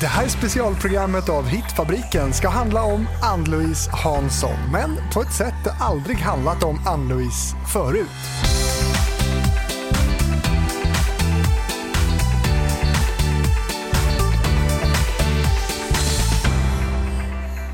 Det 0.00 0.06
här 0.06 0.28
specialprogrammet 0.28 1.28
av 1.28 1.46
Hitfabriken 1.46 2.32
ska 2.32 2.48
handla 2.48 2.82
om 2.82 3.08
Ann-Louise 3.22 3.90
Hansson, 3.90 4.58
men 4.72 4.96
på 5.14 5.20
ett 5.20 5.32
sätt 5.32 5.54
det 5.64 5.72
aldrig 5.80 6.16
handlat 6.18 6.62
om 6.62 6.80
Ann-Louise 6.86 7.56
förut. 7.72 8.08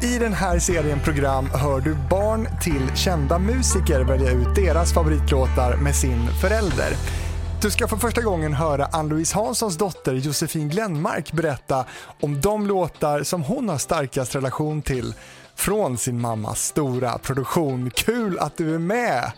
I 0.03 0.19
den 0.19 0.33
här 0.33 0.59
serien 0.59 1.01
program 1.01 1.49
hör 1.55 1.81
du 1.81 1.97
barn 2.11 2.49
till 2.61 2.97
kända 2.97 3.39
musiker 3.39 4.01
välja 4.01 4.31
ut 4.31 4.55
deras 4.55 4.93
favoritlåtar 4.93 5.77
med 5.77 5.95
sin 5.95 6.27
förälder. 6.41 7.22
Du 7.63 7.71
ska 7.71 7.89
för 7.89 7.97
första 7.97 8.21
gången 8.23 8.53
höra 8.53 8.87
Ann-Louise 8.87 9.35
Hanssons 9.35 9.79
dotter 9.79 10.15
Josefin 10.15 10.69
Glenmark 10.69 11.33
berätta 11.33 11.85
om 12.21 12.41
de 12.41 12.67
låtar 12.67 13.23
som 13.23 13.43
hon 13.43 13.69
har 13.69 13.79
starkast 13.79 14.35
relation 14.35 14.83
till 14.83 15.15
från 15.55 15.99
sin 15.99 16.21
mammas 16.21 16.67
stora 16.67 17.19
produktion. 17.19 17.91
Kul 17.91 18.39
att 18.39 18.57
du 18.57 18.75
är 18.75 18.79
med! 18.79 19.33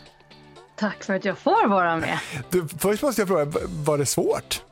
Tack 0.76 1.04
för 1.04 1.14
att 1.14 1.24
jag 1.24 1.38
får 1.38 1.68
vara 1.68 1.96
med. 1.96 2.18
Du, 2.50 2.68
först 2.78 3.02
måste 3.02 3.20
jag 3.20 3.28
fråga, 3.28 3.52
var 3.84 3.98
det 3.98 4.06
svårt? 4.06 4.62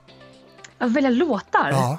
Att 0.79 0.91
välja 0.91 1.11
låtar? 1.11 1.71
Ja. 1.71 1.99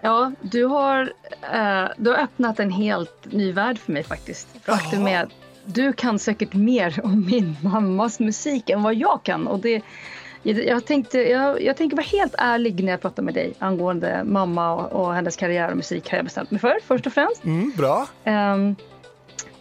Ja, 0.00 0.32
du 0.40 0.64
har, 0.64 1.12
eh, 1.52 1.88
du 1.96 2.10
har 2.10 2.18
öppnat 2.18 2.60
en 2.60 2.70
helt 2.70 3.24
ny 3.24 3.52
värld 3.52 3.78
för 3.78 3.92
mig 3.92 4.04
faktiskt. 4.04 4.48
Faktum 4.64 5.08
är 5.08 5.22
att 5.22 5.30
du 5.64 5.92
kan 5.92 6.18
säkert 6.18 6.52
mer 6.52 7.00
om 7.04 7.26
min 7.26 7.56
mammas 7.62 8.20
musik 8.20 8.70
än 8.70 8.82
vad 8.82 8.94
jag 8.94 9.20
kan. 9.22 9.46
Och 9.46 9.60
det, 9.60 9.82
jag, 10.44 10.84
tänkte, 10.86 11.18
jag, 11.18 11.62
jag 11.62 11.76
tänker 11.76 11.96
vara 11.96 12.06
helt 12.06 12.34
ärlig 12.38 12.84
när 12.84 12.92
jag 12.92 13.00
pratar 13.00 13.22
med 13.22 13.34
dig 13.34 13.54
angående 13.58 14.24
mamma 14.24 14.72
och, 14.74 14.92
och 14.92 15.14
hennes 15.14 15.36
karriär 15.36 15.70
och 15.70 15.76
musik 15.76 16.10
har 16.10 16.18
jag 16.18 16.24
bestämt 16.24 16.50
mig 16.50 16.60
för 16.60 16.78
först 16.86 17.06
och 17.06 17.12
främst. 17.12 17.44
Mm, 17.44 17.72
bra. 17.76 18.08
Um, 18.24 18.76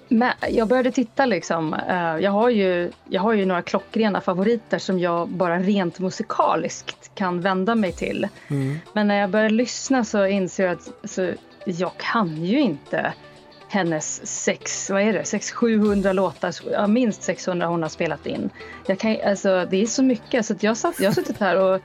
men 0.07 0.31
jag 0.49 0.67
började 0.67 0.91
titta 0.91 1.25
liksom. 1.25 1.73
Uh, 1.73 2.19
jag, 2.19 2.31
har 2.31 2.49
ju, 2.49 2.91
jag 3.09 3.21
har 3.21 3.33
ju 3.33 3.45
några 3.45 3.61
klockrena 3.61 4.21
favoriter 4.21 4.79
som 4.79 4.99
jag 4.99 5.27
bara 5.29 5.59
rent 5.59 5.99
musikaliskt 5.99 7.11
kan 7.15 7.41
vända 7.41 7.75
mig 7.75 7.91
till. 7.91 8.27
Mm. 8.47 8.79
Men 8.93 9.07
när 9.07 9.15
jag 9.15 9.29
började 9.29 9.53
lyssna 9.53 10.03
så 10.03 10.25
inser 10.25 10.63
jag 10.63 10.73
att 10.73 11.09
så, 11.09 11.31
jag 11.65 11.91
kan 11.97 12.45
ju 12.45 12.59
inte 12.59 13.13
hennes 13.73 14.27
sex, 14.43 14.89
vad 14.89 15.01
är 15.01 15.13
det, 15.13 15.21
600-700 15.21 16.13
låtar, 16.13 16.53
ja, 16.71 16.87
minst 16.87 17.23
600 17.23 17.67
hon 17.67 17.81
har 17.81 17.89
spelat 17.89 18.25
in. 18.25 18.49
Jag 18.85 18.99
kan, 18.99 19.17
alltså, 19.25 19.67
det 19.69 19.81
är 19.81 19.85
så 19.85 20.03
mycket. 20.03 20.45
Så 20.45 20.55
jag, 20.59 20.77
satt, 20.77 20.99
jag 20.99 21.09
har 21.09 21.13
suttit 21.13 21.39
här 21.39 21.55
och 21.55 21.81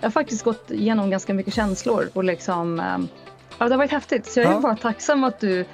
jag 0.00 0.06
har 0.06 0.10
faktiskt 0.10 0.44
gått 0.44 0.70
igenom 0.70 1.10
ganska 1.10 1.34
mycket 1.34 1.54
känslor 1.54 2.10
och 2.12 2.24
liksom, 2.24 2.80
eh, 2.80 2.98
ja, 3.60 3.68
det 3.68 3.74
har 3.74 3.78
varit 3.78 3.90
häftigt. 3.90 4.26
Så 4.26 4.40
jag 4.40 4.46
är 4.46 4.52
ja. 4.52 4.60
bara 4.60 4.76
tacksam 4.76 5.24
att 5.24 5.40
du 5.40 5.64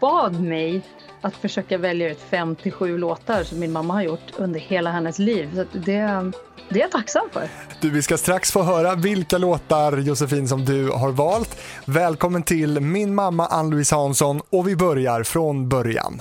bad 0.00 0.40
mig 0.40 0.82
att 1.20 1.36
försöka 1.36 1.78
välja 1.78 2.10
ut 2.10 2.18
57 2.30 2.98
låtar 2.98 3.44
som 3.44 3.58
min 3.58 3.72
mamma 3.72 3.94
har 3.94 4.02
gjort 4.02 4.32
under 4.36 4.60
hela 4.60 4.90
hennes 4.90 5.18
liv. 5.18 5.50
Så 5.54 5.64
det, 5.78 6.32
det 6.68 6.78
är 6.78 6.80
jag 6.80 6.90
tacksam 6.90 7.28
för. 7.32 7.48
Du, 7.80 7.90
vi 7.90 8.02
ska 8.02 8.16
strax 8.16 8.52
få 8.52 8.62
höra 8.62 8.94
vilka 8.94 9.38
låtar 9.38 9.96
Josefin 9.96 10.48
som 10.48 10.64
du 10.64 10.90
har 10.90 11.10
valt. 11.10 11.60
Välkommen 11.84 12.42
till 12.42 12.80
min 12.80 13.14
mamma 13.14 13.46
Ann-Louise 13.46 13.94
Hansson 13.94 14.40
och 14.50 14.68
vi 14.68 14.76
börjar 14.76 15.22
från 15.22 15.68
början. 15.68 16.20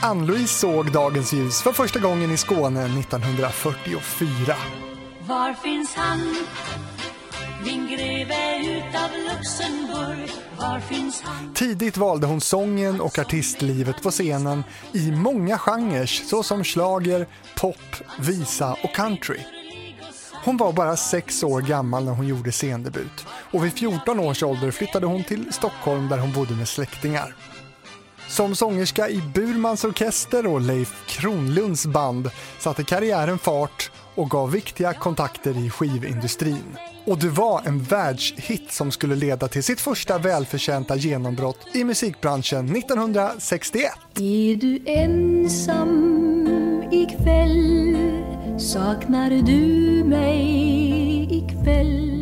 Ann-Louise 0.00 0.54
såg 0.58 0.92
dagens 0.92 1.32
ljus 1.32 1.62
för 1.62 1.72
första 1.72 2.00
gången 2.00 2.30
i 2.30 2.36
Skåne 2.36 2.84
1944. 2.84 4.54
Var 5.28 5.54
finns 5.54 5.94
han? 5.94 6.36
Min 7.64 7.86
greve 7.86 8.58
utav 8.60 9.10
Luxemburg, 9.30 10.30
var 10.58 10.80
finns 10.80 11.20
han? 11.22 11.54
Tidigt 11.54 11.96
valde 11.96 12.26
hon 12.26 12.40
sången 12.40 13.00
och 13.00 13.18
artistlivet 13.18 14.02
på 14.02 14.10
scenen 14.10 14.64
i 14.92 15.10
många 15.10 15.58
genrer 15.58 16.06
såsom 16.06 16.64
slager, 16.64 17.26
pop, 17.56 17.76
visa 18.18 18.76
och 18.82 18.94
country. 18.94 19.40
Hon 20.44 20.56
var 20.56 20.72
bara 20.72 20.96
sex 20.96 21.42
år 21.42 21.60
gammal 21.60 22.04
när 22.04 22.12
hon 22.12 22.26
gjorde 22.26 22.52
scendebut 22.52 23.26
och 23.28 23.64
vid 23.64 23.72
14 23.72 24.20
års 24.20 24.42
ålder 24.42 24.70
flyttade 24.70 25.06
hon 25.06 25.24
till 25.24 25.52
Stockholm 25.52 26.08
där 26.08 26.18
hon 26.18 26.32
bodde 26.32 26.54
med 26.54 26.68
släktingar. 26.68 27.34
Som 28.28 28.54
sångerska 28.54 29.08
i 29.08 29.22
Burmans 29.34 29.84
orkester 29.84 30.46
och 30.46 30.60
Leif 30.60 31.06
Kronlunds 31.06 31.86
band 31.86 32.30
satte 32.58 32.84
karriären 32.84 33.38
fart 33.38 33.90
och 34.14 34.30
gav 34.30 34.50
viktiga 34.50 34.94
kontakter 34.94 35.66
i 35.66 35.70
skivindustrin. 35.70 36.76
Och 37.06 37.18
det 37.18 37.28
var 37.28 37.62
en 37.64 37.82
världshit 37.82 38.72
som 38.72 38.90
skulle 38.90 39.14
leda 39.14 39.48
till 39.48 39.62
sitt 39.62 39.80
första 39.80 40.18
välförtjänta 40.18 40.96
genombrott 40.96 41.58
i 41.72 41.84
musikbranschen 41.84 42.76
1961. 42.76 43.92
Är 44.16 44.56
du 44.56 44.82
ensam 44.86 45.92
ikväll? 46.92 47.96
Saknar 48.58 49.30
du 49.30 50.04
mig 50.04 51.28
ikväll? 51.30 52.12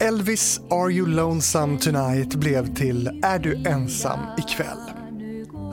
Elvis 0.00 0.60
Are 0.70 0.92
You 0.92 1.06
Lonesome 1.06 1.78
Tonight 1.78 2.34
blev 2.34 2.74
till 2.74 3.20
Är 3.22 3.38
du 3.38 3.64
ensam 3.68 4.20
ikväll? 4.38 4.95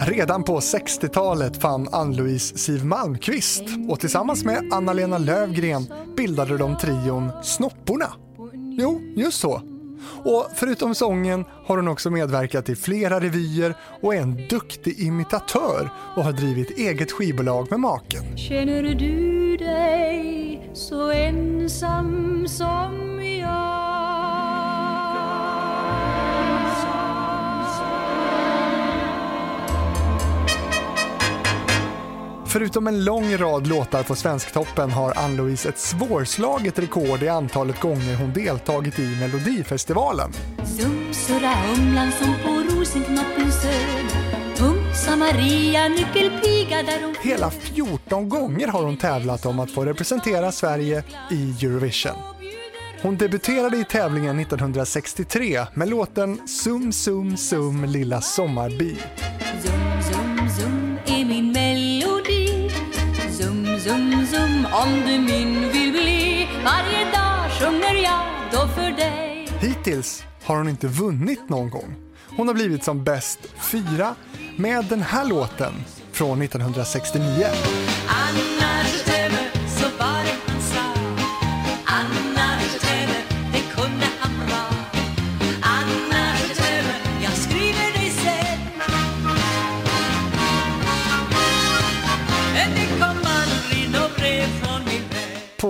Redan 0.05 0.43
på 0.43 0.59
60-talet 0.59 1.61
fann 1.61 1.87
Ann-Louise 1.91 2.57
Siv 2.57 2.85
Malmqvist 2.85 3.63
och 3.89 3.99
tillsammans 3.99 4.45
med 4.45 4.69
Anna-Lena 4.71 5.17
Lövgren 5.17 5.87
bildade 6.17 6.57
de 6.57 6.77
trion 6.77 7.31
Snopporna. 7.43 8.13
Jo, 8.79 9.01
just 9.15 9.39
så. 9.39 9.61
Och 10.25 10.47
förutom 10.55 10.95
sången 10.95 11.45
har 11.65 11.77
hon 11.77 11.87
också 11.87 12.09
medverkat 12.09 12.69
i 12.69 12.75
flera 12.75 13.19
revyer 13.19 13.75
och 14.01 14.15
är 14.15 14.21
en 14.21 14.47
duktig 14.47 14.99
imitatör 14.99 15.89
och 16.15 16.23
har 16.23 16.31
drivit 16.31 16.77
eget 16.77 17.11
skivbolag 17.11 17.67
med 17.71 17.79
maken. 17.79 18.37
Känner 18.37 18.83
du 18.83 19.57
dig 19.57 20.71
så 20.73 21.11
ensam 21.11 22.47
som 22.47 23.12
Förutom 32.53 32.87
en 32.87 33.05
lång 33.05 33.37
rad 33.37 33.67
låtar 33.67 34.03
på 34.03 34.15
Svensktoppen 34.15 34.91
har 34.91 35.17
Ann-Louise 35.17 35.69
ett 35.69 35.77
svårslaget 35.77 36.79
rekord 36.79 37.23
i 37.23 37.27
antalet 37.27 37.79
gånger 37.81 38.15
hon 38.15 38.33
deltagit 38.33 38.99
i 38.99 39.17
Melodifestivalen. 39.19 40.31
Sumsura 40.77 41.49
humlan 41.49 42.11
som 42.11 42.35
på 42.43 42.53
Maria 45.23 45.87
nyckelpiga 45.87 46.83
där 46.83 47.03
hon... 47.03 47.15
Hela 47.21 47.49
14 47.49 48.29
gånger 48.29 48.67
har 48.67 48.83
hon 48.83 48.97
tävlat 48.97 49.45
om 49.45 49.59
att 49.59 49.71
få 49.71 49.85
representera 49.85 50.51
Sverige 50.51 51.03
i 51.31 51.65
Eurovision. 51.65 52.15
Hon 53.01 53.17
debuterade 53.17 53.77
i 53.77 53.83
tävlingen 53.83 54.39
1963 54.39 55.65
med 55.73 55.89
låten 55.89 56.47
Sum 56.47 56.91
sum 56.91 57.37
sum 57.37 57.85
lilla 57.85 58.21
sommarby. 58.21 58.97
Om 64.83 65.01
du 65.05 65.19
min 65.19 65.71
vill 65.71 65.91
bli 65.91 66.47
Varje 66.65 67.05
dag 67.05 67.51
sjunger 67.51 68.03
jag 68.03 68.23
då 68.51 68.67
för 68.67 68.91
dig 68.91 69.47
Hittills 69.59 70.23
har 70.43 70.57
hon 70.57 70.69
inte 70.69 70.87
vunnit 70.87 71.49
någon 71.49 71.69
gång. 71.69 71.95
Hon 72.37 72.47
har 72.47 72.55
blivit 72.55 72.83
som 72.83 73.03
bäst 73.03 73.39
fyra 73.71 74.15
med 74.57 74.85
den 74.85 75.01
här 75.01 75.25
låten 75.25 75.73
från 76.11 76.41
1969. 76.41 77.45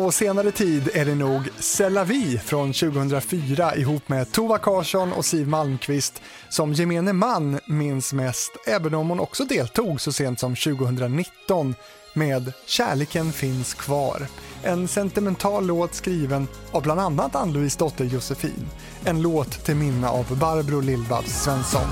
På 0.04 0.12
senare 0.12 0.52
tid 0.52 0.90
är 0.94 1.06
det 1.06 1.16
nog 1.16 1.50
Sellavi 1.60 2.38
från 2.38 2.74
2004 2.74 3.76
ihop 3.76 4.10
med 4.10 4.32
Tova 4.32 4.58
Karsson 4.58 5.14
och 5.14 5.26
Siv 5.26 5.48
Malmqvist 5.48 6.22
som 6.50 6.74
gemene 6.74 7.14
man 7.14 7.60
minns 7.66 8.14
mest, 8.14 8.52
även 8.68 8.94
om 8.94 9.10
hon 9.10 9.20
också 9.20 9.46
deltog 9.46 10.02
så 10.02 10.12
sent 10.12 10.40
som 10.40 10.56
2019 10.56 11.76
med 12.14 12.54
Kärleken 12.66 13.32
finns 13.32 13.74
kvar. 13.74 14.28
En 14.64 14.88
sentimental 14.88 15.66
låt 15.66 15.94
skriven 15.94 16.48
av 16.72 16.84
bland 16.84 17.00
annat 17.00 17.36
Ann-Louise 17.36 17.80
dotter 17.80 18.06
Josefin. 18.06 18.68
En 19.06 19.22
låt 19.22 19.66
till 19.66 19.76
minne 19.76 20.10
av 20.10 20.38
Barbro 20.40 20.82
Lill-Babs 20.82 21.44
Svensson. 21.44 21.88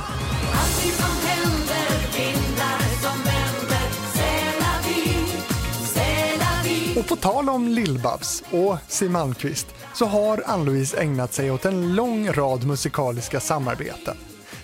Och 7.02 7.08
på 7.08 7.16
tal 7.16 7.50
om 7.50 7.68
Lill-Babs 7.68 8.44
och 8.52 8.78
Siw 8.88 9.12
Malmkvist 9.12 9.68
så 9.94 10.06
har 10.06 10.44
Ann-Louise 10.46 10.98
ägnat 10.98 11.34
sig 11.34 11.52
åt 11.52 11.66
en 11.66 11.96
lång 11.96 12.32
rad 12.32 12.68
musikaliska 12.68 13.40
samarbeten. 13.40 14.18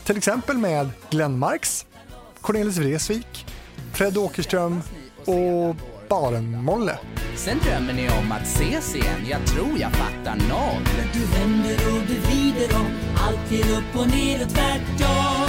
Till 0.04 0.18
exempel 0.18 0.58
med 0.58 0.90
Glenn 1.10 1.40
Marks, 1.40 1.86
Cornelis 2.42 2.78
Vreeswijk, 2.78 3.46
Fred 3.94 4.18
Åkerström 4.18 4.82
och 5.26 5.76
Barenmolle. 6.10 6.98
Sen 7.36 7.60
drömmer 7.60 7.94
ni 7.94 8.10
om 8.10 8.32
att 8.32 8.44
ses 8.44 8.96
igen, 8.96 9.26
jag 9.30 9.48
tror 9.48 9.80
jag 9.80 9.92
fattar 9.92 10.36
noll. 10.36 10.84
Du 11.14 11.20
vänder 11.20 11.94
och 11.94 12.08
du 12.08 12.20
vrider 12.20 12.76
om, 12.76 12.92
allt 13.28 13.52
är 13.52 13.78
upp 13.78 14.02
och 14.02 14.08
ner 14.08 14.44
och 14.44 14.50
tvärtom. 14.50 15.47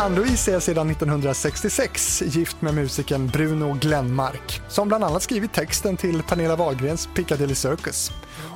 Ann-Louise 0.00 0.54
är 0.54 0.60
sedan 0.60 0.90
1966 0.90 2.22
gift 2.22 2.62
med 2.62 2.74
musikern 2.74 3.26
Bruno 3.26 3.76
Glenmark 3.80 4.62
som 4.68 4.88
bland 4.88 5.04
annat 5.04 5.22
skrivit 5.22 5.52
texten 5.52 5.96
till 5.96 6.22
Pernilla 6.22 6.56
Wahlgrens 6.56 7.08
Piccadilly 7.14 7.54
Circus. 7.54 8.10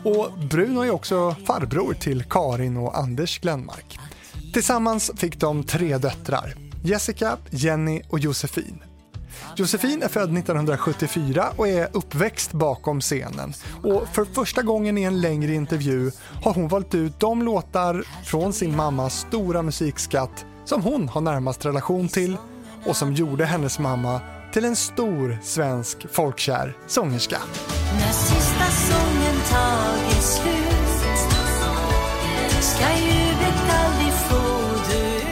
Och 0.04 0.32
Bruno 0.50 0.80
är 0.80 0.90
också 0.90 1.36
farbror 1.46 1.94
till 1.94 2.24
Karin 2.24 2.76
och 2.76 2.98
Anders 2.98 3.40
Glenmark. 3.40 3.98
Tillsammans 4.52 5.10
fick 5.16 5.40
de 5.40 5.64
tre 5.64 5.98
döttrar, 5.98 6.54
Jessica, 6.82 7.38
Jenny 7.50 8.02
och 8.08 8.18
Josefin. 8.18 8.82
Josefin 9.56 10.02
är 10.02 10.08
född 10.08 10.38
1974 10.38 11.46
och 11.56 11.68
är 11.68 11.88
uppväxt 11.92 12.52
bakom 12.52 13.00
scenen. 13.00 13.52
Och 13.82 14.08
för 14.08 14.24
första 14.24 14.62
gången 14.62 14.98
i 14.98 15.02
en 15.02 15.20
längre 15.20 15.54
intervju 15.54 16.10
har 16.42 16.54
hon 16.54 16.68
valt 16.68 16.94
ut 16.94 17.20
de 17.20 17.42
låtar 17.42 18.04
från 18.24 18.52
sin 18.52 18.76
mammas 18.76 19.20
stora 19.28 19.62
musikskatt 19.62 20.44
som 20.64 20.82
hon 20.82 21.08
har 21.08 21.20
närmast 21.20 21.66
relation 21.66 22.08
till 22.08 22.36
och 22.86 22.96
som 22.96 23.12
gjorde 23.12 23.44
hennes 23.44 23.78
mamma 23.78 24.20
till 24.52 24.64
en 24.64 24.76
stor 24.76 25.38
svensk 25.42 26.06
folkkär 26.12 26.76
sångerska. 26.86 27.38
När 27.94 28.12
sista 28.12 28.64
sången 28.64 29.36
tagit 29.50 30.22
slut 30.22 30.74
ska 32.60 32.84
ljudet 32.96 33.62
aldrig 33.70 34.12
få 34.12 34.36
dö 34.92 35.26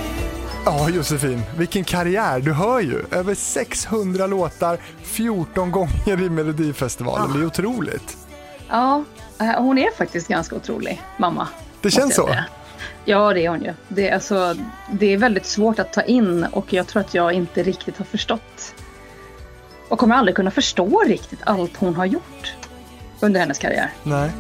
Ja, 0.64 0.88
Josefin, 0.90 1.42
vilken 1.56 1.84
karriär! 1.84 2.40
Du 2.40 2.52
hör 2.52 2.80
ju, 2.80 3.04
över 3.10 3.34
600 3.34 4.26
låtar 4.26 4.78
14 5.02 5.70
gånger 5.70 6.22
i 6.22 6.30
Melodifestivalen. 6.30 7.30
Ja. 7.30 7.36
Det 7.36 7.42
är 7.42 7.46
otroligt. 7.46 8.16
Ja, 8.68 9.04
eh, 9.40 9.46
hon 9.62 9.78
är 9.78 9.96
faktiskt 9.96 10.28
ganska 10.28 10.56
otrolig, 10.56 11.02
mamma. 11.18 11.48
Det 11.80 11.90
känns 11.90 12.14
så? 12.14 12.28
Ja, 13.04 13.32
det 13.32 13.44
är 13.44 13.50
hon 13.50 13.62
ju. 13.62 13.72
Det 13.88 14.08
är, 14.08 14.14
alltså, 14.14 14.54
det 14.90 15.06
är 15.06 15.16
väldigt 15.16 15.46
svårt 15.46 15.78
att 15.78 15.92
ta 15.92 16.02
in 16.02 16.46
och 16.52 16.72
jag 16.72 16.86
tror 16.86 17.00
att 17.00 17.14
jag 17.14 17.32
inte 17.32 17.62
riktigt 17.62 17.98
har 17.98 18.04
förstått 18.04 18.74
och 19.88 19.98
kommer 19.98 20.14
aldrig 20.14 20.36
kunna 20.36 20.50
förstå 20.50 21.02
riktigt 21.06 21.40
allt 21.44 21.76
hon 21.76 21.94
har 21.94 22.06
gjort 22.06 22.54
under 23.20 23.40
hennes 23.40 23.58
karriär. 23.58 23.90
Nej. 24.02 24.30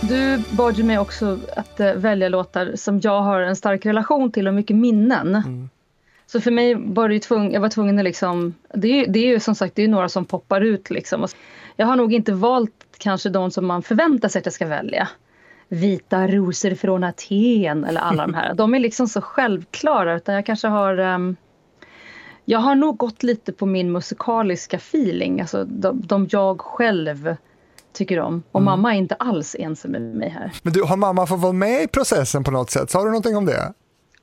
Du 0.00 0.42
bad 0.50 0.78
ju 0.78 0.84
mig 0.84 0.98
också 0.98 1.38
att 1.56 1.80
eh, 1.80 1.92
välja 1.92 2.28
låtar 2.28 2.72
som 2.76 3.00
jag 3.00 3.22
har 3.22 3.40
en 3.40 3.56
stark 3.56 3.86
relation 3.86 4.32
till 4.32 4.48
och 4.48 4.54
mycket 4.54 4.76
minnen. 4.76 5.34
Mm. 5.34 5.68
Så 6.32 6.40
för 6.40 6.50
mig 6.50 6.74
var 6.74 7.08
det 7.08 7.20
tvung, 7.20 7.52
jag 7.52 7.60
var 7.60 7.68
tvungen 7.68 7.98
att 7.98 8.04
liksom, 8.04 8.54
det 8.74 8.88
är, 8.88 9.06
det 9.06 9.18
är 9.18 9.26
ju 9.26 9.40
som 9.40 9.54
sagt 9.54 9.74
det 9.74 9.84
är 9.84 9.88
några 9.88 10.08
som 10.08 10.24
poppar 10.24 10.60
ut 10.60 10.90
liksom. 10.90 11.26
Jag 11.76 11.86
har 11.86 11.96
nog 11.96 12.12
inte 12.12 12.32
valt 12.32 12.86
kanske 12.98 13.28
de 13.28 13.50
som 13.50 13.66
man 13.66 13.82
förväntar 13.82 14.28
sig 14.28 14.38
att 14.38 14.46
jag 14.46 14.52
ska 14.52 14.66
välja. 14.66 15.08
Vita 15.68 16.26
rosor 16.26 16.74
från 16.74 17.04
Aten 17.04 17.84
eller 17.84 18.00
alla 18.00 18.26
de 18.26 18.34
här. 18.34 18.54
De 18.56 18.74
är 18.74 18.78
liksom 18.78 19.08
så 19.08 19.20
självklara 19.20 20.16
utan 20.16 20.34
jag 20.34 20.46
kanske 20.46 20.68
har 20.68 20.98
um, 20.98 21.36
jag 22.44 22.58
har 22.58 22.74
nog 22.74 22.96
gått 22.96 23.22
lite 23.22 23.52
på 23.52 23.66
min 23.66 23.92
musikaliska 23.92 24.76
feeling, 24.76 25.40
alltså 25.40 25.64
de, 25.64 26.00
de 26.00 26.28
jag 26.30 26.60
själv 26.60 27.36
tycker 27.92 28.20
om. 28.20 28.42
Och 28.52 28.60
mm. 28.60 28.64
mamma 28.64 28.94
är 28.94 28.98
inte 28.98 29.14
alls 29.14 29.56
ensam 29.58 29.90
med 29.90 30.02
mig 30.02 30.28
här. 30.28 30.52
Men 30.62 30.72
du, 30.72 30.82
har 30.82 30.96
mamma 30.96 31.26
fått 31.26 31.40
vara 31.40 31.52
med 31.52 31.82
i 31.82 31.86
processen 31.86 32.44
på 32.44 32.50
något 32.50 32.70
sätt? 32.70 32.90
Sa 32.90 32.98
du 33.04 33.06
någonting 33.06 33.36
om 33.36 33.46
det? 33.46 33.72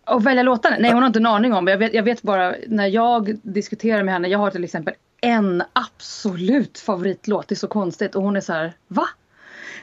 Och 0.07 0.25
välja 0.25 0.43
låtarna? 0.43 0.75
Nej, 0.79 0.91
hon 0.91 1.01
har 1.01 1.07
inte 1.07 1.19
en 1.19 1.25
aning 1.25 1.53
om. 1.53 1.67
Jag 1.67 1.77
vet, 1.77 1.93
jag 1.93 2.03
vet 2.03 2.21
bara 2.21 2.55
när 2.67 2.87
jag 2.87 3.39
diskuterar 3.41 4.03
med 4.03 4.13
henne. 4.13 4.27
Jag 4.27 4.39
har 4.39 4.51
till 4.51 4.63
exempel 4.63 4.93
en 5.21 5.63
absolut 5.73 6.79
favoritlåt. 6.79 7.47
Det 7.47 7.53
är 7.53 7.57
så 7.57 7.67
konstigt. 7.67 8.15
Och 8.15 8.23
hon 8.23 8.35
är 8.35 8.41
så 8.41 8.53
här, 8.53 8.73
va? 8.87 9.07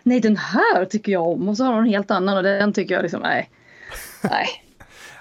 Nej, 0.03 0.21
den 0.21 0.37
här 0.37 0.85
tycker 0.85 1.13
jag 1.13 1.29
om. 1.29 1.49
Och 1.49 1.57
så 1.57 1.65
har 1.65 1.73
hon 1.73 1.85
en 1.85 1.91
helt 1.91 2.11
annan 2.11 2.37
och 2.37 2.43
den 2.43 2.73
tycker 2.73 2.95
jag 2.95 3.03
liksom, 3.03 3.21
nej. 3.21 3.51
Nej. 4.23 4.47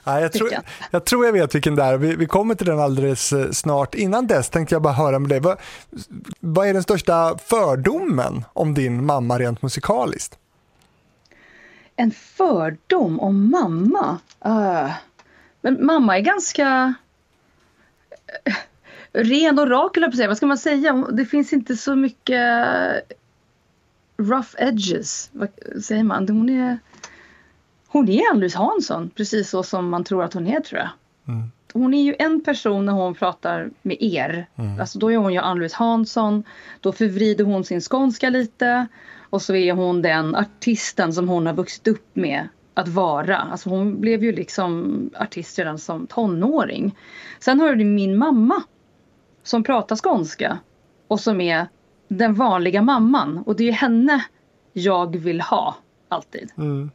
Ja, 0.05 0.21
jag, 0.21 0.31
tror, 0.31 0.49
jag 0.91 1.05
tror 1.05 1.25
jag 1.25 1.33
vet 1.33 1.55
vilken 1.55 1.75
det 1.75 1.83
är. 1.83 1.97
Vi, 1.97 2.15
vi 2.15 2.25
kommer 2.25 2.55
till 2.55 2.67
den 2.67 2.79
alldeles 2.79 3.33
eh, 3.33 3.51
snart. 3.51 3.95
Innan 3.95 4.27
dess 4.27 4.49
tänkte 4.49 4.75
jag 4.75 4.81
bara 4.81 4.93
höra 4.93 5.19
med 5.19 5.29
dig. 5.29 5.39
Vad, 5.39 5.57
vad 6.39 6.67
är 6.67 6.73
den 6.73 6.83
största 6.83 7.37
fördomen 7.37 8.45
om 8.53 8.73
din 8.73 9.05
mamma 9.05 9.39
rent 9.39 9.61
musikaliskt? 9.61 10.37
En 11.95 12.11
fördom 12.11 13.19
om 13.19 13.51
mamma? 13.51 14.19
Uh, 14.45 14.93
men 15.61 15.85
mamma 15.85 16.17
är 16.17 16.21
ganska 16.21 16.93
uh, 18.47 18.55
ren 19.11 19.59
och 19.59 19.69
rak, 19.69 19.97
eller 19.97 20.09
på 20.09 20.15
säga. 20.17 20.27
Vad 20.27 20.37
ska 20.37 20.45
man 20.45 20.57
säga? 20.57 20.93
Det 20.93 21.25
finns 21.25 21.53
inte 21.53 21.75
så 21.75 21.95
mycket 21.95 22.63
rough 24.17 24.49
edges. 24.57 25.29
Vad 25.31 25.49
säger 25.83 26.03
man? 26.03 26.29
Hon 26.29 26.49
är, 26.49 26.79
hon 27.87 28.09
är 28.09 28.31
Ann-Louise 28.31 28.57
Hansson, 28.57 29.09
precis 29.15 29.49
så 29.49 29.63
som 29.63 29.89
man 29.89 30.03
tror 30.03 30.23
att 30.23 30.33
hon 30.33 30.47
är, 30.47 30.59
tror 30.59 30.79
jag. 30.79 30.89
Mm. 31.27 31.51
Hon 31.73 31.93
är 31.93 32.03
ju 32.03 32.15
en 32.19 32.43
person 32.43 32.85
när 32.85 32.93
hon 32.93 33.15
pratar 33.15 33.69
med 33.81 33.97
er. 33.99 34.47
Mm. 34.55 34.79
Alltså 34.79 34.99
då 34.99 35.11
är 35.11 35.17
hon 35.17 35.33
ju 35.33 35.39
Ann-Louise 35.39 35.75
Hansson. 35.75 36.43
Då 36.79 36.91
förvrider 36.91 37.43
hon 37.43 37.63
sin 37.63 37.81
skånska 37.81 38.29
lite. 38.29 38.87
Och 39.33 39.41
så 39.41 39.55
är 39.55 39.73
hon 39.73 40.01
den 40.01 40.35
artisten 40.35 41.13
som 41.13 41.29
hon 41.29 41.45
har 41.45 41.53
vuxit 41.53 41.87
upp 41.87 42.15
med 42.15 42.47
att 42.73 42.87
vara. 42.87 43.37
Alltså 43.37 43.69
hon 43.69 44.01
blev 44.01 44.23
ju 44.23 44.31
liksom 44.31 45.09
artist 45.19 45.59
redan 45.59 45.77
som 45.77 46.07
tonåring. 46.07 46.95
Sen 47.39 47.59
har 47.59 47.75
du 47.75 47.85
min 47.85 48.17
mamma 48.17 48.63
som 49.43 49.63
pratar 49.63 49.95
skånska 49.95 50.57
och 51.07 51.19
som 51.19 51.41
är 51.41 51.67
den 52.07 52.33
vanliga 52.33 52.81
mamman. 52.81 53.37
Och 53.37 53.55
det 53.55 53.63
är 53.63 53.65
ju 53.65 53.71
henne 53.71 54.25
jag 54.73 55.15
vill 55.17 55.41
ha 55.41 55.75
alltid. 56.09 56.51
Mm. 56.57 56.91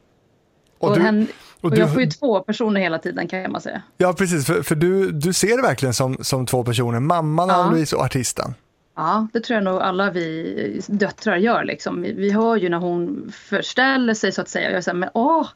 Och, 0.78 0.88
och, 0.88 0.96
du, 0.96 1.02
henne, 1.02 1.26
och, 1.60 1.72
och 1.72 1.78
jag 1.78 1.92
får 1.92 2.02
ju 2.02 2.10
två 2.10 2.40
personer 2.40 2.80
hela 2.80 2.98
tiden 2.98 3.28
kan 3.28 3.52
man 3.52 3.60
säga. 3.60 3.82
Ja 3.96 4.12
precis, 4.12 4.46
för, 4.46 4.62
för 4.62 4.74
du, 4.74 5.10
du 5.10 5.32
ser 5.32 5.56
det 5.56 5.62
verkligen 5.62 5.94
som, 5.94 6.16
som 6.20 6.46
två 6.46 6.64
personer, 6.64 7.00
mamman 7.00 7.48
ja. 7.48 7.70
Louise 7.70 7.96
och 7.96 8.02
artisten. 8.02 8.54
Ja, 8.98 9.28
det 9.32 9.40
tror 9.40 9.54
jag 9.54 9.64
nog 9.64 9.82
alla 9.82 10.10
vi 10.10 10.80
döttrar 10.88 11.36
gör. 11.36 11.64
Liksom. 11.64 12.02
Vi, 12.02 12.30
hör 12.30 12.56
ju 12.56 12.68
när 12.68 12.78
hon 12.78 13.32
förställer 13.32 14.14
sig 14.14 14.32
så 14.32 14.40
att 14.40 14.48
säga. 14.48 14.70
Jag 14.70 14.84
säger, 14.84 14.98
men 14.98 15.10
åh, 15.14 15.48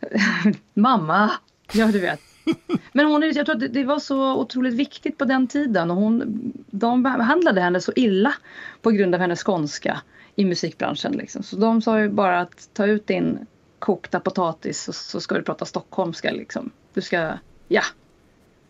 mamma, 0.74 1.30
ja 1.72 1.86
du 1.86 2.00
vet. 2.00 2.20
Men 2.92 3.06
hon, 3.06 3.22
jag 3.22 3.46
tror 3.46 3.56
att 3.56 3.72
det 3.72 3.84
var 3.84 3.98
så 3.98 4.36
otroligt 4.36 4.74
viktigt 4.74 5.18
på 5.18 5.24
den 5.24 5.46
tiden 5.46 5.90
och 5.90 5.96
hon, 5.96 6.22
de 6.70 7.02
behandlade 7.02 7.60
henne 7.60 7.80
så 7.80 7.92
illa 7.96 8.34
på 8.82 8.90
grund 8.90 9.14
av 9.14 9.20
hennes 9.20 9.44
skånska 9.44 10.00
i 10.34 10.44
musikbranschen. 10.44 11.12
Liksom. 11.12 11.42
Så 11.42 11.56
de 11.56 11.82
sa 11.82 12.00
ju 12.00 12.08
bara 12.08 12.40
att 12.40 12.68
ta 12.72 12.86
ut 12.86 13.06
din 13.06 13.46
kokta 13.78 14.20
potatis 14.20 14.88
och 14.88 14.94
så 14.94 15.20
ska 15.20 15.34
du 15.34 15.42
prata 15.42 15.64
stockholmska. 15.64 16.30
Liksom. 16.30 16.70
Du 16.94 17.00
ska, 17.00 17.32
ja. 17.68 17.82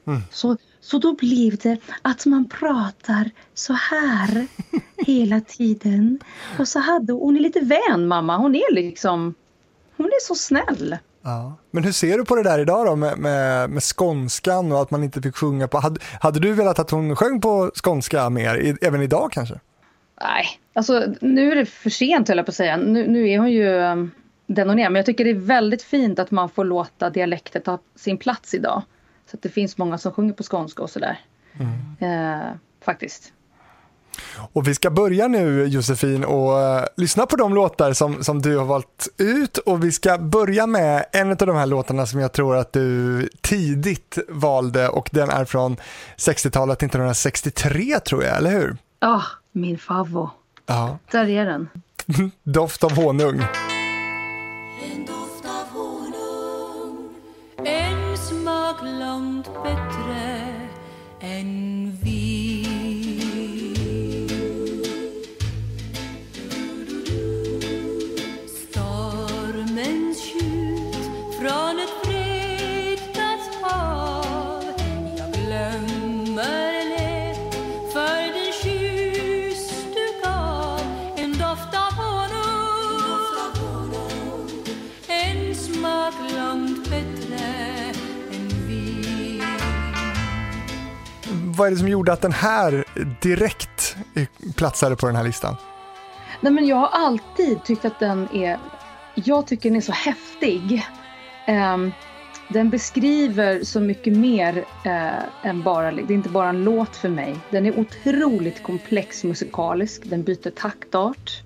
Mm. 0.08 0.22
Så 0.30 0.56
så 0.80 0.98
då 0.98 1.14
blev 1.14 1.56
det 1.56 1.78
att 2.02 2.26
man 2.26 2.48
pratar 2.48 3.30
så 3.54 3.72
här 3.72 4.46
hela 5.06 5.40
tiden. 5.40 6.18
Och 6.58 6.68
så 6.68 6.78
hade 6.78 7.12
hon 7.12 7.36
är 7.36 7.40
lite 7.40 7.60
vän 7.60 8.06
mamma. 8.06 8.36
Hon 8.36 8.54
är 8.54 8.74
liksom, 8.74 9.34
hon 9.96 10.06
är 10.06 10.26
så 10.26 10.34
snäll. 10.34 10.96
Ja. 11.22 11.56
Men 11.70 11.84
hur 11.84 11.92
ser 11.92 12.18
du 12.18 12.24
på 12.24 12.36
det 12.36 12.42
där 12.42 12.58
idag 12.58 12.86
då 12.86 12.96
med, 12.96 13.18
med, 13.18 13.70
med 13.70 13.82
skånskan 13.82 14.72
och 14.72 14.82
att 14.82 14.90
man 14.90 15.04
inte 15.04 15.22
fick 15.22 15.36
sjunga 15.36 15.68
på, 15.68 15.78
hade, 15.78 16.00
hade 16.20 16.40
du 16.40 16.52
velat 16.52 16.78
att 16.78 16.90
hon 16.90 17.16
sjöng 17.16 17.40
på 17.40 17.70
skånska 17.74 18.30
mer, 18.30 18.56
i, 18.56 18.76
även 18.82 19.02
idag 19.02 19.32
kanske? 19.32 19.54
Nej, 20.20 20.46
alltså 20.72 21.14
nu 21.20 21.52
är 21.52 21.56
det 21.56 21.66
för 21.66 21.90
sent 21.90 22.28
höll 22.28 22.36
jag 22.36 22.46
på 22.46 22.50
att 22.50 22.56
säga. 22.56 22.76
Nu, 22.76 23.06
nu 23.06 23.28
är 23.28 23.38
hon 23.38 23.50
ju 23.50 23.68
um, 23.68 24.10
den 24.46 24.68
hon 24.68 24.78
är. 24.78 24.90
Men 24.90 24.96
jag 24.96 25.06
tycker 25.06 25.24
det 25.24 25.30
är 25.30 25.34
väldigt 25.34 25.82
fint 25.82 26.18
att 26.18 26.30
man 26.30 26.48
får 26.48 26.64
låta 26.64 27.10
dialekter 27.10 27.60
ta 27.60 27.78
sin 27.96 28.18
plats 28.18 28.54
idag. 28.54 28.82
Så 29.30 29.36
det 29.42 29.48
finns 29.48 29.78
många 29.78 29.98
som 29.98 30.12
sjunger 30.12 30.32
på 30.32 30.42
skånska 30.42 30.82
och 30.82 30.90
sådär. 30.90 31.20
Mm. 31.58 32.40
Eh, 32.40 32.52
faktiskt. 32.84 33.32
Och 34.52 34.68
vi 34.68 34.74
ska 34.74 34.90
börja 34.90 35.28
nu 35.28 35.66
Josefin 35.66 36.24
och 36.24 36.52
uh, 36.52 36.84
lyssna 36.96 37.26
på 37.26 37.36
de 37.36 37.54
låtar 37.54 37.92
som, 37.92 38.24
som 38.24 38.42
du 38.42 38.56
har 38.56 38.64
valt 38.64 39.08
ut 39.16 39.58
och 39.58 39.84
vi 39.84 39.92
ska 39.92 40.18
börja 40.18 40.66
med 40.66 41.04
en 41.12 41.30
av 41.30 41.36
de 41.36 41.56
här 41.56 41.66
låtarna 41.66 42.06
som 42.06 42.20
jag 42.20 42.32
tror 42.32 42.56
att 42.56 42.72
du 42.72 43.28
tidigt 43.40 44.18
valde 44.28 44.88
och 44.88 45.08
den 45.12 45.30
är 45.30 45.44
från 45.44 45.76
60-talet, 46.16 46.82
1963 46.82 48.00
tror 48.00 48.24
jag, 48.24 48.36
eller 48.36 48.50
hur? 48.50 48.76
Ja, 49.00 49.16
oh, 49.16 49.24
min 49.52 49.78
favvo. 49.78 50.30
Ja. 50.66 50.98
Där 51.10 51.28
är 51.28 51.46
den. 51.46 51.68
Doft 52.42 52.84
av 52.84 52.92
honung. 52.92 53.42
Långt 59.18 59.46
bättre 59.64 59.87
Vad 91.58 91.66
är 91.66 91.70
det 91.70 91.76
som 91.76 91.88
gjorde 91.88 92.12
att 92.12 92.20
den 92.20 92.32
här 92.32 92.84
direkt 93.22 93.96
eh, 94.14 94.52
platsade 94.56 94.96
på 94.96 95.06
den 95.06 95.16
här 95.16 95.24
listan? 95.24 95.56
Nej, 96.40 96.52
men 96.52 96.66
jag 96.66 96.76
har 96.76 96.88
alltid 96.88 97.64
tyckt 97.64 97.84
att 97.84 98.00
den 98.00 98.28
är... 98.32 98.58
Jag 99.14 99.46
tycker 99.46 99.70
den 99.70 99.76
är 99.76 99.80
så 99.80 99.92
häftig. 99.92 100.86
Um, 101.48 101.92
den 102.48 102.70
beskriver 102.70 103.64
så 103.64 103.80
mycket 103.80 104.16
mer 104.16 104.64
eh, 104.84 105.48
än 105.48 105.62
bara... 105.62 105.92
Det 105.92 106.12
är 106.12 106.12
inte 106.12 106.28
bara 106.28 106.48
en 106.48 106.64
låt 106.64 106.96
för 106.96 107.08
mig. 107.08 107.36
Den 107.50 107.66
är 107.66 107.78
otroligt 107.78 108.62
komplex 108.62 109.24
musikalisk. 109.24 110.02
Den 110.04 110.22
byter 110.22 110.50
taktart. 110.50 111.42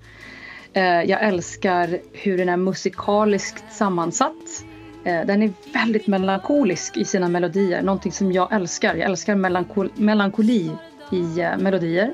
Eh, 0.73 0.83
jag 0.83 1.23
älskar 1.23 1.99
hur 2.11 2.37
den 2.37 2.49
är 2.49 2.57
musikaliskt 2.57 3.63
sammansatt. 3.71 4.63
Eh, 5.05 5.25
den 5.25 5.43
är 5.43 5.53
väldigt 5.73 6.07
melankolisk 6.07 6.97
i 6.97 7.05
sina 7.05 7.29
melodier. 7.29 7.81
Någonting 7.81 8.11
som 8.11 8.31
jag 8.31 8.53
älskar. 8.53 8.95
Jag 8.95 9.09
älskar 9.09 9.35
melankol 9.35 9.89
melankoli 9.95 10.71
i 11.11 11.39
eh, 11.39 11.57
melodier. 11.57 12.13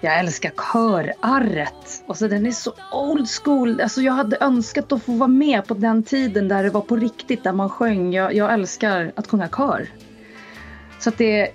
Jag 0.00 0.18
älskar 0.18 0.52
körarret. 0.72 2.04
Alltså 2.06 2.28
den 2.28 2.46
är 2.46 2.50
så 2.50 2.72
old 2.92 3.28
school. 3.28 3.80
Alltså 3.80 4.00
jag 4.00 4.12
hade 4.12 4.36
önskat 4.40 4.92
att 4.92 5.02
få 5.02 5.12
vara 5.12 5.28
med 5.28 5.66
på 5.66 5.74
den 5.74 6.02
tiden 6.02 6.48
där 6.48 6.62
det 6.62 6.70
var 6.70 6.80
på 6.80 6.96
riktigt, 6.96 7.44
där 7.44 7.52
man 7.52 7.70
sjöng. 7.70 8.12
Jag, 8.12 8.34
jag 8.34 8.52
älskar 8.52 9.12
att 9.16 9.26
sjunga 9.26 9.48
kör. 9.48 9.88
Så 10.98 11.08
att 11.08 11.18
det... 11.18 11.50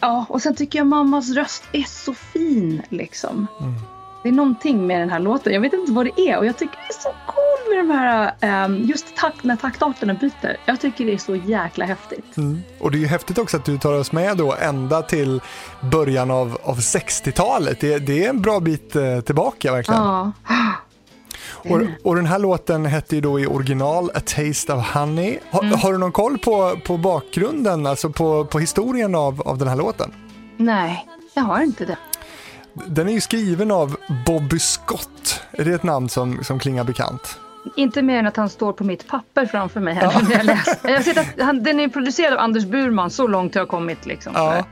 Ja, 0.00 0.26
och 0.28 0.42
sen 0.42 0.54
tycker 0.54 0.78
jag 0.78 0.86
mammas 0.86 1.30
röst 1.30 1.64
är 1.72 1.82
så 1.82 2.14
fin 2.14 2.82
liksom. 2.88 3.46
Mm. 3.60 3.99
Det 4.22 4.28
är 4.28 4.32
någonting 4.32 4.86
med 4.86 5.00
den 5.00 5.10
här 5.10 5.18
låten. 5.18 5.52
Jag 5.52 5.60
vet 5.60 5.72
inte 5.72 5.92
vad 5.92 6.06
det 6.06 6.20
är 6.20 6.38
och 6.38 6.46
jag 6.46 6.56
tycker 6.56 6.76
det 6.76 6.94
är 6.94 7.02
så 7.02 7.14
cool 7.26 7.76
med 7.76 7.78
de 7.78 7.90
här, 7.90 8.64
um, 8.64 8.76
just 8.76 9.16
takt, 9.16 9.44
när 9.44 9.56
taktarterna 9.56 10.14
byter. 10.14 10.56
Jag 10.64 10.80
tycker 10.80 11.06
det 11.06 11.12
är 11.12 11.18
så 11.18 11.36
jäkla 11.36 11.84
häftigt. 11.84 12.36
Mm. 12.36 12.62
Och 12.80 12.90
det 12.90 12.98
är 12.98 13.00
ju 13.00 13.06
häftigt 13.06 13.38
också 13.38 13.56
att 13.56 13.64
du 13.64 13.78
tar 13.78 13.92
oss 13.92 14.12
med 14.12 14.36
då 14.36 14.54
ända 14.60 15.02
till 15.02 15.40
början 15.80 16.30
av, 16.30 16.58
av 16.62 16.78
60-talet. 16.78 17.80
Det, 17.80 17.98
det, 17.98 18.24
är 18.24 18.30
en 18.30 18.42
bra 18.42 18.60
bit 18.60 18.96
eh, 18.96 19.20
tillbaka 19.20 19.72
verkligen. 19.72 20.02
Ja. 20.02 20.32
Och, 21.64 21.80
och, 22.04 22.16
den 22.16 22.26
här 22.26 22.38
låten 22.38 22.86
hette 22.86 23.14
ju 23.14 23.20
då 23.20 23.40
i 23.40 23.46
original 23.46 24.10
A 24.14 24.20
Taste 24.20 24.72
of 24.72 24.94
Honey. 24.94 25.38
Ha, 25.50 25.62
mm. 25.62 25.78
Har 25.78 25.92
du 25.92 25.98
någon 25.98 26.12
koll 26.12 26.38
på, 26.38 26.76
på 26.86 26.96
bakgrunden, 26.96 27.86
alltså 27.86 28.10
på, 28.10 28.44
på 28.44 28.58
historien 28.58 29.14
av, 29.14 29.42
av 29.42 29.58
den 29.58 29.68
här 29.68 29.76
låten? 29.76 30.12
Nej, 30.56 31.06
jag 31.34 31.42
har 31.42 31.62
inte 31.62 31.84
det. 31.84 31.96
Den 32.74 33.08
är 33.08 33.12
ju 33.12 33.20
skriven 33.20 33.70
av 33.70 33.96
Bobby 34.26 34.58
Scott. 34.58 35.42
Är 35.52 35.64
det 35.64 35.74
ett 35.74 35.82
namn 35.82 36.08
som, 36.08 36.44
som 36.44 36.58
klingar 36.58 36.84
bekant? 36.84 37.38
Inte 37.76 38.02
mer 38.02 38.18
än 38.18 38.26
att 38.26 38.36
han 38.36 38.48
står 38.48 38.72
på 38.72 38.84
mitt 38.84 39.08
papper 39.08 39.46
framför 39.46 39.80
mig 39.80 39.94
här 39.94 40.02
ja. 40.02 40.20
när 40.28 40.36
jag 40.36 40.46
läser. 40.46 40.90
Jag 40.90 41.04
ser 41.04 41.18
att 41.20 41.40
han, 41.40 41.62
den 41.62 41.80
är 41.80 41.88
producerad 41.88 42.32
av 42.32 42.38
Anders 42.38 42.64
Burman, 42.64 43.10
så 43.10 43.26
långt 43.26 43.54
har 43.54 43.60
jag 43.60 43.68
kommit. 43.68 44.06
Liksom, 44.06 44.32
ja. 44.34 44.64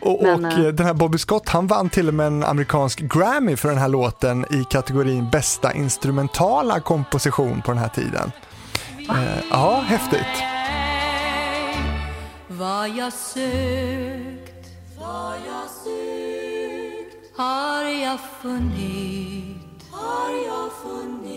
Och, 0.00 0.22
Men, 0.22 0.44
och 0.44 0.58
uh, 0.58 0.68
den 0.68 0.86
här 0.86 0.94
Bobby 0.94 1.18
Scott, 1.18 1.48
han 1.48 1.66
vann 1.66 1.90
till 1.90 2.08
och 2.08 2.14
med 2.14 2.26
en 2.26 2.44
amerikansk 2.44 3.00
Grammy 3.00 3.56
för 3.56 3.68
den 3.68 3.78
här 3.78 3.88
låten 3.88 4.44
i 4.50 4.64
kategorin 4.70 5.30
bästa 5.30 5.72
instrumentala 5.72 6.80
komposition 6.80 7.62
på 7.62 7.70
den 7.70 7.78
här 7.78 7.88
tiden. 7.88 8.32
Uh, 9.10 9.44
ja, 9.50 9.84
häftigt. 9.86 10.42
Vad 12.48 12.88
jag 12.88 13.12
sökt, 13.12 14.66
vad 14.98 15.34
jag 15.34 15.70
sökt 15.84 16.35
har 17.36 17.84
jag 17.84 18.20
funnit, 18.42 19.86
har 19.90 20.30
jag 20.46 20.72
funnit 20.72 21.36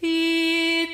i 0.00 0.86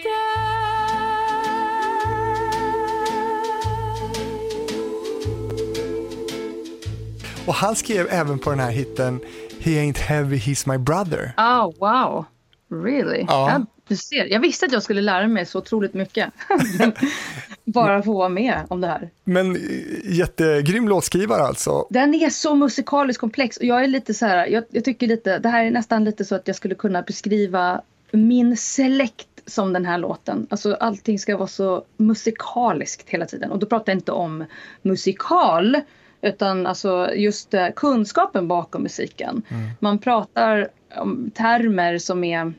Och 7.47 7.55
han 7.55 7.77
skrev 7.77 8.07
även 8.11 8.39
på 8.39 8.51
den 8.51 8.61
här 8.61 8.71
hitten 8.71 9.21
He 9.61 9.71
ain't 9.71 9.99
heavy, 9.99 10.37
he's 10.37 10.69
my 10.73 10.79
brother. 10.79 11.33
Oh, 11.37 11.73
wow. 11.79 12.25
Really? 12.71 13.25
Ja. 13.29 13.51
Ja, 13.51 13.67
du 13.89 13.97
ser, 13.97 14.25
jag 14.25 14.41
visste 14.41 14.67
att 14.67 14.73
jag 14.73 14.83
skulle 14.83 15.01
lära 15.01 15.29
mig 15.29 15.47
så 15.47 15.59
otroligt 15.59 15.95
mycket. 15.95 16.33
Bara 17.73 18.03
få 18.03 18.13
vara 18.13 18.29
med 18.29 18.65
om 18.69 18.81
det 18.81 18.87
här. 18.87 19.11
Men 19.25 19.57
eh, 19.57 19.61
jättegrym 20.05 20.89
låtskrivare 20.89 21.43
alltså. 21.43 21.87
Den 21.91 22.15
är 22.15 22.31
så 22.31 22.55
musikaliskt 22.55 23.21
komplex 23.21 23.57
och 23.57 23.65
jag 23.65 23.85
är 23.85 23.89
lite 23.89 24.15
så 24.15 24.27
här, 24.27 24.47
jag, 24.47 24.65
jag, 24.71 24.85
tycker 24.85 25.07
lite, 25.07 25.39
det 25.39 25.49
här 25.49 25.65
är 25.65 25.71
nästan 25.71 26.05
lite 26.05 26.25
så 26.25 26.35
att 26.35 26.47
jag 26.47 26.57
skulle 26.57 26.75
kunna 26.75 27.03
beskriva 27.03 27.83
min 28.11 28.57
släkt 28.57 29.29
som 29.47 29.73
den 29.73 29.87
här 29.87 29.99
låten. 29.99 30.47
Alltså 30.51 30.75
allting 30.75 31.19
ska 31.19 31.37
vara 31.37 31.49
så 31.49 31.85
musikaliskt 31.97 33.09
hela 33.09 33.27
tiden 33.27 33.51
och 33.51 33.59
då 33.59 33.67
pratar 33.67 33.93
jag 33.93 33.97
inte 33.97 34.13
om 34.13 34.45
musikal 34.83 35.81
utan 36.23 36.67
alltså 36.67 37.11
just 37.15 37.55
uh, 37.55 37.69
kunskapen 37.77 38.49
bakom 38.49 38.83
musiken. 38.83 39.43
Mm. 39.49 39.71
Man 39.81 39.99
pratar 39.99 40.69
om 40.97 41.31
termer 41.35 41.99
som 41.99 42.25
är 42.25 42.53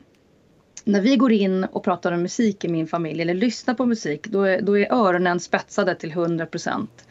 när 0.84 1.00
vi 1.00 1.16
går 1.16 1.32
in 1.32 1.64
och 1.64 1.84
pratar 1.84 2.12
om 2.12 2.22
musik 2.22 2.64
i 2.64 2.68
min 2.68 2.86
familj 2.86 3.22
eller 3.22 3.34
lyssnar 3.34 3.74
på 3.74 3.86
musik 3.86 4.26
då 4.26 4.42
är, 4.42 4.60
då 4.60 4.78
är 4.78 4.92
öronen 4.92 5.40
spetsade 5.40 5.94
till 5.94 6.10
100 6.10 6.46
procent. 6.46 7.06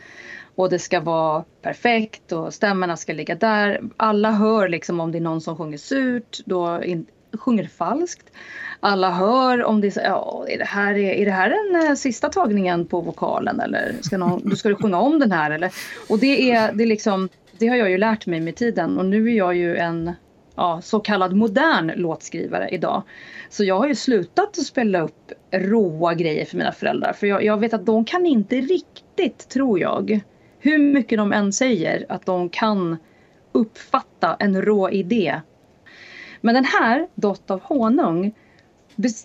Och 0.55 0.69
det 0.69 0.79
ska 0.79 0.99
vara 0.99 1.43
perfekt 1.61 2.31
och 2.31 2.53
stämmorna 2.53 2.97
ska 2.97 3.13
ligga 3.13 3.35
där. 3.35 3.81
Alla 3.97 4.31
hör 4.31 4.69
liksom 4.69 4.99
om 4.99 5.11
det 5.11 5.17
är 5.17 5.21
någon 5.21 5.41
som 5.41 5.57
sjunger 5.57 5.77
surt, 5.77 6.39
då 6.45 6.83
in, 6.83 7.05
sjunger 7.33 7.67
falskt. 7.67 8.31
Alla 8.79 9.11
hör 9.11 9.63
om 9.63 9.81
det 9.81 9.87
är 9.87 9.91
så, 9.91 10.01
ja, 10.03 10.45
är 10.49 10.57
det 10.57 10.65
här, 10.65 10.97
är 10.97 11.25
det 11.25 11.31
här 11.31 11.49
den 11.49 11.87
eh, 11.87 11.95
sista 11.95 12.29
tagningen 12.29 12.85
på 12.85 13.01
vokalen 13.01 13.59
eller 13.59 13.95
ska, 14.01 14.17
någon, 14.17 14.55
ska 14.55 14.69
du 14.69 14.75
sjunga 14.75 14.99
om 14.99 15.19
den 15.19 15.31
här 15.31 15.51
eller? 15.51 15.73
Och 16.09 16.19
det 16.19 16.51
är, 16.51 16.73
det 16.73 16.83
är 16.83 16.87
liksom, 16.87 17.29
det 17.57 17.67
har 17.67 17.75
jag 17.75 17.89
ju 17.89 17.97
lärt 17.97 18.25
mig 18.25 18.39
med 18.39 18.55
tiden 18.55 18.97
och 18.97 19.05
nu 19.05 19.27
är 19.31 19.37
jag 19.37 19.55
ju 19.55 19.77
en 19.77 20.11
ja, 20.59 20.81
så 20.81 20.99
kallad 20.99 21.35
modern 21.35 21.91
låtskrivare 21.95 22.69
idag. 22.69 23.03
Så 23.49 23.63
jag 23.63 23.79
har 23.79 23.87
ju 23.87 23.95
slutat 23.95 24.57
att 24.57 24.65
spela 24.65 25.01
upp 25.01 25.31
råa 25.51 26.13
grejer 26.13 26.45
för 26.45 26.57
mina 26.57 26.71
föräldrar. 26.71 27.13
För 27.13 27.27
jag, 27.27 27.43
jag 27.43 27.57
vet 27.57 27.73
att 27.73 27.85
de 27.85 28.05
kan 28.05 28.25
inte 28.25 28.55
riktigt, 28.55 29.49
tror 29.49 29.79
jag, 29.79 30.19
hur 30.59 30.77
mycket 30.77 31.17
de 31.17 31.33
än 31.33 31.53
säger 31.53 32.05
att 32.09 32.25
de 32.25 32.49
kan 32.49 32.97
uppfatta 33.51 34.35
en 34.39 34.61
rå 34.61 34.89
idé. 34.89 35.41
Men 36.41 36.55
den 36.55 36.65
här, 36.65 37.07
Dott 37.15 37.51
av 37.51 37.61
honung, 37.61 38.35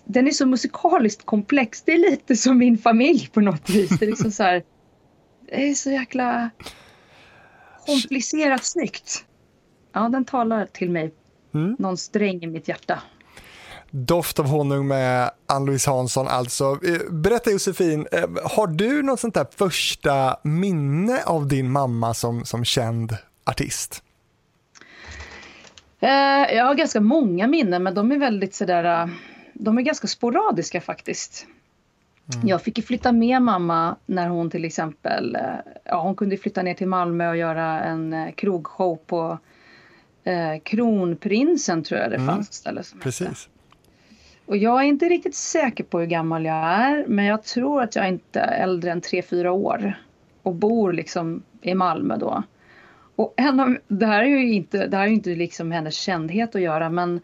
den 0.05 0.27
är 0.27 0.31
så 0.31 0.45
musikaliskt 0.45 1.25
komplex. 1.25 1.81
Det 1.81 1.91
är 1.91 2.11
lite 2.11 2.35
som 2.35 2.57
min 2.57 2.77
familj 2.77 3.29
på 3.33 3.41
något 3.41 3.69
vis. 3.69 3.99
Det 3.99 4.05
är 4.05 4.09
liksom 4.09 4.31
så 4.31 4.43
här, 4.43 4.63
det 5.47 5.69
är 5.69 5.73
så 5.73 5.91
jäkla 5.91 6.49
komplicerat 7.85 8.63
snyggt. 8.63 9.25
Ja, 9.93 10.09
den 10.09 10.25
talar 10.25 10.65
till 10.65 10.89
mig. 10.89 11.13
Mm. 11.55 11.75
Någon 11.79 11.97
sträng 11.97 12.43
i 12.43 12.47
mitt 12.47 12.67
hjärta. 12.67 13.01
Doft 13.91 14.39
av 14.39 14.47
honung 14.47 14.87
med 14.87 15.31
Ann-Louise 15.45 15.91
Hansson 15.91 16.27
alltså. 16.27 16.63
Eh, 16.63 17.11
berätta 17.11 17.51
Josefin, 17.51 18.07
eh, 18.11 18.29
har 18.43 18.67
du 18.67 19.03
något 19.03 19.19
sånt 19.19 19.33
där 19.33 19.47
första 19.55 20.37
minne 20.43 21.23
av 21.25 21.47
din 21.47 21.71
mamma 21.71 22.13
som, 22.13 22.45
som 22.45 22.65
känd 22.65 23.17
artist? 23.45 24.03
Eh, 25.99 26.09
jag 26.55 26.65
har 26.65 26.75
ganska 26.75 27.01
många 27.01 27.47
minnen 27.47 27.83
men 27.83 27.93
de 27.93 28.11
är 28.11 28.17
väldigt 28.17 28.55
sådär, 28.55 29.09
de 29.53 29.77
är 29.77 29.81
ganska 29.81 30.07
sporadiska 30.07 30.81
faktiskt. 30.81 31.45
Mm. 32.33 32.47
Jag 32.47 32.61
fick 32.61 32.85
flytta 32.87 33.11
med 33.11 33.41
mamma 33.41 33.95
när 34.05 34.27
hon 34.27 34.49
till 34.49 34.65
exempel, 34.65 35.37
ja 35.83 36.01
hon 36.01 36.15
kunde 36.15 36.37
flytta 36.37 36.61
ner 36.61 36.73
till 36.73 36.87
Malmö 36.87 37.29
och 37.29 37.37
göra 37.37 37.83
en 37.83 38.31
krogshow 38.35 38.99
på 39.05 39.37
eh, 40.25 40.59
Kronprinsen 40.63 41.83
tror 41.83 41.99
jag 41.99 42.11
det 42.11 42.15
mm. 42.15 42.27
fanns 42.27 42.47
ett 42.47 42.53
ställe 42.53 42.83
som 42.83 42.99
Precis. 42.99 43.27
Hette. 43.27 43.39
Och 44.45 44.57
jag 44.57 44.81
är 44.81 44.85
inte 44.85 45.05
riktigt 45.05 45.35
säker 45.35 45.83
på 45.83 45.99
hur 45.99 46.05
gammal 46.05 46.45
jag 46.45 46.55
är 46.55 47.05
men 47.07 47.25
jag 47.25 47.43
tror 47.43 47.81
att 47.81 47.95
jag 47.95 48.07
inte 48.07 48.39
är 48.39 48.63
äldre 48.63 48.91
än 48.91 49.01
3-4 49.01 49.47
år 49.47 49.97
och 50.43 50.55
bor 50.55 50.93
liksom 50.93 51.43
i 51.61 51.73
Malmö 51.73 52.17
då. 52.17 52.43
Och 53.15 53.33
en 53.37 53.59
av, 53.59 53.77
det 53.87 54.05
här 54.05 54.23
är 54.23 54.27
ju 54.27 54.53
inte, 54.53 54.87
det 54.87 54.97
här 54.97 55.03
är 55.03 55.11
inte 55.11 55.29
liksom 55.29 55.71
hennes 55.71 55.95
kändhet 55.95 56.55
att 56.55 56.61
göra 56.61 56.89
men 56.89 57.21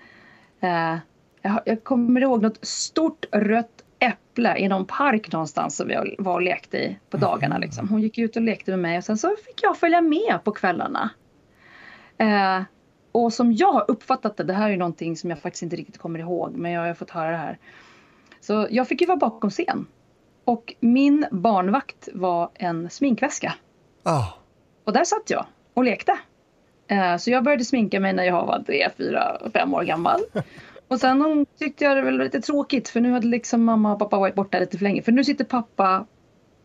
eh, 0.60 0.98
jag, 1.42 1.62
jag 1.66 1.84
kommer 1.84 2.22
ihåg 2.22 2.42
något 2.42 2.66
stort 2.66 3.26
rött 3.32 3.84
Äpple 4.00 4.58
i 4.58 4.68
någon 4.68 4.86
park 4.86 5.32
någonstans 5.32 5.76
som 5.76 5.88
vi 5.88 6.16
var 6.18 6.34
och 6.34 6.42
lekte 6.42 6.78
i 6.78 6.98
på 7.10 7.18
mm. 7.18 7.30
dagarna. 7.30 7.58
Liksom. 7.58 7.90
Hon 7.90 8.02
gick 8.02 8.18
ut 8.18 8.36
och 8.36 8.42
lekte 8.42 8.72
med 8.72 8.80
mig 8.80 8.98
och 8.98 9.04
sen 9.04 9.18
så 9.18 9.36
fick 9.46 9.64
jag 9.64 9.78
följa 9.78 10.02
med 10.02 10.40
på 10.44 10.52
kvällarna. 10.52 11.10
Eh, 12.18 12.62
och 13.12 13.34
som 13.34 13.54
jag 13.54 13.72
har 13.72 13.86
uppfattat 13.88 14.38
det, 14.38 14.44
det 14.44 14.54
här 14.54 14.70
är 14.70 14.78
någonting 14.78 15.18
som 15.18 15.30
jag 15.30 15.40
faktiskt 15.40 15.64
inte 15.64 15.76
riktigt 15.76 15.98
kommer 15.98 16.20
ihåg 16.20 16.56
men 16.56 16.72
jag 16.72 16.82
har 16.82 16.94
fått 16.94 17.10
höra 17.10 17.32
det 17.32 17.38
här. 17.38 17.58
Så 18.42 18.68
jag 18.70 18.88
fick 18.88 19.02
ju 19.02 19.08
vara 19.08 19.18
bakom 19.18 19.50
scen. 19.50 19.88
Och 20.46 20.74
min 20.80 21.26
barnvakt 21.32 22.10
var 22.14 22.50
en 22.54 22.90
sminkväska. 22.90 23.54
Oh. 24.06 24.34
Och 24.84 24.94
där 24.94 25.04
satt 25.04 25.30
jag 25.30 25.46
och 25.74 25.84
lekte. 25.84 26.18
Eh, 26.88 27.18
så 27.18 27.32
jag 27.32 27.44
började 27.44 27.66
sminka 27.66 28.00
mig 28.00 28.14
när 28.14 28.24
jag 28.24 28.46
var 28.46 28.60
tre, 28.60 28.90
fyra, 28.98 29.38
fem 29.54 29.74
år 29.74 29.84
gammal. 29.84 30.20
Och 30.88 31.00
sen 31.00 31.46
tyckte 31.60 31.84
jag 31.84 31.98
det 31.98 32.02
var 32.02 32.12
lite 32.12 32.42
tråkigt 32.42 32.90
för 32.90 33.00
nu 33.00 33.12
hade 33.12 33.28
liksom 33.28 33.64
mamma 33.64 33.94
och 33.94 34.00
pappa 34.00 34.18
varit 34.18 34.36
borta 34.36 34.60
lite 34.60 34.78
för 34.78 34.84
länge. 34.84 35.02
För 35.02 35.12
nu 35.12 35.24
sitter 35.24 35.46
pappa 35.46 36.06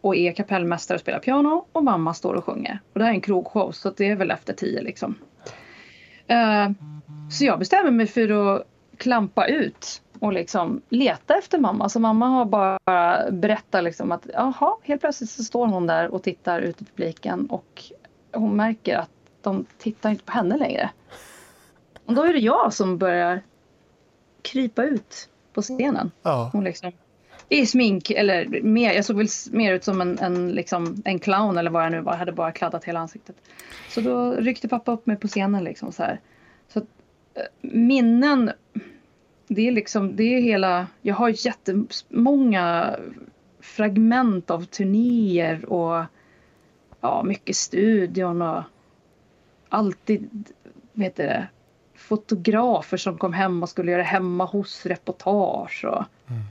och 0.00 0.16
är 0.16 0.32
kapellmästare 0.32 0.96
och 0.96 1.00
spelar 1.00 1.18
piano 1.18 1.66
och 1.72 1.84
mamma 1.84 2.14
står 2.14 2.34
och 2.34 2.44
sjunger. 2.44 2.80
Och 2.92 2.98
det 2.98 3.04
här 3.04 3.12
är 3.12 3.14
en 3.14 3.20
krogshow 3.20 3.70
så 3.70 3.90
det 3.90 4.08
är 4.08 4.16
väl 4.16 4.30
efter 4.30 4.52
tio 4.52 4.82
liksom. 4.82 5.14
Uh, 6.30 6.70
så 7.30 7.44
jag 7.44 7.58
bestämmer 7.58 7.90
mig 7.90 8.06
för 8.06 8.54
att 8.56 8.66
klampa 8.96 9.46
ut 9.46 10.02
och 10.20 10.32
liksom 10.32 10.82
leta 10.88 11.34
efter 11.34 11.58
mamma. 11.58 11.88
Så 11.88 12.00
mamma 12.00 12.26
har 12.26 12.44
bara 12.44 12.78
berättat 13.30 13.84
liksom 13.84 14.12
att 14.12 14.26
jaha, 14.32 14.76
helt 14.82 15.00
plötsligt 15.00 15.30
så 15.30 15.44
står 15.44 15.66
hon 15.66 15.86
där 15.86 16.08
och 16.14 16.22
tittar 16.22 16.60
ut 16.60 16.82
i 16.82 16.84
publiken 16.84 17.46
och 17.46 17.82
hon 18.32 18.56
märker 18.56 18.96
att 18.96 19.10
de 19.42 19.66
tittar 19.78 20.10
inte 20.10 20.24
på 20.24 20.32
henne 20.32 20.56
längre. 20.56 20.90
Och 22.06 22.14
då 22.14 22.22
är 22.22 22.32
det 22.32 22.38
jag 22.38 22.72
som 22.72 22.98
börjar 22.98 23.40
krypa 24.42 24.84
ut 24.84 25.28
på 25.52 25.62
scenen. 25.62 26.10
Ja. 26.22 26.50
Hon 26.52 26.64
liksom, 26.64 26.92
i 27.48 27.66
smink, 27.66 28.10
eller 28.10 28.62
mer, 28.62 28.92
jag 28.92 29.04
såg 29.04 29.16
väl 29.16 29.26
mer 29.50 29.74
ut 29.74 29.84
som 29.84 30.00
en, 30.00 30.18
en, 30.18 30.52
liksom, 30.52 31.02
en 31.04 31.18
clown 31.18 31.58
eller 31.58 31.70
vad 31.70 31.84
jag 31.84 31.92
nu 31.92 32.00
var. 32.00 32.12
Jag 32.12 32.18
hade 32.18 32.32
bara 32.32 32.52
kladdat 32.52 32.84
hela 32.84 33.00
ansiktet. 33.00 33.36
Så 33.88 34.00
då 34.00 34.32
ryckte 34.32 34.68
pappa 34.68 34.92
upp 34.92 35.06
mig 35.06 35.16
på 35.16 35.28
scenen 35.28 35.64
liksom 35.64 35.92
så 35.92 36.02
här. 36.02 36.20
Så 36.68 36.78
att, 36.78 36.86
eh, 37.34 37.42
minnen, 37.60 38.50
det 39.48 39.68
är 39.68 39.72
liksom, 39.72 40.16
det 40.16 40.24
är 40.24 40.40
hela, 40.40 40.86
jag 41.02 41.14
har 41.14 41.46
jättemånga 41.46 42.96
fragment 43.60 44.50
av 44.50 44.64
turnéer 44.64 45.72
och 45.72 46.04
ja, 47.00 47.22
mycket 47.22 47.56
studion 47.56 48.42
och 48.42 48.62
alltid, 49.68 50.44
vet 50.92 51.16
det, 51.16 51.46
fotografer 51.94 52.96
som 52.96 53.18
kom 53.18 53.32
hem 53.32 53.62
och 53.62 53.68
skulle 53.68 53.92
göra 53.92 54.02
hemma 54.02 54.44
hos-reportage. 54.44 55.84
Och... 55.84 56.04
Mm. 56.28 56.42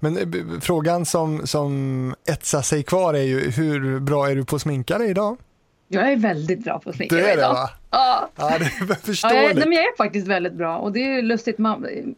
Men 0.00 0.16
eh, 0.16 0.60
frågan 0.60 1.06
som, 1.06 1.46
som 1.46 2.14
etsar 2.28 2.62
sig 2.62 2.82
kvar 2.82 3.14
är 3.14 3.22
ju 3.22 3.50
hur 3.50 4.00
bra 4.00 4.30
är 4.30 4.36
du 4.36 4.44
på 4.44 4.56
att 4.56 4.62
sminka 4.62 4.98
dig 4.98 5.10
idag? 5.10 5.36
Jag 5.88 6.12
är 6.12 6.16
väldigt 6.16 6.64
bra 6.64 6.78
på 6.78 6.90
att 6.90 6.96
sminka 6.96 7.14
mig 7.14 7.24
idag. 7.24 7.36
Du 7.36 7.42
är 7.42 7.48
det 7.48 7.54
va? 7.54 7.70
Ja. 7.90 8.28
ja 8.36 8.58
det 8.58 8.64
är 8.64 8.94
förståeligt. 8.94 9.22
Ja, 9.22 9.48
jag, 9.48 9.56
nej, 9.56 9.68
men 9.68 9.72
jag 9.72 9.84
är 9.84 9.96
faktiskt 9.96 10.26
väldigt 10.26 10.52
bra 10.52 10.78
och 10.78 10.92
det 10.92 11.00
är 11.00 11.22
lustigt. 11.22 11.56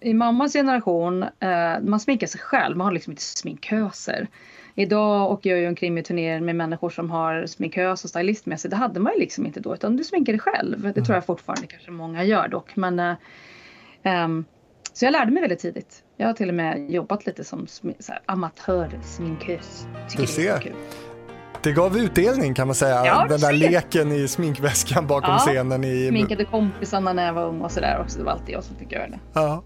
I 0.00 0.14
mammas 0.14 0.52
generation, 0.52 1.22
eh, 1.22 1.80
man 1.82 2.00
sminkar 2.00 2.26
sig 2.26 2.40
själv, 2.40 2.76
man 2.76 2.84
har 2.84 2.92
liksom 2.92 3.10
inte 3.10 3.22
sminköser. 3.22 4.28
Idag 4.74 5.30
åker 5.32 5.50
jag 5.50 5.58
ju 5.58 5.68
omkring 5.68 5.94
med 5.94 6.04
turnéer 6.04 6.40
med 6.40 6.56
människor 6.56 6.90
som 6.90 7.10
har 7.10 7.46
sminkös 7.46 8.04
och 8.04 8.10
stylist 8.10 8.46
med 8.46 8.60
sig. 8.60 8.70
Det 8.70 8.76
hade 8.76 9.00
man 9.00 9.12
ju 9.12 9.20
liksom 9.20 9.46
inte 9.46 9.60
då 9.60 9.74
utan 9.74 9.96
du 9.96 10.04
sminkar 10.04 10.32
dig 10.32 10.40
själv. 10.40 10.92
Det 10.94 11.02
tror 11.02 11.14
jag 11.14 11.26
fortfarande 11.26 11.66
kanske 11.66 11.90
många 11.90 12.24
gör 12.24 12.48
dock. 12.48 12.76
Men, 12.76 13.00
uh, 13.00 13.14
um, 14.02 14.44
så 14.92 15.04
jag 15.04 15.12
lärde 15.12 15.32
mig 15.32 15.40
väldigt 15.40 15.58
tidigt. 15.58 16.03
Jag 16.16 16.26
har 16.26 16.34
till 16.34 16.48
och 16.48 16.54
med 16.54 16.90
jobbat 16.90 17.26
lite 17.26 17.44
som 17.44 17.66
amatörsminkös. 18.26 19.86
Du 20.16 20.26
ser. 20.26 20.74
Det 21.62 21.72
gav 21.72 21.98
utdelning 21.98 22.54
kan 22.54 22.66
man 22.66 22.74
säga. 22.74 23.06
Ja, 23.06 23.26
Den 23.28 23.40
där 23.40 23.52
leken 23.52 24.12
i 24.12 24.28
sminkväskan 24.28 25.06
bakom 25.06 25.30
ja, 25.30 25.38
scenen. 25.38 25.84
I... 25.84 26.08
Sminkade 26.08 26.44
kompisarna 26.44 27.12
när 27.12 27.26
jag 27.26 27.32
var 27.32 27.48
ung 27.48 27.60
och 27.60 27.70
sådär 27.70 28.00
också. 28.02 28.18
Det 28.18 28.24
var 28.24 28.32
alltid 28.32 28.54
jag 28.54 28.64
som 28.64 28.76
fick 28.76 28.92
göra 28.92 29.08
det. 29.08 29.18
Ja. 29.32 29.62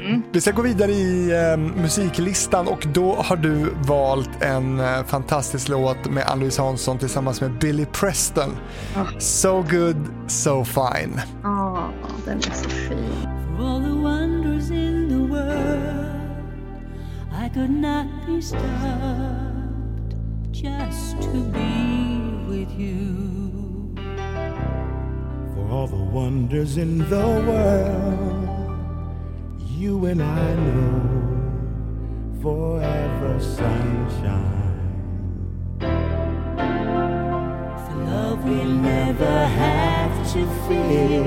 Mm. 0.00 0.22
Vi 0.32 0.40
ska 0.40 0.50
gå 0.50 0.62
vidare 0.62 0.92
i 0.92 1.30
eh, 1.30 1.56
musiklistan 1.56 2.68
och 2.68 2.86
då 2.94 3.14
har 3.14 3.36
du 3.36 3.70
valt 3.74 4.42
en 4.42 4.80
eh, 4.80 5.04
fantastisk 5.04 5.68
låt 5.68 6.10
med 6.10 6.24
Ann-Louise 6.26 6.62
Hansson 6.62 6.98
tillsammans 6.98 7.40
med 7.40 7.58
Billy 7.58 7.84
Preston. 7.84 8.50
Oh. 8.96 9.18
So 9.18 9.64
good, 9.70 10.06
so 10.26 10.64
fine. 10.64 11.20
Ja, 11.42 11.88
oh, 12.02 12.24
den 12.26 12.38
är 12.38 12.42
så 12.42 12.68
fin. 12.68 13.33
Could 17.54 17.70
not 17.70 18.06
be 18.26 18.40
stopped 18.40 20.14
just 20.50 21.22
to 21.22 21.44
be 21.52 22.18
with 22.48 22.68
you. 22.76 23.94
For 25.54 25.64
all 25.70 25.86
the 25.86 26.04
wonders 26.18 26.78
in 26.78 26.98
the 27.08 27.26
world, 27.48 28.48
you 29.70 30.04
and 30.06 30.20
I 30.20 30.54
know 30.56 32.40
forever 32.42 33.38
sunshine. 33.38 34.50
For 35.78 37.94
love 38.10 38.44
we'll 38.44 38.64
never 38.64 39.46
have 39.46 40.32
to 40.32 40.44
fear. 40.66 41.22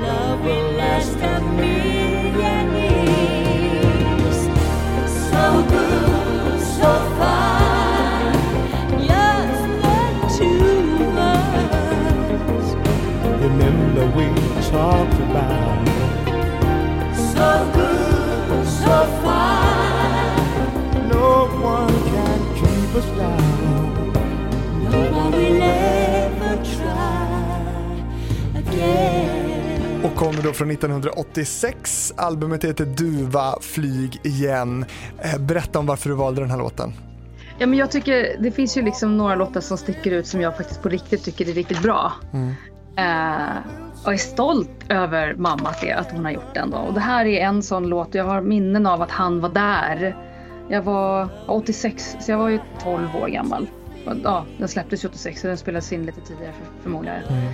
Love 0.00 0.40
will 0.42 0.72
last 0.72 1.18
a 1.18 1.40
million 1.60 2.76
years. 2.76 3.11
We 14.00 14.24
talked 14.70 15.20
about. 15.20 15.88
So 17.14 17.66
good, 17.74 18.66
so 18.66 19.06
fine. 19.22 21.08
No 21.08 21.46
one 21.62 21.92
can 22.10 22.54
keep 22.54 22.94
us 22.96 23.06
down. 23.18 24.12
No 24.90 24.98
one 25.18 25.32
will 25.32 25.62
ever 25.62 26.64
try 26.64 27.42
again. 28.58 30.04
Och 30.04 30.14
kommer 30.14 30.42
då 30.42 30.52
från 30.52 30.70
1986. 30.70 32.12
Albumet 32.16 32.64
heter 32.64 32.84
Duva, 32.84 33.58
flyg 33.60 34.20
igen. 34.24 34.84
Eh, 35.22 35.38
berätta 35.38 35.78
om 35.78 35.86
varför 35.86 36.08
du 36.08 36.14
valde 36.14 36.40
den 36.40 36.50
här 36.50 36.58
låten. 36.58 36.92
Ja, 37.58 37.66
men 37.66 37.78
jag 37.78 37.90
tycker 37.90 38.36
det 38.40 38.50
finns 38.50 38.76
ju 38.76 38.82
liksom 38.82 39.16
några 39.16 39.34
låtar 39.34 39.60
som 39.60 39.78
sticker 39.78 40.10
ut 40.10 40.26
som 40.26 40.40
jag 40.40 40.56
faktiskt 40.56 40.82
på 40.82 40.88
riktigt 40.88 41.24
tycker 41.24 41.48
är 41.48 41.52
riktigt 41.52 41.82
bra. 41.82 42.12
Mm. 42.32 42.54
Uh, 42.98 43.58
och 44.04 44.12
är 44.12 44.16
stolt 44.16 44.84
över 44.88 45.34
mamma 45.34 45.68
att 45.94 46.12
hon 46.12 46.24
har 46.24 46.32
gjort 46.32 46.54
den. 46.54 46.70
Då. 46.70 46.76
Och 46.76 46.94
det 46.94 47.00
här 47.00 47.26
är 47.26 47.40
en 47.40 47.62
sån 47.62 47.88
låt, 47.88 48.14
jag 48.14 48.24
har 48.24 48.40
minnen 48.40 48.86
av 48.86 49.02
att 49.02 49.10
han 49.10 49.40
var 49.40 49.48
där. 49.48 50.16
Jag 50.68 50.82
var 50.82 51.28
86, 51.46 52.16
så 52.20 52.30
jag 52.30 52.38
var 52.38 52.48
ju 52.48 52.60
12 52.82 53.16
år 53.16 53.28
gammal. 53.28 53.66
Ja, 54.24 54.44
den 54.58 54.68
släpptes 54.68 55.04
86 55.04 55.40
så 55.40 55.46
den 55.46 55.56
spelades 55.56 55.92
in 55.92 56.06
lite 56.06 56.20
tidigare 56.20 56.52
för, 56.52 56.82
förmodligen. 56.82 57.22
Mm. 57.28 57.52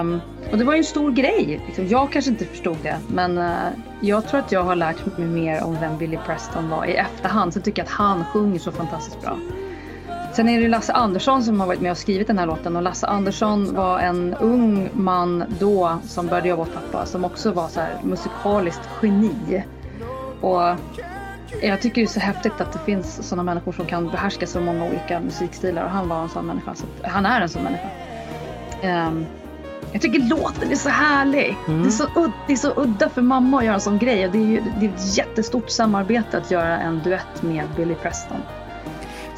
Um, 0.00 0.20
och 0.50 0.58
det 0.58 0.64
var 0.64 0.72
ju 0.72 0.78
en 0.78 0.84
stor 0.84 1.12
grej. 1.12 1.62
Liksom. 1.66 1.86
Jag 1.86 2.12
kanske 2.12 2.30
inte 2.30 2.44
förstod 2.44 2.76
det 2.82 2.96
men 3.08 3.38
uh, 3.38 3.54
jag 4.00 4.28
tror 4.28 4.40
att 4.40 4.52
jag 4.52 4.62
har 4.62 4.76
lärt 4.76 5.18
mig 5.18 5.28
mer 5.28 5.64
om 5.64 5.76
vem 5.80 5.98
Billy 5.98 6.18
Preston 6.26 6.68
var 6.68 6.84
i 6.84 6.94
efterhand. 6.94 7.52
Så 7.52 7.58
jag 7.58 7.64
tycker 7.64 7.82
att 7.82 7.90
han 7.90 8.24
sjunger 8.24 8.58
så 8.58 8.72
fantastiskt 8.72 9.20
bra. 9.20 9.38
Sen 10.32 10.48
är 10.48 10.60
det 10.60 10.68
Lasse 10.68 10.92
Andersson 10.92 11.42
som 11.42 11.60
har 11.60 11.66
varit 11.66 11.80
med 11.80 11.90
och 11.90 11.98
skrivit 11.98 12.26
den 12.26 12.38
här 12.38 12.46
låten 12.46 12.76
och 12.76 12.82
Lasse 12.82 13.06
Andersson 13.06 13.74
var 13.74 13.98
en 13.98 14.34
ung 14.34 14.88
man 14.92 15.44
då 15.60 15.98
som 16.04 16.26
började 16.26 16.48
jobba 16.48 16.62
åt 16.62 16.74
pappa 16.74 17.06
som 17.06 17.24
också 17.24 17.52
var 17.52 17.68
så 17.68 17.80
här 17.80 18.00
musikaliskt 18.02 18.88
geni. 19.02 19.64
Och 20.40 20.62
jag 21.62 21.80
tycker 21.80 22.00
det 22.00 22.04
är 22.04 22.06
så 22.06 22.20
häftigt 22.20 22.60
att 22.60 22.72
det 22.72 22.78
finns 22.78 23.28
sådana 23.28 23.42
människor 23.42 23.72
som 23.72 23.86
kan 23.86 24.08
behärska 24.08 24.46
så 24.46 24.60
många 24.60 24.84
olika 24.84 25.20
musikstilar 25.20 25.84
och 25.84 25.90
han 25.90 26.08
var 26.08 26.22
en 26.22 26.28
sån 26.28 26.46
människa. 26.46 26.74
Så 26.74 26.84
han 27.02 27.26
är 27.26 27.40
en 27.40 27.48
sån 27.48 27.62
människa. 27.62 27.88
Um, 28.82 29.26
jag 29.92 30.02
tycker 30.02 30.18
låten 30.18 30.70
är 30.70 30.76
så 30.76 30.88
härlig. 30.88 31.56
Mm. 31.68 31.82
Det, 31.82 31.88
är 31.88 31.90
så 31.90 32.04
udda, 32.04 32.32
det 32.46 32.52
är 32.52 32.56
så 32.56 32.72
udda 32.76 33.08
för 33.08 33.22
mamma 33.22 33.58
att 33.58 33.64
göra 33.64 33.74
en 33.74 33.80
sån 33.80 33.98
grej. 33.98 34.26
Och 34.26 34.32
det 34.32 34.38
är 34.38 34.46
ju 34.46 34.62
det 34.80 34.86
är 34.86 34.90
ett 34.90 35.16
jättestort 35.16 35.70
samarbete 35.70 36.38
att 36.38 36.50
göra 36.50 36.78
en 36.78 37.00
duett 37.04 37.42
med 37.42 37.64
Billy 37.76 37.94
Preston. 37.94 38.38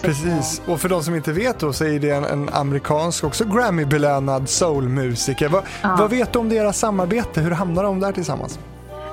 Precis, 0.05 0.63
och 0.67 0.81
för 0.81 0.89
de 0.89 1.03
som 1.03 1.15
inte 1.15 1.33
vet 1.33 1.59
då 1.59 1.73
så 1.73 1.85
är 1.85 1.99
det 1.99 2.11
en, 2.11 2.25
en 2.25 2.49
amerikansk, 2.49 3.25
också 3.25 3.45
Grammy-belönad 3.45 4.49
soulmusiker. 4.49 5.49
Va, 5.49 5.63
ja. 5.83 5.97
Vad 5.99 6.11
vet 6.11 6.33
du 6.33 6.39
om 6.39 6.49
deras 6.49 6.79
samarbete? 6.79 7.41
Hur 7.41 7.51
hamnar 7.51 7.83
de 7.83 8.01
där 8.01 8.13
tillsammans? 8.13 8.59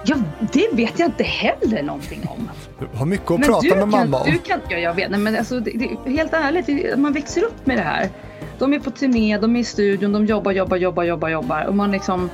Ja, 0.06 0.16
det 0.54 0.68
vet 0.72 1.00
jag 1.00 1.08
inte 1.08 1.24
heller 1.24 1.84
någonting 1.84 2.28
om. 2.30 2.50
Du 2.80 2.98
har 2.98 3.06
mycket 3.06 3.32
att 3.32 3.40
men 3.40 3.50
prata 3.50 3.68
med 3.68 3.80
kan, 3.80 3.90
mamma 3.90 4.20
om. 4.20 4.32
Du 4.32 4.38
kan, 4.38 4.60
ja, 4.70 4.78
jag 4.78 4.94
vet. 4.94 5.12
Nej, 5.12 5.20
men 5.20 5.36
alltså, 5.36 5.60
det, 5.60 5.72
det, 6.06 6.12
helt 6.12 6.34
ärligt, 6.34 7.00
man 7.00 7.14
växer 7.14 7.44
upp 7.44 7.66
med 7.66 7.78
det 7.78 7.84
här. 7.84 8.10
De 8.60 8.74
är 8.74 8.80
på 8.80 8.92
turné, 8.92 9.38
de 9.38 9.56
är 9.56 9.60
i 9.60 9.64
studion, 9.64 10.12
de 10.12 10.26
jobbar, 10.26 10.52
jobbar, 10.52 10.78
jobbar, 10.78 11.04
jobbar, 11.04 11.30
jobbar. 11.30 11.64
Och 11.64 11.76
man 11.76 11.92
liksom 11.92 12.30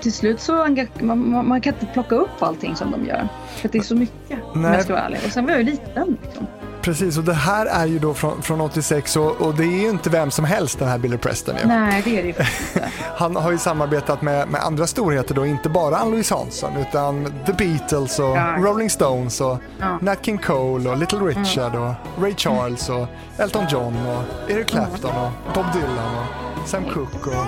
till 0.00 0.12
slut 0.12 0.40
så 0.40 0.76
man, 1.00 1.48
man 1.48 1.60
kan 1.60 1.74
inte 1.74 1.86
plocka 1.86 2.14
upp 2.14 2.42
allting 2.42 2.76
som 2.76 2.90
de 2.90 3.06
gör. 3.06 3.28
För 3.56 3.68
det 3.68 3.78
är 3.78 3.82
så 3.82 3.94
mycket, 3.94 4.38
om 4.54 4.64
jag 4.64 4.82
ska 4.82 4.92
vara 4.92 5.02
ärlig. 5.02 5.20
Och 5.26 5.32
sen 5.32 5.44
var 5.44 5.52
jag 5.52 5.60
ju 5.60 5.66
liten. 5.66 6.16
Liksom. 6.22 6.46
Precis, 6.82 7.18
och 7.18 7.24
det 7.24 7.34
här 7.34 7.66
är 7.66 7.86
ju 7.86 7.98
då 7.98 8.14
från, 8.14 8.42
från 8.42 8.60
86 8.60 9.16
och, 9.16 9.40
och, 9.40 9.54
det 9.54 9.62
är 9.62 9.82
ju 9.82 9.90
inte 9.90 10.10
vem 10.10 10.30
som 10.30 10.44
helst 10.44 10.78
den 10.78 10.88
här 10.88 10.98
Billy 10.98 11.16
Preston. 11.16 11.54
Ju. 11.62 11.66
Nej, 11.66 12.02
det 12.04 12.10
är 12.10 12.16
det 12.16 12.22
ju 12.22 12.28
inte. 12.28 12.46
Han 13.16 13.36
har 13.36 13.52
ju 13.52 13.58
samarbetat 13.58 14.22
med, 14.22 14.48
med 14.48 14.60
andra 14.60 14.86
storheter 14.86 15.34
då, 15.34 15.46
inte 15.46 15.68
bara 15.68 15.96
Ann-Louise 15.96 16.34
Hansson 16.34 16.76
utan 16.76 17.32
The 17.46 17.52
Beatles 17.52 18.18
och 18.18 18.36
ja. 18.36 18.56
Rolling 18.58 18.90
Stones 18.90 19.40
och 19.40 19.58
ja. 19.78 19.98
Nat 20.00 20.24
King 20.24 20.38
Cole 20.38 20.90
och 20.90 20.96
Little 20.96 21.18
Richard 21.18 21.74
mm. 21.74 21.88
och 21.88 21.94
Ray 22.22 22.34
Charles 22.36 22.88
och 22.88 23.06
Elton 23.38 23.64
John 23.70 23.96
och 24.06 24.50
Eric 24.50 24.66
Clapton 24.66 25.16
och 25.16 25.30
Bob 25.54 25.66
Dylan 25.72 26.16
och 26.18 26.68
Sam 26.68 26.84
Cooke 26.84 27.30
och 27.30 27.46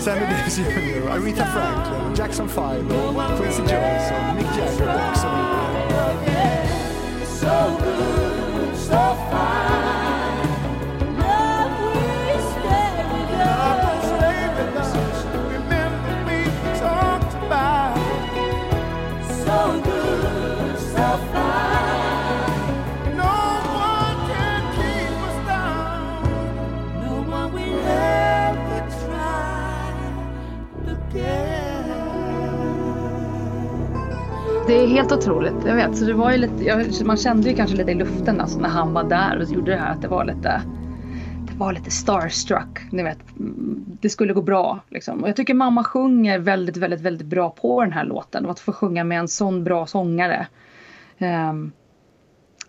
Sammy 0.00 0.20
Davis 0.20 0.58
Jr, 0.58 1.10
Aretha 1.10 1.44
Franklin, 1.44 2.14
Jackson 2.16 2.48
5 2.48 2.64
och 2.64 3.38
Quincy 3.38 3.62
Jones 3.62 4.10
och 4.10 4.36
Mick 4.36 4.46
Jagger 4.58 4.94
och 5.10 5.18
så 5.18 5.26
vidare. 7.40 8.23
so 8.94 9.14
far. 9.30 9.73
Det 34.74 34.80
är 34.80 34.86
helt 34.86 35.12
otroligt. 35.12 35.54
Jag 35.66 35.76
vet, 35.76 35.96
så 35.96 36.04
det 36.04 36.12
var 36.12 36.32
ju 36.32 36.38
lite, 36.38 37.04
man 37.04 37.16
kände 37.16 37.50
ju 37.50 37.56
kanske 37.56 37.76
lite 37.76 37.90
i 37.90 37.94
luften 37.94 38.40
alltså, 38.40 38.58
när 38.58 38.68
han 38.68 38.92
var 38.92 39.04
där 39.04 39.38
och 39.38 39.52
gjorde 39.52 39.70
det 39.70 39.76
här 39.76 39.92
att 39.92 40.02
det 40.02 40.08
var 40.08 40.24
lite 40.24 40.62
det 41.46 41.58
var 41.58 41.72
lite 41.72 41.90
starstruck. 41.90 42.78
Ni 42.90 43.02
vet, 43.02 43.18
mm, 43.38 43.84
det 44.00 44.08
skulle 44.08 44.32
gå 44.32 44.42
bra. 44.42 44.80
Liksom. 44.88 45.22
Och 45.22 45.28
jag 45.28 45.36
tycker 45.36 45.54
mamma 45.54 45.84
sjunger 45.84 46.38
väldigt, 46.38 46.76
väldigt, 46.76 47.00
väldigt 47.00 47.26
bra 47.26 47.50
på 47.50 47.80
den 47.82 47.92
här 47.92 48.04
låten. 48.04 48.44
Och 48.44 48.50
att 48.50 48.60
få 48.60 48.72
sjunga 48.72 49.04
med 49.04 49.18
en 49.18 49.28
sån 49.28 49.64
bra 49.64 49.86
sångare. 49.86 50.46
Um, 51.18 51.72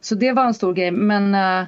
så 0.02 0.16
det 0.16 0.32
var 0.32 0.46
en 0.46 0.54
stor 0.54 0.74
grej. 0.74 0.92
Men 0.92 1.36
uh, 1.36 1.68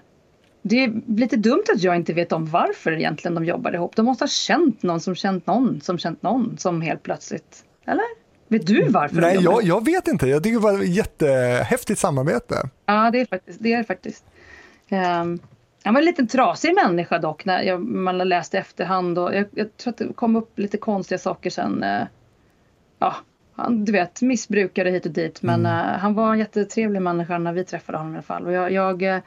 det 0.62 0.84
är 0.84 1.02
lite 1.08 1.36
dumt 1.36 1.64
att 1.74 1.84
jag 1.84 1.96
inte 1.96 2.14
vet 2.14 2.32
om 2.32 2.46
varför 2.46 2.92
egentligen 2.92 3.36
de 3.36 3.46
jobbade 3.46 3.78
ihop. 3.78 3.96
De 3.96 4.06
måste 4.06 4.24
ha 4.24 4.30
känt 4.30 4.84
någon 4.84 5.00
som 5.00 5.16
känt 5.16 5.48
någon 5.48 5.82
som 5.82 5.98
känt 5.98 6.22
någon 6.22 6.58
som 6.58 6.82
helt 6.82 7.04
plötsligt. 7.04 7.66
Eller? 7.86 8.17
Vet 8.48 8.68
du 8.68 8.90
varför 8.90 9.22
Nej, 9.22 9.38
jag, 9.42 9.64
jag 9.64 9.86
vet 9.86 10.08
inte. 10.08 10.28
Jag 10.28 10.44
tycker 10.44 10.58
det 10.58 10.64
var 10.64 10.80
ett 10.80 10.96
jättehäftigt 10.96 12.00
samarbete. 12.00 12.70
Ja, 12.86 13.12
det 13.12 13.22
är 13.22 13.26
faktiskt. 13.26 13.60
Det 13.62 13.74
är 13.74 13.84
faktiskt. 13.84 14.26
Um, 14.90 15.40
han 15.84 15.94
var 15.94 16.02
en 16.02 16.06
liten 16.06 16.28
trasig 16.28 16.76
människa 16.76 17.20
dock, 17.20 17.46
när 17.46 17.62
jag, 17.62 17.82
man 17.82 18.18
läste 18.18 18.58
efterhand. 18.58 19.20
Och 19.20 19.36
jag, 19.36 19.46
jag 19.52 19.78
tror 19.78 19.92
att 19.92 19.98
det 19.98 20.14
kom 20.14 20.36
upp 20.36 20.60
lite 20.60 20.78
konstiga 20.78 21.20
saker 21.20 21.50
sen. 21.50 21.84
Uh, 21.84 22.04
ja, 23.00 23.16
han, 23.56 23.86
du 23.86 23.92
vet, 23.92 24.22
missbrukare 24.22 24.90
hit 24.90 25.06
och 25.06 25.12
dit. 25.12 25.42
Men 25.42 25.60
mm. 25.60 25.72
uh, 25.72 26.00
han 26.00 26.14
var 26.14 26.34
en 26.34 26.40
jättetrevlig 26.40 27.02
människa 27.02 27.38
när 27.38 27.54
vi 27.54 27.64
träffade 27.64 27.98
honom 27.98 28.14
i 28.14 28.16
alla 28.16 28.24
fall. 28.24 28.46
Och 28.46 28.52
jag, 28.52 28.72
jag, 28.72 29.02
uh, 29.02 29.20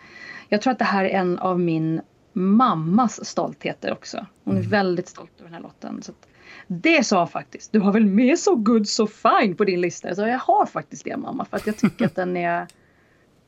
jag 0.49 0.63
tror 0.63 0.73
att 0.73 0.79
det 0.79 0.85
här 0.85 1.05
är 1.05 1.09
en 1.09 1.39
av 1.39 1.61
min 1.61 2.01
mammas 2.33 3.25
stoltheter 3.25 3.93
också. 3.93 4.27
Hon 4.45 4.55
är 4.55 4.61
mm. 4.61 4.71
väldigt 4.71 5.09
stolt 5.09 5.33
över 5.39 5.45
den 5.45 5.55
här 5.55 5.63
låten. 5.63 6.03
Så 6.03 6.13
att, 6.13 6.27
det 6.73 7.07
sa 7.07 7.27
faktiskt. 7.27 7.73
Du 7.73 7.81
har 7.81 7.93
väl 7.93 8.07
med 8.07 8.39
So 8.39 8.57
Good 8.57 8.89
So 8.89 9.07
Fine 9.07 9.55
på 9.57 9.65
din 9.65 9.81
lista? 9.81 10.15
Så 10.15 10.27
jag 10.27 10.39
har 10.39 10.67
faktiskt 10.67 11.05
det 11.05 11.17
mamma 11.17 11.45
för 11.45 11.57
att 11.57 11.67
jag 11.67 11.77
tycker 11.77 12.07
att 12.07 12.15
den 12.15 12.37
är 12.37 12.67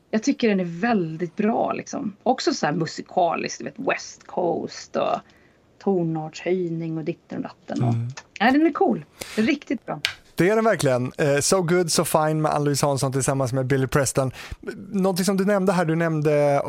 jag 0.09 0.23
tycker 0.23 0.49
den 0.49 0.59
är 0.59 0.81
väldigt 0.81 1.35
bra 1.35 1.73
liksom. 1.73 2.15
Också 2.23 2.53
så 2.53 2.65
här 2.65 2.73
musikaliskt, 2.73 3.59
du 3.59 3.65
vet 3.65 3.79
West 3.79 4.27
Coast 4.27 4.95
och 4.95 5.19
tonartshöjning 5.79 6.97
och 6.97 7.03
ditten 7.03 7.37
och 7.37 7.43
datten. 7.43 7.83
Och, 7.83 7.93
mm. 7.93 8.07
Nej, 8.39 8.51
den 8.51 8.65
är 8.65 8.71
cool. 8.71 9.05
Riktigt 9.37 9.85
bra. 9.85 10.01
Det 10.35 10.49
är 10.49 10.55
den 10.55 10.65
verkligen. 10.65 11.11
Eh, 11.17 11.39
so 11.39 11.61
good, 11.61 11.91
so 11.91 12.05
fine 12.05 12.41
med 12.41 12.51
Ann-Louise 12.51 12.85
Hansson 12.85 13.11
tillsammans 13.11 13.53
med 13.53 13.65
Billy 13.65 13.87
Preston. 13.87 14.31
Någonting 14.91 15.25
som 15.25 15.37
du 15.37 15.45
nämnde 15.45 15.71
här, 15.71 15.85
du 15.85 15.95
nämnde 15.95 16.61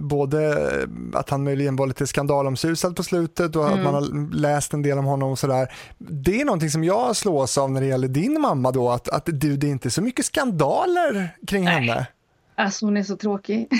både 0.00 0.68
att 1.12 1.30
han 1.30 1.44
möjligen 1.44 1.76
var 1.76 1.86
lite 1.86 2.06
skandalomsusad 2.06 2.96
på 2.96 3.02
slutet 3.02 3.56
och 3.56 3.66
mm. 3.66 3.78
att 3.78 3.84
man 3.84 3.94
har 3.94 4.34
läst 4.34 4.72
en 4.72 4.82
del 4.82 4.98
om 4.98 5.04
honom 5.04 5.30
och 5.30 5.38
sådär. 5.38 5.72
Det 5.98 6.40
är 6.40 6.44
någonting 6.44 6.70
som 6.70 6.84
jag 6.84 7.16
slås 7.16 7.58
av 7.58 7.70
när 7.70 7.80
det 7.80 7.86
gäller 7.86 8.08
din 8.08 8.40
mamma 8.40 8.72
då, 8.72 8.90
att, 8.90 9.08
att 9.08 9.26
du, 9.26 9.56
det 9.56 9.66
är 9.66 9.70
inte 9.70 9.90
så 9.90 10.02
mycket 10.02 10.24
skandaler 10.24 11.36
kring 11.46 11.64
Nej. 11.64 11.74
henne. 11.74 12.06
Alltså 12.54 12.86
hon 12.86 12.96
är 12.96 13.02
så 13.02 13.16
tråkig. 13.16 13.68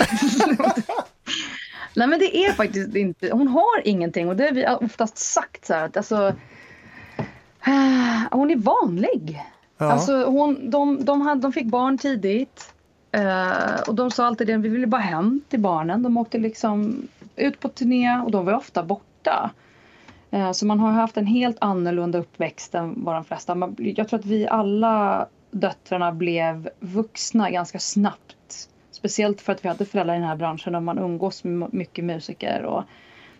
Nej 1.95 2.07
men 2.07 2.19
det 2.19 2.37
är 2.37 2.53
faktiskt 2.53 2.95
inte, 2.95 3.29
hon 3.31 3.47
har 3.47 3.87
ingenting 3.87 4.29
och 4.29 4.35
det 4.35 4.43
har 4.43 4.51
vi 4.51 4.85
oftast 4.85 5.17
sagt 5.17 5.65
så 5.65 5.73
här 5.73 5.85
att 5.85 5.97
alltså 5.97 6.33
Hon 8.31 8.51
är 8.51 8.55
vanlig. 8.55 9.41
Ja. 9.77 9.91
Alltså 9.91 10.25
hon, 10.25 10.69
de, 10.69 11.05
de, 11.05 11.21
hade, 11.21 11.41
de 11.41 11.53
fick 11.53 11.65
barn 11.65 11.97
tidigt. 11.97 12.73
Uh, 13.17 13.81
och 13.87 13.95
de 13.95 14.11
sa 14.11 14.25
alltid 14.25 14.47
det, 14.47 14.57
vi 14.57 14.69
ville 14.69 14.87
bara 14.87 15.01
hem 15.01 15.41
till 15.49 15.59
barnen. 15.59 16.03
De 16.03 16.17
åkte 16.17 16.37
liksom 16.37 17.07
ut 17.35 17.59
på 17.59 17.69
turné 17.69 18.19
och 18.19 18.31
de 18.31 18.45
var 18.45 18.53
ofta 18.53 18.83
borta. 18.83 19.51
Uh, 20.33 20.51
så 20.51 20.65
man 20.65 20.79
har 20.79 20.91
haft 20.91 21.17
en 21.17 21.25
helt 21.25 21.57
annorlunda 21.61 22.19
uppväxt 22.19 22.75
än 22.75 23.03
vad 23.03 23.15
de 23.15 23.23
flesta. 23.23 23.55
Man, 23.55 23.75
jag 23.77 24.07
tror 24.07 24.19
att 24.19 24.25
vi 24.25 24.47
alla 24.47 25.27
döttrarna 25.51 26.11
blev 26.11 26.69
vuxna 26.79 27.49
ganska 27.49 27.79
snabbt. 27.79 28.69
Speciellt 28.91 29.41
för 29.41 29.53
att 29.53 29.65
vi 29.65 29.69
hade 29.69 29.85
föräldrar 29.85 30.15
i 30.15 30.19
den 30.19 30.27
här 30.27 30.35
branschen 30.35 30.75
och 30.75 30.83
man 30.83 30.99
umgås 30.99 31.43
med 31.43 31.73
mycket 31.73 32.05
musiker. 32.05 32.63
Och, 32.63 32.83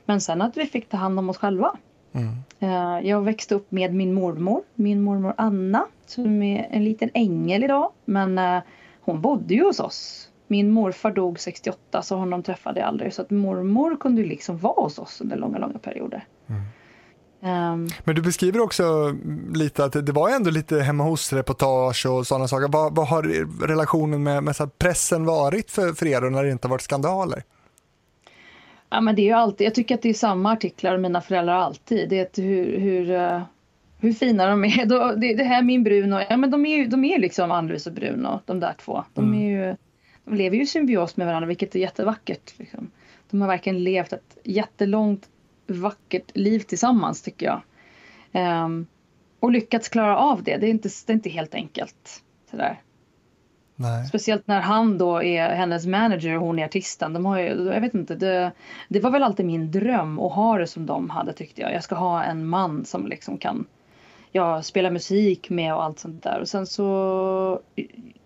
men 0.06 0.22
sen 0.22 0.42
att 0.42 0.58
vi 0.58 0.66
fick 0.66 0.90
ta 0.90 0.98
hand 0.98 1.20
om 1.20 1.30
oss 1.30 1.38
själva. 1.38 1.76
Mm. 2.14 3.06
Jag 3.06 3.22
växte 3.22 3.56
upp 3.56 3.72
med 3.72 3.94
min 3.94 4.14
mormor, 4.14 4.62
min 4.76 5.02
mormor 5.02 5.34
Anna, 5.38 5.86
som 6.06 6.44
är 6.44 6.68
en 6.72 6.84
liten 6.84 7.10
ängel 7.14 7.64
idag. 7.64 7.92
Men 8.06 8.38
eh, 8.38 8.62
hon 9.02 9.22
bodde 9.22 9.54
ju 9.54 9.64
hos 9.64 9.80
oss. 9.80 10.28
Min 10.48 10.72
morfar 10.72 11.12
dog 11.12 11.40
68 11.40 12.02
så 12.02 12.16
honom 12.16 12.44
träffade 12.44 12.80
jag 12.80 12.88
aldrig. 12.88 13.14
Så 13.14 13.22
att 13.22 13.30
mormor 13.30 13.96
kunde 13.96 14.24
liksom 14.24 14.58
vara 14.58 14.84
hos 14.84 15.00
oss 15.00 15.22
under 15.22 15.36
långa, 15.38 15.58
långa 15.58 15.80
perioder. 15.80 16.26
Mm. 16.48 16.62
Um, 17.44 17.90
Men 18.04 18.16
du 18.16 18.22
beskriver 18.22 18.60
också 18.60 19.16
lite 19.54 19.86
att 19.86 20.06
det 20.06 20.12
var 20.12 20.30
ändå 20.30 20.50
lite 20.50 20.80
hemma 20.80 21.04
hos-reportage 21.04 22.06
och 22.06 22.28
sådana 22.28 22.48
saker. 22.48 22.68
Vad, 22.68 22.96
vad 22.96 23.08
har 23.08 23.24
relationen 23.68 24.24
med, 24.24 24.44
med 24.44 24.78
pressen 24.78 25.26
varit 25.26 25.72
för, 25.72 25.94
för 25.94 26.06
er 26.06 26.22
när 26.22 26.44
det 26.44 26.52
inte 26.52 26.68
har 26.68 26.70
varit 26.70 26.82
skandaler? 26.82 27.44
Ja, 28.94 29.02
men 29.02 29.16
det 29.16 29.22
är 29.22 29.26
ju 29.26 29.32
alltid, 29.32 29.68
jag 29.68 29.76
tycker 29.76 29.96
att 29.96 30.02
det 30.02 30.10
är 30.10 30.14
samma 30.14 30.52
artiklar 30.52 30.98
mina 30.98 31.22
föräldrar 31.22 31.54
alltid. 31.54 32.10
Det 32.10 32.38
är 32.38 32.42
hur, 32.42 32.80
hur, 32.80 33.12
eh, 33.12 33.42
hur 34.00 34.14
fina 34.14 34.46
de 34.48 34.66
är. 34.66 34.86
Det, 35.20 35.34
det 35.34 35.44
här 35.44 35.60
är 35.60 35.64
min 35.64 35.84
Bruno, 35.84 36.20
ja 36.30 36.38
men 36.38 36.52
de 36.52 36.66
är 36.66 36.78
ju 36.78 36.86
de 36.86 37.04
är 37.04 37.20
liksom 37.20 37.52
Ann-Louise 37.52 37.90
och 37.90 37.96
Bruno, 37.96 38.40
de 38.46 38.60
där 38.60 38.74
två. 38.74 39.04
De, 39.14 39.26
mm. 39.26 39.40
är 39.40 39.50
ju, 39.50 39.76
de 40.26 40.36
lever 40.36 40.58
ju 40.58 40.64
i 40.64 40.66
symbios 40.66 41.18
med 41.18 41.28
varandra 41.28 41.48
vilket 41.48 41.76
är 41.76 41.80
jättevackert. 41.80 42.60
Liksom. 42.60 42.92
De 43.30 43.42
har 43.42 43.48
verkligen 43.48 43.84
levt 43.84 44.14
ett 44.14 44.38
jättelångt 44.44 45.30
vackert 45.68 46.38
liv 46.38 46.60
tillsammans 46.60 47.22
tycker 47.22 47.46
jag. 47.46 47.62
Um, 48.64 48.88
och 49.40 49.52
lyckats 49.52 49.90
klara 49.90 50.18
av 50.18 50.44
det. 50.44 50.58
Det 50.58 50.68
är 50.68 50.72
inte, 50.72 50.90
det 51.08 51.12
är 51.12 51.16
inte 51.16 51.30
helt 51.30 51.56
enkelt. 51.56 52.24
Sådär. 52.52 52.82
Nej. 53.82 54.08
Speciellt 54.08 54.48
när 54.48 54.62
han 54.62 54.98
då 54.98 55.24
är 55.24 55.56
hennes 55.56 55.86
manager 55.86 56.36
och 56.36 56.42
hon 56.42 56.60
är 56.60 56.66
artisten. 56.66 57.14
De 57.14 57.26
har 57.26 57.40
ju, 57.40 57.72
jag 57.74 57.82
vet 57.82 57.94
inte, 57.94 58.16
det, 58.16 58.52
det 58.88 59.00
var 59.00 59.12
väl 59.12 59.24
alltid 59.24 59.46
min 59.46 59.72
dröm 59.72 60.20
att 60.20 60.34
ha 60.34 60.58
det 60.58 60.68
som 60.68 60.86
de 60.86 61.10
hade 61.10 61.34
tyckte 61.34 61.62
jag. 61.62 61.74
Jag 61.74 61.84
ska 61.84 61.96
ha 61.96 62.24
en 62.24 62.46
man 62.46 62.86
som 62.86 63.08
liksom 63.08 63.38
kan 63.38 63.66
ja, 64.32 64.62
spela 64.62 64.92
musik 64.92 65.50
med 65.50 65.76
och 65.76 65.84
allt 65.84 66.00
sånt 66.00 66.24
där. 66.24 66.40
Och 66.40 66.48
sen 66.48 66.68
så 66.68 67.60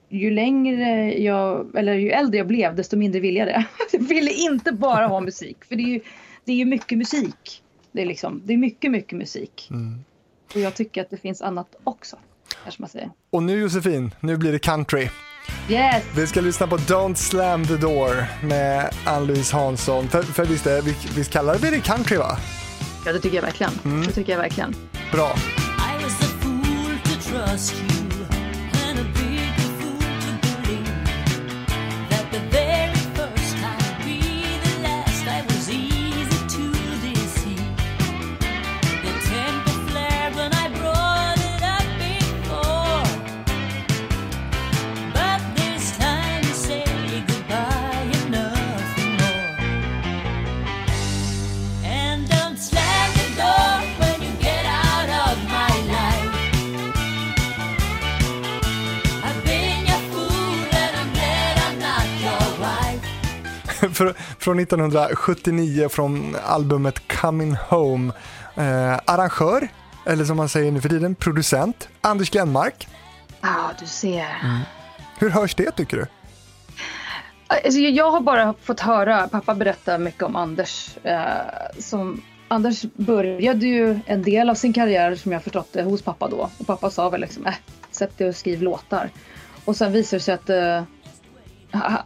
ju 0.09 0.31
längre 0.31 1.13
jag, 1.21 1.75
eller 1.75 1.93
ju 1.93 2.09
äldre 2.09 2.37
jag 2.37 2.47
blev 2.47 2.75
desto 2.75 2.97
mindre 2.97 3.21
ville 3.21 3.39
jag 3.39 3.47
det. 3.47 3.65
Jag 3.91 3.99
ville 3.99 4.31
inte 4.31 4.71
bara 4.71 5.07
ha 5.07 5.19
musik. 5.19 5.65
För 5.65 5.75
det 5.75 5.83
är 5.83 5.87
ju, 5.87 6.01
det 6.45 6.51
är 6.51 6.55
ju 6.55 6.65
mycket 6.65 6.97
musik. 6.97 7.63
Det 7.91 8.01
är, 8.01 8.05
liksom, 8.05 8.41
det 8.45 8.53
är 8.53 8.57
mycket, 8.57 8.91
mycket 8.91 9.17
musik. 9.17 9.67
Mm. 9.71 10.03
Och 10.53 10.59
jag 10.59 10.75
tycker 10.75 11.01
att 11.01 11.09
det 11.09 11.17
finns 11.17 11.41
annat 11.41 11.75
också. 11.83 12.15
Och 13.29 13.43
nu 13.43 13.59
Josefin, 13.59 14.15
nu 14.19 14.37
blir 14.37 14.51
det 14.51 14.59
country. 14.59 15.09
Yes. 15.69 16.03
Vi 16.15 16.27
ska 16.27 16.41
lyssna 16.41 16.67
på 16.67 16.77
Don't 16.77 17.15
slam 17.15 17.65
the 17.65 17.75
door 17.75 18.25
med 18.43 18.89
Ann-Louise 19.05 19.55
Hansson. 19.55 20.09
För, 20.09 20.23
för 20.23 20.45
visst, 20.45 20.67
visst, 20.83 21.17
visst 21.17 21.31
kallar 21.31 21.57
vi 21.57 21.69
det 21.69 21.79
country 21.79 22.17
va? 22.17 22.37
Ja 23.05 23.13
det 23.13 23.19
tycker 23.19 23.35
jag 23.35 23.43
verkligen. 23.43 23.71
Mm. 23.85 24.05
Det 24.07 24.11
tycker 24.11 24.31
jag 24.31 24.39
verkligen. 24.39 24.75
Bra. 25.11 25.35
Från 64.45 64.59
1979 64.59 65.89
från 65.89 66.35
albumet 66.45 67.07
Coming 67.07 67.55
Home. 67.69 68.13
Eh, 68.55 68.99
arrangör, 69.05 69.67
eller 70.05 70.25
som 70.25 70.37
man 70.37 70.49
säger 70.49 70.71
nu 70.71 70.81
för 70.81 70.89
tiden, 70.89 71.15
producent, 71.15 71.89
Anders 72.01 72.29
Glenmark. 72.29 72.87
Ja, 73.41 73.49
ah, 73.49 73.71
du 73.79 73.85
ser. 73.85 74.27
Mm. 74.43 74.59
Hur 75.19 75.29
hörs 75.29 75.55
det 75.55 75.71
tycker 75.71 75.97
du? 75.97 76.05
Alltså, 77.47 77.79
jag 77.79 78.11
har 78.11 78.21
bara 78.21 78.53
fått 78.63 78.79
höra, 78.79 79.27
pappa 79.27 79.55
berätta 79.55 79.97
mycket 79.97 80.23
om 80.23 80.35
Anders. 80.35 80.97
Eh, 81.03 81.19
som, 81.79 82.21
Anders 82.47 82.81
började 82.93 83.65
ju 83.65 83.99
en 84.05 84.23
del 84.23 84.49
av 84.49 84.55
sin 84.55 84.73
karriär 84.73 85.15
som 85.15 85.31
jag 85.31 85.43
förstått 85.43 85.73
det 85.73 85.83
hos 85.83 86.01
pappa 86.01 86.27
då. 86.27 86.49
Och 86.57 86.67
pappa 86.67 86.89
sa 86.89 87.09
väl 87.09 87.21
liksom, 87.21 87.45
äh, 87.45 87.53
sätt 87.91 88.17
dig 88.17 88.29
och 88.29 88.35
skriv 88.35 88.63
låtar. 88.63 89.09
Och 89.65 89.75
sen 89.75 89.91
visade 89.91 90.17
det 90.17 90.23
sig 90.23 90.33
att 90.33 90.49
eh, 90.49 90.83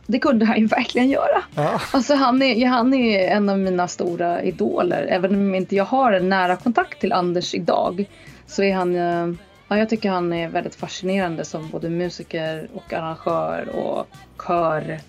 det 0.08 0.20
kunde 0.20 0.46
han 0.46 0.60
ju 0.60 0.66
verkligen 0.66 1.10
göra. 1.10 1.44
Ja. 1.56 1.82
Alltså 1.92 2.16
han 2.16 2.42
är, 2.42 2.68
han 2.68 2.94
är 2.94 3.28
en 3.28 3.50
av 3.50 3.60
mina 3.60 3.88
stora 3.88 4.44
idoler. 4.44 5.08
Även 5.10 5.36
om 5.36 5.56
inte 5.56 5.76
jag 5.76 5.86
har 5.86 6.12
en 6.12 6.30
nära 6.30 6.56
kontakt 6.56 7.02
till 7.02 7.14
Anders 7.14 7.54
idag 7.54 8.06
så 8.48 8.64
är 8.64 8.76
han 8.76 8.96
eh, 8.96 9.40
Ja, 9.72 9.78
jag 9.78 9.90
tycker 9.90 10.10
han 10.10 10.34
är 10.34 10.50
väldigt 10.50 10.76
fascinerande 10.76 11.46
som 11.46 11.70
både 11.70 11.90
musiker 11.90 12.70
och 12.74 12.94
arrangör 12.94 13.70
och 13.70 14.08
kör. 14.48 15.00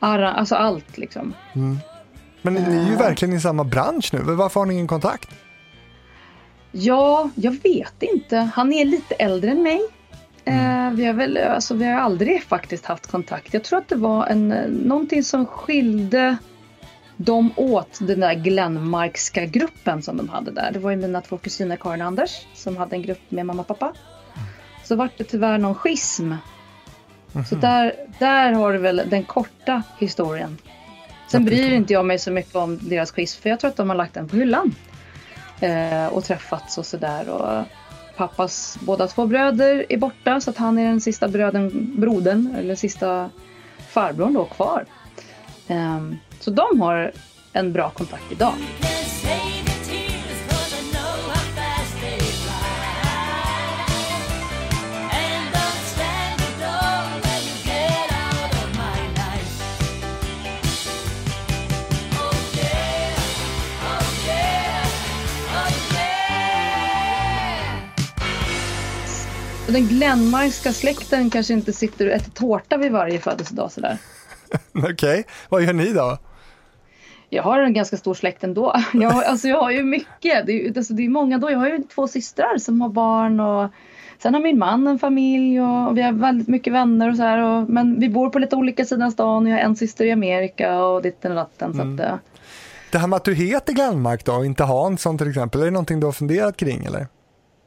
Alltså 0.00 0.54
allt 0.54 0.98
liksom. 0.98 1.34
Mm. 1.54 1.78
Men 2.42 2.54
ni 2.54 2.76
är 2.76 2.90
ju 2.90 2.96
verkligen 2.96 3.34
i 3.34 3.40
samma 3.40 3.64
bransch 3.64 4.10
nu. 4.12 4.18
Varför 4.22 4.60
har 4.60 4.66
ni 4.66 4.74
ingen 4.74 4.86
kontakt? 4.86 5.28
Ja, 6.72 7.30
jag 7.34 7.56
vet 7.62 8.02
inte. 8.02 8.36
Han 8.36 8.72
är 8.72 8.84
lite 8.84 9.14
äldre 9.14 9.50
än 9.50 9.62
mig. 9.62 9.80
Mm. 10.50 10.96
Vi, 10.96 11.04
har 11.04 11.14
väl, 11.14 11.36
alltså, 11.36 11.74
vi 11.74 11.84
har 11.84 12.00
aldrig 12.00 12.42
faktiskt 12.42 12.86
haft 12.86 13.06
kontakt. 13.06 13.54
Jag 13.54 13.64
tror 13.64 13.78
att 13.78 13.88
det 13.88 13.96
var 13.96 14.26
en, 14.26 14.48
någonting 14.84 15.22
som 15.22 15.46
skilde 15.46 16.36
dem 17.16 17.52
åt 17.56 17.98
den 18.00 18.20
där 18.20 18.34
Glenmarkska 18.34 19.44
gruppen 19.44 20.02
som 20.02 20.16
de 20.16 20.28
hade 20.28 20.50
där. 20.50 20.70
Det 20.72 20.78
var 20.78 20.90
ju 20.90 20.96
mina 20.96 21.20
två 21.20 21.36
kusiner 21.36 21.76
Karin 21.76 22.00
och 22.00 22.06
Anders 22.06 22.46
som 22.54 22.76
hade 22.76 22.96
en 22.96 23.02
grupp 23.02 23.30
med 23.30 23.46
mamma 23.46 23.62
och 23.62 23.68
pappa. 23.68 23.92
Så 24.84 24.96
vart 24.96 25.18
det 25.18 25.24
tyvärr 25.24 25.58
någon 25.58 25.74
schism. 25.74 26.24
Mm 26.24 26.38
-hmm. 27.32 27.44
Så 27.44 27.54
där, 27.54 27.94
där 28.18 28.52
har 28.52 28.72
du 28.72 28.78
väl 28.78 29.02
den 29.06 29.24
korta 29.24 29.82
historien. 29.98 30.58
Sen 31.28 31.44
bryr 31.44 31.72
inte 31.72 31.92
jag 31.92 32.04
mig 32.04 32.18
så 32.18 32.30
mycket 32.30 32.56
om 32.56 32.78
deras 32.82 33.10
schism 33.10 33.42
för 33.42 33.50
jag 33.50 33.60
tror 33.60 33.70
att 33.70 33.76
de 33.76 33.88
har 33.88 33.96
lagt 33.96 34.14
den 34.14 34.28
på 34.28 34.36
hyllan. 34.36 34.74
Eh, 35.60 36.06
och 36.06 36.24
träffats 36.24 36.78
och 36.78 36.86
sådär. 36.86 37.28
Och 37.28 37.64
pappas 38.20 38.78
båda 38.80 39.06
två 39.06 39.26
bröder 39.26 39.86
är 39.88 39.96
borta 39.96 40.40
så 40.40 40.50
att 40.50 40.56
han 40.56 40.78
är 40.78 40.84
den 40.84 41.00
sista 41.00 41.28
bröden, 41.28 41.92
brodern 41.96 42.54
eller 42.58 42.74
sista 42.74 43.30
farbrorn 43.88 44.34
då 44.34 44.44
kvar. 44.44 44.84
Um, 45.68 46.18
så 46.40 46.50
de 46.50 46.80
har 46.80 47.12
en 47.52 47.72
bra 47.72 47.90
kontakt 47.90 48.32
idag. 48.32 48.54
Den 69.72 69.86
Glenmarkska 69.86 70.72
släkten 70.72 71.30
kanske 71.30 71.52
inte 71.52 71.72
sitter 71.72 72.06
och 72.06 72.12
äter 72.12 72.30
tårta 72.30 72.76
vid 72.76 72.92
varje 72.92 73.18
födelsedag 73.18 73.72
sådär. 73.72 73.98
Okej, 74.74 74.92
okay. 74.92 75.24
vad 75.48 75.62
gör 75.62 75.72
ni 75.72 75.92
då? 75.92 76.18
jag 77.30 77.42
har 77.42 77.58
en 77.58 77.72
ganska 77.72 77.96
stor 77.96 78.14
släkt 78.14 78.44
ändå. 78.44 78.74
Jag, 78.92 79.10
har, 79.10 79.22
alltså 79.22 79.48
jag 79.48 79.60
har 79.62 79.70
ju 79.70 79.82
mycket. 79.82 80.46
Det 80.46 80.52
är, 80.52 80.78
alltså 80.78 80.92
det 80.94 81.04
är 81.04 81.08
många 81.08 81.38
då. 81.38 81.50
Jag 81.50 81.58
har 81.58 81.68
ju 81.68 81.82
två 81.94 82.08
systrar 82.08 82.58
som 82.58 82.80
har 82.80 82.88
barn 82.88 83.40
och 83.40 83.70
sen 84.22 84.34
har 84.34 84.40
min 84.40 84.58
man 84.58 84.86
en 84.86 84.98
familj 84.98 85.60
och 85.60 85.98
vi 85.98 86.02
har 86.02 86.12
väldigt 86.12 86.48
mycket 86.48 86.72
vänner 86.72 87.10
och 87.10 87.16
så 87.16 87.22
här. 87.22 87.38
Och, 87.38 87.70
men 87.70 88.00
vi 88.00 88.08
bor 88.08 88.30
på 88.30 88.38
lite 88.38 88.56
olika 88.56 88.84
sidan 88.84 89.12
stan 89.12 89.46
och 89.46 89.52
jag 89.52 89.56
har 89.56 89.62
en 89.62 89.76
syster 89.76 90.04
i 90.04 90.12
Amerika 90.12 90.82
och 90.82 91.02
ditten 91.02 91.32
och 91.32 91.36
datten. 91.36 91.72
Mm. 91.72 91.98
Så 91.98 92.02
att, 92.02 92.10
eh. 92.10 92.18
det 92.92 92.98
här 92.98 93.06
med 93.06 93.16
att 93.16 93.24
du 93.24 93.34
heter 93.34 93.72
Glenmark 93.72 94.24
då, 94.24 94.44
inte 94.44 94.64
Hansson 94.64 95.18
till 95.18 95.28
exempel, 95.28 95.60
är 95.60 95.64
det 95.64 95.70
någonting 95.70 96.00
du 96.00 96.06
har 96.06 96.12
funderat 96.12 96.56
kring 96.56 96.84
eller? 96.84 97.06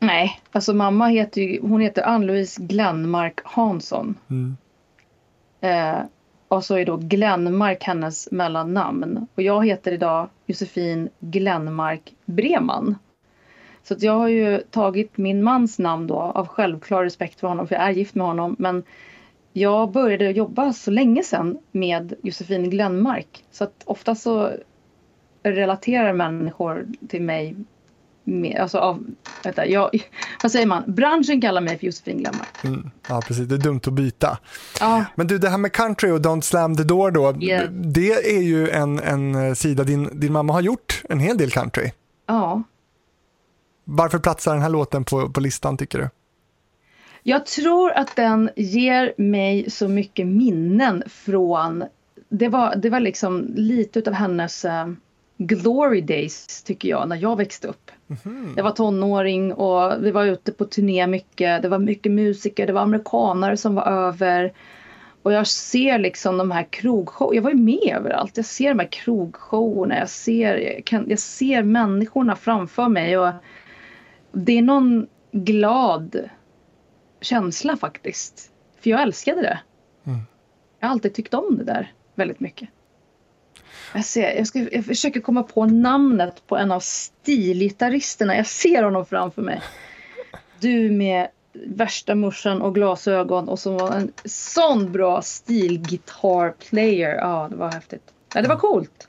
Nej, 0.03 0.41
alltså 0.51 0.73
mamma 0.73 1.07
heter 1.07 1.41
ju, 1.41 1.61
hon 1.61 1.81
heter 1.81 2.01
Ann-Louise 2.03 2.61
Glenmark 2.61 3.39
Hansson. 3.43 4.15
Mm. 4.29 4.57
Eh, 5.61 6.05
och 6.47 6.65
så 6.65 6.77
är 6.77 6.85
då 6.85 6.97
Glenmark 6.97 7.83
hennes 7.83 8.31
mellannamn. 8.31 9.27
Och 9.35 9.41
jag 9.41 9.65
heter 9.65 9.91
idag 9.91 10.29
Josefin 10.45 11.09
Glenmark 11.19 12.13
Breman. 12.25 12.95
Så 13.83 13.95
jag 13.99 14.13
har 14.13 14.27
ju 14.27 14.57
tagit 14.57 15.17
min 15.17 15.43
mans 15.43 15.79
namn 15.79 16.07
då 16.07 16.15
av 16.15 16.47
självklar 16.47 17.03
respekt 17.03 17.39
för 17.39 17.47
honom, 17.47 17.67
för 17.67 17.75
jag 17.75 17.83
är 17.83 17.91
gift 17.91 18.15
med 18.15 18.27
honom. 18.27 18.55
Men 18.59 18.83
jag 19.53 19.91
började 19.91 20.31
jobba 20.31 20.73
så 20.73 20.91
länge 20.91 21.23
sedan 21.23 21.57
med 21.71 22.13
Josefin 22.23 22.69
Glenmark. 22.69 23.43
Så 23.51 23.63
att 23.63 23.83
ofta 23.85 24.15
så 24.15 24.51
relaterar 25.43 26.13
människor 26.13 26.87
till 27.07 27.21
mig 27.21 27.55
med, 28.23 28.57
alltså 28.59 28.77
av, 28.77 29.05
vänta, 29.43 29.65
jag, 29.65 29.89
vad 30.43 30.51
säger 30.51 30.65
man, 30.65 30.83
branschen 30.87 31.41
kallar 31.41 31.61
mig 31.61 31.77
för 31.77 31.85
Josefin 31.85 32.17
Glenmark. 32.17 32.63
Mm, 32.63 32.89
ja, 33.09 33.21
precis, 33.27 33.47
det 33.47 33.55
är 33.55 33.59
dumt 33.59 33.81
att 33.85 33.93
byta. 33.93 34.37
Ja. 34.79 35.05
Men 35.15 35.27
du, 35.27 35.37
det 35.37 35.49
här 35.49 35.57
med 35.57 35.71
country 35.71 36.11
och 36.11 36.19
Don't 36.19 36.41
slam 36.41 36.75
the 36.77 36.83
door 36.83 37.11
då, 37.11 37.35
yeah. 37.41 37.69
det 37.71 38.37
är 38.37 38.41
ju 38.41 38.69
en, 38.69 38.99
en 38.99 39.55
sida, 39.55 39.83
din, 39.83 40.19
din 40.19 40.33
mamma 40.33 40.53
har 40.53 40.61
gjort 40.61 41.01
en 41.09 41.19
hel 41.19 41.37
del 41.37 41.51
country. 41.51 41.91
Ja. 42.25 42.63
Varför 43.83 44.19
platsar 44.19 44.53
den 44.53 44.61
här 44.61 44.69
låten 44.69 45.03
på, 45.03 45.29
på 45.29 45.39
listan 45.39 45.77
tycker 45.77 45.99
du? 45.99 46.09
Jag 47.23 47.45
tror 47.45 47.91
att 47.91 48.15
den 48.15 48.49
ger 48.55 49.13
mig 49.17 49.69
så 49.69 49.87
mycket 49.87 50.27
minnen 50.27 51.03
från, 51.07 51.83
det 52.29 52.49
var, 52.49 52.75
det 52.75 52.89
var 52.89 52.99
liksom 52.99 53.53
lite 53.55 54.03
av 54.07 54.13
hennes 54.13 54.65
uh, 54.65 54.71
glory 55.47 56.01
days 56.01 56.63
tycker 56.63 56.89
jag 56.89 57.09
när 57.09 57.15
jag 57.15 57.35
växte 57.35 57.67
upp. 57.67 57.91
Mm. 58.25 58.53
Jag 58.57 58.63
var 58.63 58.71
tonåring 58.71 59.53
och 59.53 60.05
vi 60.05 60.11
var 60.11 60.25
ute 60.25 60.51
på 60.51 60.65
turné 60.65 61.07
mycket. 61.07 61.61
Det 61.61 61.69
var 61.69 61.79
mycket 61.79 62.11
musiker, 62.11 62.67
det 62.67 62.73
var 62.73 62.81
amerikanare 62.81 63.57
som 63.57 63.75
var 63.75 63.83
över. 63.83 64.53
Och 65.23 65.33
jag 65.33 65.47
ser 65.47 65.99
liksom 65.99 66.37
de 66.37 66.51
här 66.51 66.63
krogshowerna, 66.69 67.35
jag 67.35 67.41
var 67.41 67.49
ju 67.49 67.57
med 67.57 67.95
överallt. 67.95 68.37
Jag 68.37 68.45
ser 68.45 68.69
de 68.69 68.79
här 68.79 68.91
krogshowerna, 68.91 69.97
jag 69.99 70.09
ser, 70.09 70.57
jag, 70.57 70.85
kan, 70.85 71.09
jag 71.09 71.19
ser 71.19 71.63
människorna 71.63 72.35
framför 72.35 72.89
mig. 72.89 73.17
Och 73.17 73.31
det 74.31 74.57
är 74.57 74.61
någon 74.61 75.07
glad 75.31 76.29
känsla 77.21 77.77
faktiskt. 77.77 78.51
För 78.81 78.89
jag 78.89 79.01
älskade 79.01 79.41
det. 79.41 79.59
Mm. 80.05 80.19
Jag 80.79 80.87
har 80.87 80.91
alltid 80.91 81.13
tyckt 81.13 81.33
om 81.33 81.57
det 81.57 81.63
där 81.63 81.93
väldigt 82.15 82.39
mycket. 82.39 82.69
Jag, 83.93 84.05
ser, 84.05 84.35
jag, 84.35 84.47
ska, 84.47 84.59
jag 84.71 84.85
försöker 84.85 85.19
komma 85.19 85.43
på 85.43 85.65
namnet 85.65 86.47
på 86.47 86.57
en 86.57 86.71
av 86.71 86.79
stilgitarristerna. 86.79 88.35
Jag 88.35 88.47
ser 88.47 88.83
honom 88.83 89.05
framför 89.05 89.41
mig. 89.41 89.61
Du 90.59 90.91
med 90.91 91.27
värsta 91.53 92.15
morsan 92.15 92.61
och 92.61 92.75
glasögon 92.75 93.49
och 93.49 93.59
som 93.59 93.77
var 93.77 93.91
en 93.91 94.13
sån 94.25 94.91
bra 94.91 95.21
stilgitarrplayer. 95.21 97.15
Ja, 97.15 97.47
det 97.49 97.55
var 97.55 97.71
häftigt. 97.71 98.03
Ja, 98.33 98.41
det 98.41 98.47
var 98.47 98.57
coolt. 98.57 99.07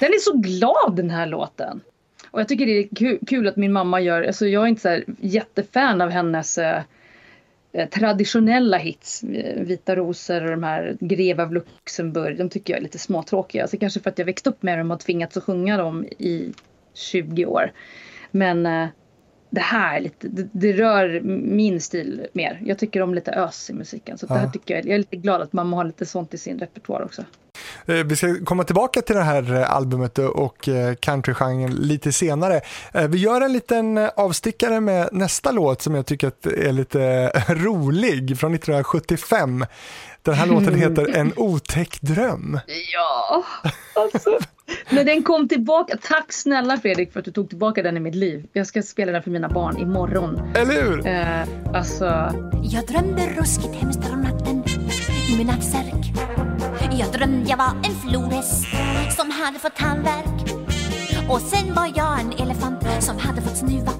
Den 0.00 0.08
är 0.08 0.18
så 0.18 0.36
glad 0.36 0.96
den 0.96 1.10
här 1.10 1.26
låten. 1.26 1.80
Och 2.30 2.40
jag 2.40 2.48
tycker 2.48 2.66
det 2.66 2.78
är 2.78 3.26
kul, 3.26 3.48
att 3.48 3.56
min 3.56 3.72
mamma 3.72 4.00
gör, 4.00 4.22
alltså 4.22 4.46
jag 4.46 4.62
är 4.62 4.66
inte 4.66 4.82
så 4.82 4.88
här 4.88 5.04
jättefan 5.20 6.00
av 6.00 6.10
hennes 6.10 6.58
eh, 6.58 6.82
Eh, 7.72 7.88
traditionella 7.88 8.78
hits, 8.78 9.22
eh, 9.22 9.62
Vita 9.62 9.96
rosor 9.96 10.44
och 10.44 10.50
de 10.50 10.62
här 10.62 10.96
Greve 11.00 11.42
av 11.42 11.52
Luxemburg, 11.52 12.38
de 12.38 12.48
tycker 12.48 12.72
jag 12.72 12.78
är 12.78 12.82
lite 12.82 12.98
småtråkiga. 12.98 13.62
Alltså 13.62 13.76
kanske 13.76 14.00
för 14.00 14.10
att 14.10 14.18
jag 14.18 14.26
växt 14.26 14.46
upp 14.46 14.62
med 14.62 14.78
dem 14.78 14.90
och 14.90 15.00
tvingats 15.00 15.36
att 15.36 15.44
sjunga 15.44 15.76
dem 15.76 16.04
i 16.04 16.52
20 16.94 17.46
år. 17.46 17.72
Men 18.30 18.66
eh, 18.66 18.88
det 19.52 19.60
här 19.60 20.00
lite, 20.00 20.28
det, 20.28 20.48
det, 20.52 20.72
rör 20.72 21.20
min 21.44 21.80
stil 21.80 22.26
mer. 22.32 22.60
Jag 22.64 22.78
tycker 22.78 23.02
om 23.02 23.14
lite 23.14 23.32
ös 23.32 23.70
i 23.70 23.72
musiken. 23.72 24.18
Så 24.18 24.26
ja. 24.28 24.34
det 24.34 24.40
här 24.40 24.48
tycker 24.48 24.74
jag, 24.74 24.86
jag 24.86 24.94
är 24.94 24.98
lite 24.98 25.16
glad 25.16 25.42
att 25.42 25.52
mamma 25.52 25.76
har 25.76 25.84
lite 25.84 26.06
sånt 26.06 26.34
i 26.34 26.38
sin 26.38 26.58
repertoar 26.58 27.02
också. 27.02 27.24
Eh, 27.86 27.94
vi 27.94 28.16
ska 28.16 28.44
komma 28.44 28.64
tillbaka 28.64 29.02
till 29.02 29.16
det 29.16 29.22
här 29.22 29.54
eh, 29.54 29.72
albumet 29.72 30.18
och 30.18 30.68
eh, 30.68 30.94
countrygenren 30.94 31.74
lite 31.74 32.12
senare. 32.12 32.60
Vi 33.08 33.18
gör 33.18 33.40
en 33.40 33.52
liten 33.52 34.10
avstickare 34.16 34.80
med 34.80 35.08
nästa 35.12 35.50
låt 35.50 35.82
som 35.82 35.94
jag 35.94 36.06
tycker 36.06 36.32
är 36.48 36.72
lite 36.72 37.28
rolig 37.48 38.38
från 38.38 38.54
1975. 38.54 39.66
Den 40.22 40.34
här 40.34 40.46
låten 40.46 40.74
heter 40.78 41.16
En 41.16 41.32
otäck 41.36 42.00
dröm. 42.00 42.60
Ja, 42.94 43.44
alltså. 43.94 44.38
När 44.90 45.04
den 45.04 45.22
kom 45.22 45.48
tillbaka, 45.48 45.96
tack 46.02 46.32
snälla 46.32 46.76
Fredrik 46.76 47.12
för 47.12 47.18
att 47.18 47.24
du 47.24 47.30
tog 47.32 47.48
tillbaka 47.48 47.82
den 47.82 47.96
i 47.96 48.00
mitt 48.00 48.14
liv. 48.14 48.46
Jag 48.52 48.66
ska 48.66 48.82
spela 48.82 49.12
den 49.12 49.22
för 49.22 49.30
mina 49.30 49.48
barn 49.48 49.78
imorgon. 49.78 50.52
Eller 50.54 50.82
hur? 50.82 51.06
Eh, 51.06 51.76
alltså. 51.76 52.04
Jag 52.62 52.86
drömde 52.86 53.22
ruskigt 53.38 53.74
hemskt 53.74 54.00
om 54.12 54.22
natten 54.22 54.62
i 55.32 55.36
min 55.36 55.46
nattsärk. 55.46 56.12
Jag 56.98 57.12
drömde 57.12 57.50
jag 57.50 57.56
var 57.56 57.72
en 57.84 58.10
flodhäst 58.10 58.66
som 59.16 59.30
hade 59.30 59.58
fått 59.58 59.76
tandvärk. 59.76 60.52
Och 61.30 61.40
sen 61.40 61.74
var 61.74 61.92
jag 61.96 62.20
en 62.20 62.32
elefant 62.32 62.84
som 63.00 63.18
hade 63.18 63.42
fått 63.42 63.56
snuva. 63.56 63.92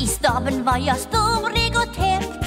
I 0.00 0.06
staben 0.06 0.64
var 0.64 0.78
jag 0.78 0.96
storig 0.96 1.72
och 1.76 1.94
tät. 1.94 2.45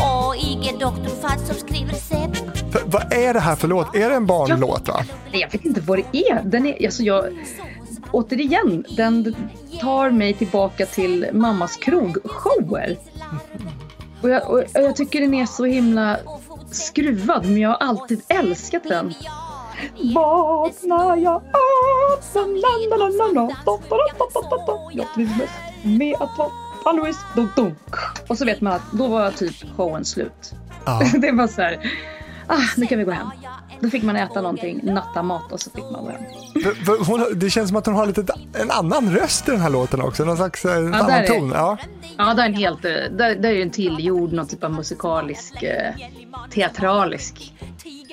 Och 0.00 0.36
IG 0.36 0.78
doktor 0.80 1.20
Fadd 1.22 1.40
som 1.40 1.54
skriver 1.54 1.92
recept. 1.92 2.44
Vad 2.86 3.12
är 3.12 3.34
det 3.34 3.40
här 3.40 3.56
för 3.56 3.68
låt? 3.68 3.94
Är 3.96 4.08
det 4.08 4.14
en 4.16 4.26
barnlåt? 4.26 4.88
Va? 4.88 5.04
Jag 5.32 5.52
vet 5.52 5.64
inte 5.64 5.80
vad 5.80 5.98
det 5.98 6.18
är. 6.18 6.42
Den 6.44 6.66
är 6.66 6.86
alltså 6.86 7.02
jag, 7.02 7.24
återigen, 8.10 8.84
den 8.88 9.34
tar 9.80 10.10
mig 10.10 10.34
tillbaka 10.34 10.86
till 10.86 11.26
mammas 11.32 11.76
krogshower. 11.76 12.96
Och 14.22 14.30
jag, 14.30 14.50
och 14.50 14.64
jag 14.72 14.96
tycker 14.96 15.20
den 15.20 15.34
är 15.34 15.46
så 15.46 15.64
himla 15.64 16.18
skruvad, 16.70 17.44
men 17.44 17.58
jag 17.58 17.68
har 17.68 17.76
alltid 17.76 18.22
älskat 18.28 18.82
den. 18.84 19.14
Vaknar 20.14 21.16
jag 21.16 21.34
av 21.34 22.22
som 22.32 22.56
la 22.56 22.96
la 22.96 23.08
la 23.08 23.26
la 23.32 23.50
Jag 24.92 25.14
trivs 25.14 25.36
mest 25.38 25.52
med 25.82 26.14
att 26.14 26.36
vara 26.88 27.00
Alois 27.00 27.16
Och 28.28 28.38
så 28.38 28.44
vet 28.44 28.60
man 28.60 28.72
att 28.72 28.92
då 28.92 29.08
var 29.08 29.30
typ 29.30 29.54
showen 29.76 30.04
slut. 30.04 30.54
Ja. 30.86 31.00
det 31.18 31.32
var 31.32 31.46
så 31.46 31.62
här, 31.62 31.78
ah, 32.48 32.68
nu 32.76 32.86
kan 32.86 32.98
vi 32.98 33.04
gå 33.04 33.10
hem. 33.10 33.26
Då 33.80 33.90
fick 33.90 34.02
man 34.02 34.16
äta 34.16 34.40
någonting, 34.40 34.80
nattamat 34.82 35.52
och 35.52 35.60
så 35.60 35.70
fick 35.70 35.84
man 35.92 36.04
gå 36.04 36.10
hem. 36.10 36.22
Hon, 37.06 37.24
det 37.34 37.50
känns 37.50 37.68
som 37.68 37.76
att 37.76 37.86
hon 37.86 37.94
har 37.94 38.06
lite 38.06 38.26
en 38.52 38.70
annan 38.70 39.10
röst 39.10 39.48
i 39.48 39.50
den 39.50 39.60
här 39.60 39.70
låten 39.70 40.00
också, 40.00 40.24
någon 40.24 40.36
slags 40.36 40.64
eh, 40.64 40.76
en 40.76 40.92
ja, 40.92 40.98
annan 40.98 41.26
ton. 41.26 41.52
Ja, 41.54 41.78
ja 42.18 42.34
det 42.34 42.42
är 42.42 42.46
en 42.46 42.54
helt, 42.54 42.84
eh, 42.84 42.90
där, 42.90 43.36
där 43.36 43.50
är 43.50 43.62
en 43.62 43.70
tillgjord, 43.70 44.32
någon 44.32 44.46
typ 44.46 44.64
av 44.64 44.72
musikalisk, 44.72 45.62
eh, 45.62 45.94
teatralisk. 46.50 47.54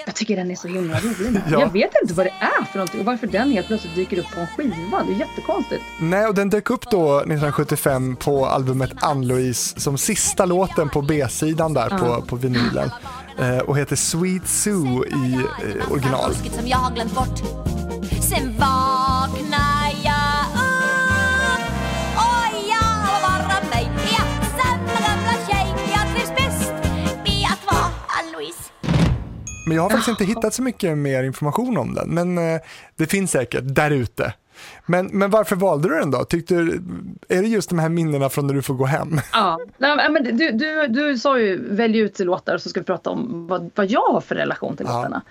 Jag 0.05 0.15
tycker 0.15 0.35
den 0.35 0.51
är 0.51 0.55
så 0.55 0.67
himla 0.67 0.99
rolig. 0.99 1.41
Ja. 1.51 1.59
Jag 1.59 1.73
vet 1.73 1.91
inte 2.01 2.13
vad 2.13 2.25
det 2.25 2.33
är 2.39 2.63
för 2.65 2.77
någonting 2.77 2.99
och 2.99 3.05
varför 3.05 3.27
den 3.27 3.51
helt 3.51 3.67
plötsligt 3.67 3.95
dyker 3.95 4.19
upp 4.19 4.31
på 4.35 4.39
en 4.39 4.47
skiva. 4.47 5.03
Det 5.03 5.13
är 5.13 5.19
jättekonstigt. 5.19 5.81
Nej, 5.99 6.25
och 6.27 6.35
den 6.35 6.49
dök 6.49 6.69
upp 6.69 6.91
då 6.91 7.17
1975 7.17 8.15
på 8.15 8.45
albumet 8.45 8.91
Ann-Louise 9.01 9.79
som 9.79 9.97
sista 9.97 10.45
låten 10.45 10.89
på 10.89 11.01
B-sidan 11.01 11.73
där 11.73 11.87
ja. 11.91 11.97
på, 11.97 12.21
på 12.21 12.35
vinylen. 12.35 12.89
Eh, 13.39 13.57
och 13.57 13.77
heter 13.77 13.95
Sweet 13.95 14.47
Sue 14.47 15.07
i 15.07 15.33
eh, 15.33 15.91
original. 15.91 16.35
Som 16.35 16.67
jag 16.67 16.77
har 16.77 16.91
glömt 16.91 17.13
bort. 17.15 17.39
Sen 18.29 18.57
vaknar 18.57 19.87
jag 20.03 20.45
upp 20.55 21.65
och 22.15 22.55
jag 22.69 23.21
vara 23.21 23.61
mig. 23.69 23.89
Ja, 24.11 24.23
samma 24.57 24.99
gamla 25.07 25.33
tjej. 25.47 25.75
Jag 25.93 26.15
trivs 26.15 26.29
bäst 26.35 26.73
med 27.25 27.47
att 27.53 27.65
vara 27.73 27.85
Ann-Louise. 28.07 28.71
Men 29.67 29.75
jag 29.75 29.83
har 29.83 29.89
faktiskt 29.89 30.07
inte 30.09 30.25
hittat 30.25 30.53
så 30.53 30.61
mycket 30.61 30.97
mer 30.97 31.23
information 31.23 31.77
om 31.77 31.93
den, 31.93 32.09
men 32.09 32.37
eh, 32.37 32.61
det 32.95 33.07
finns 33.07 33.31
säkert 33.31 33.63
där 33.63 33.91
ute. 33.91 34.33
Men, 34.85 35.07
men 35.07 35.29
varför 35.29 35.55
valde 35.55 35.87
du 35.87 35.99
den 35.99 36.11
då? 36.11 36.23
Tyckte, 36.23 36.55
är 37.29 37.41
det 37.41 37.47
just 37.47 37.69
de 37.69 37.79
här 37.79 37.89
minnena 37.89 38.29
från 38.29 38.47
när 38.47 38.53
du 38.53 38.61
får 38.61 38.73
gå 38.73 38.85
hem? 38.85 39.19
Ja, 39.33 39.59
Nej, 39.77 40.09
men 40.09 40.37
du, 40.37 40.51
du, 40.51 40.87
du 40.87 41.17
sa 41.17 41.39
ju 41.39 41.75
välj 41.75 41.99
ut 41.99 42.19
låtar 42.19 42.57
så 42.57 42.69
ska 42.69 42.79
vi 42.79 42.85
prata 42.85 43.09
om 43.09 43.47
vad, 43.47 43.71
vad 43.75 43.85
jag 43.91 44.07
har 44.07 44.21
för 44.21 44.35
relation 44.35 44.77
till 44.77 44.85
ja. 44.89 44.97
låtarna. 44.97 45.21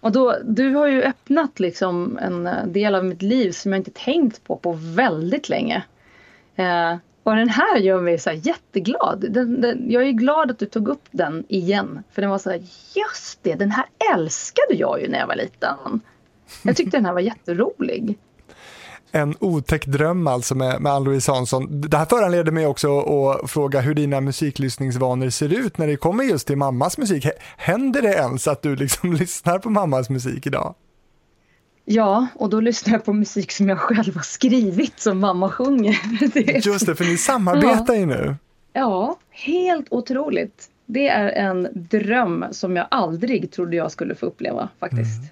Och 0.00 0.12
då, 0.12 0.36
du 0.44 0.74
har 0.74 0.86
ju 0.86 1.02
öppnat 1.02 1.60
liksom 1.60 2.18
en 2.18 2.72
del 2.72 2.94
av 2.94 3.04
mitt 3.04 3.22
liv 3.22 3.52
som 3.52 3.72
jag 3.72 3.80
inte 3.80 3.90
tänkt 3.90 4.44
på 4.44 4.56
på 4.56 4.72
väldigt 4.72 5.48
länge. 5.48 5.82
Eh, 6.56 6.96
och 7.22 7.36
den 7.36 7.48
här 7.48 7.76
gör 7.76 8.00
mig 8.00 8.18
så 8.18 8.30
jätteglad. 8.30 9.24
Den, 9.30 9.60
den, 9.60 9.90
jag 9.90 10.02
är 10.02 10.10
glad 10.10 10.50
att 10.50 10.58
du 10.58 10.66
tog 10.66 10.88
upp 10.88 11.04
den 11.10 11.44
igen. 11.48 12.02
För 12.12 12.22
den 12.22 12.30
var 12.30 12.38
så 12.38 12.50
här, 12.50 12.62
just 12.94 13.42
det, 13.42 13.54
den 13.54 13.70
här 13.70 13.84
älskade 14.14 14.74
jag 14.74 15.00
ju 15.00 15.08
när 15.08 15.18
jag 15.18 15.26
var 15.26 15.36
liten. 15.36 16.00
Jag 16.62 16.76
tyckte 16.76 16.96
den 16.96 17.04
här 17.04 17.12
var 17.12 17.20
jätterolig 17.20 18.18
en 19.12 19.34
otäck 19.40 19.86
dröm 19.86 20.26
alltså 20.26 20.54
med, 20.54 20.80
med 20.80 20.92
Ann-Louise 20.92 21.32
Hansson. 21.32 21.80
Det 21.80 21.96
här 21.96 22.04
föranleder 22.04 22.52
mig 22.52 22.66
också 22.66 23.00
att 23.00 23.50
fråga 23.50 23.80
hur 23.80 23.94
dina 23.94 24.20
musiklyssningsvanor 24.20 25.30
ser 25.30 25.52
ut 25.52 25.78
när 25.78 25.86
det 25.86 25.96
kommer 25.96 26.24
just 26.24 26.46
till 26.46 26.56
mammas 26.56 26.98
musik. 26.98 27.26
Händer 27.56 28.02
det 28.02 28.14
ens 28.14 28.48
att 28.48 28.62
du 28.62 28.76
liksom 28.76 29.12
lyssnar 29.20 29.58
på 29.58 29.70
mammas 29.70 30.10
musik 30.10 30.46
idag? 30.46 30.74
Ja, 31.84 32.26
och 32.34 32.50
då 32.50 32.60
lyssnar 32.60 32.92
jag 32.92 33.04
på 33.04 33.12
musik 33.12 33.52
som 33.52 33.68
jag 33.68 33.78
själv 33.78 34.14
har 34.14 34.22
skrivit 34.22 35.00
som 35.00 35.18
mamma 35.20 35.50
sjunger. 35.50 35.98
Det 36.34 36.66
Just 36.66 36.86
det, 36.86 36.94
för 36.94 37.04
ni 37.04 37.16
samarbetar 37.16 37.94
ja. 37.94 38.00
ju 38.00 38.06
nu. 38.06 38.36
Ja, 38.72 39.16
helt 39.30 39.86
otroligt. 39.90 40.68
Det 40.86 41.08
är 41.08 41.28
en 41.28 41.68
dröm 41.72 42.44
som 42.50 42.76
jag 42.76 42.86
aldrig 42.90 43.52
trodde 43.52 43.76
jag 43.76 43.92
skulle 43.92 44.14
få 44.14 44.26
uppleva 44.26 44.68
faktiskt. 44.80 45.18
Mm. 45.18 45.28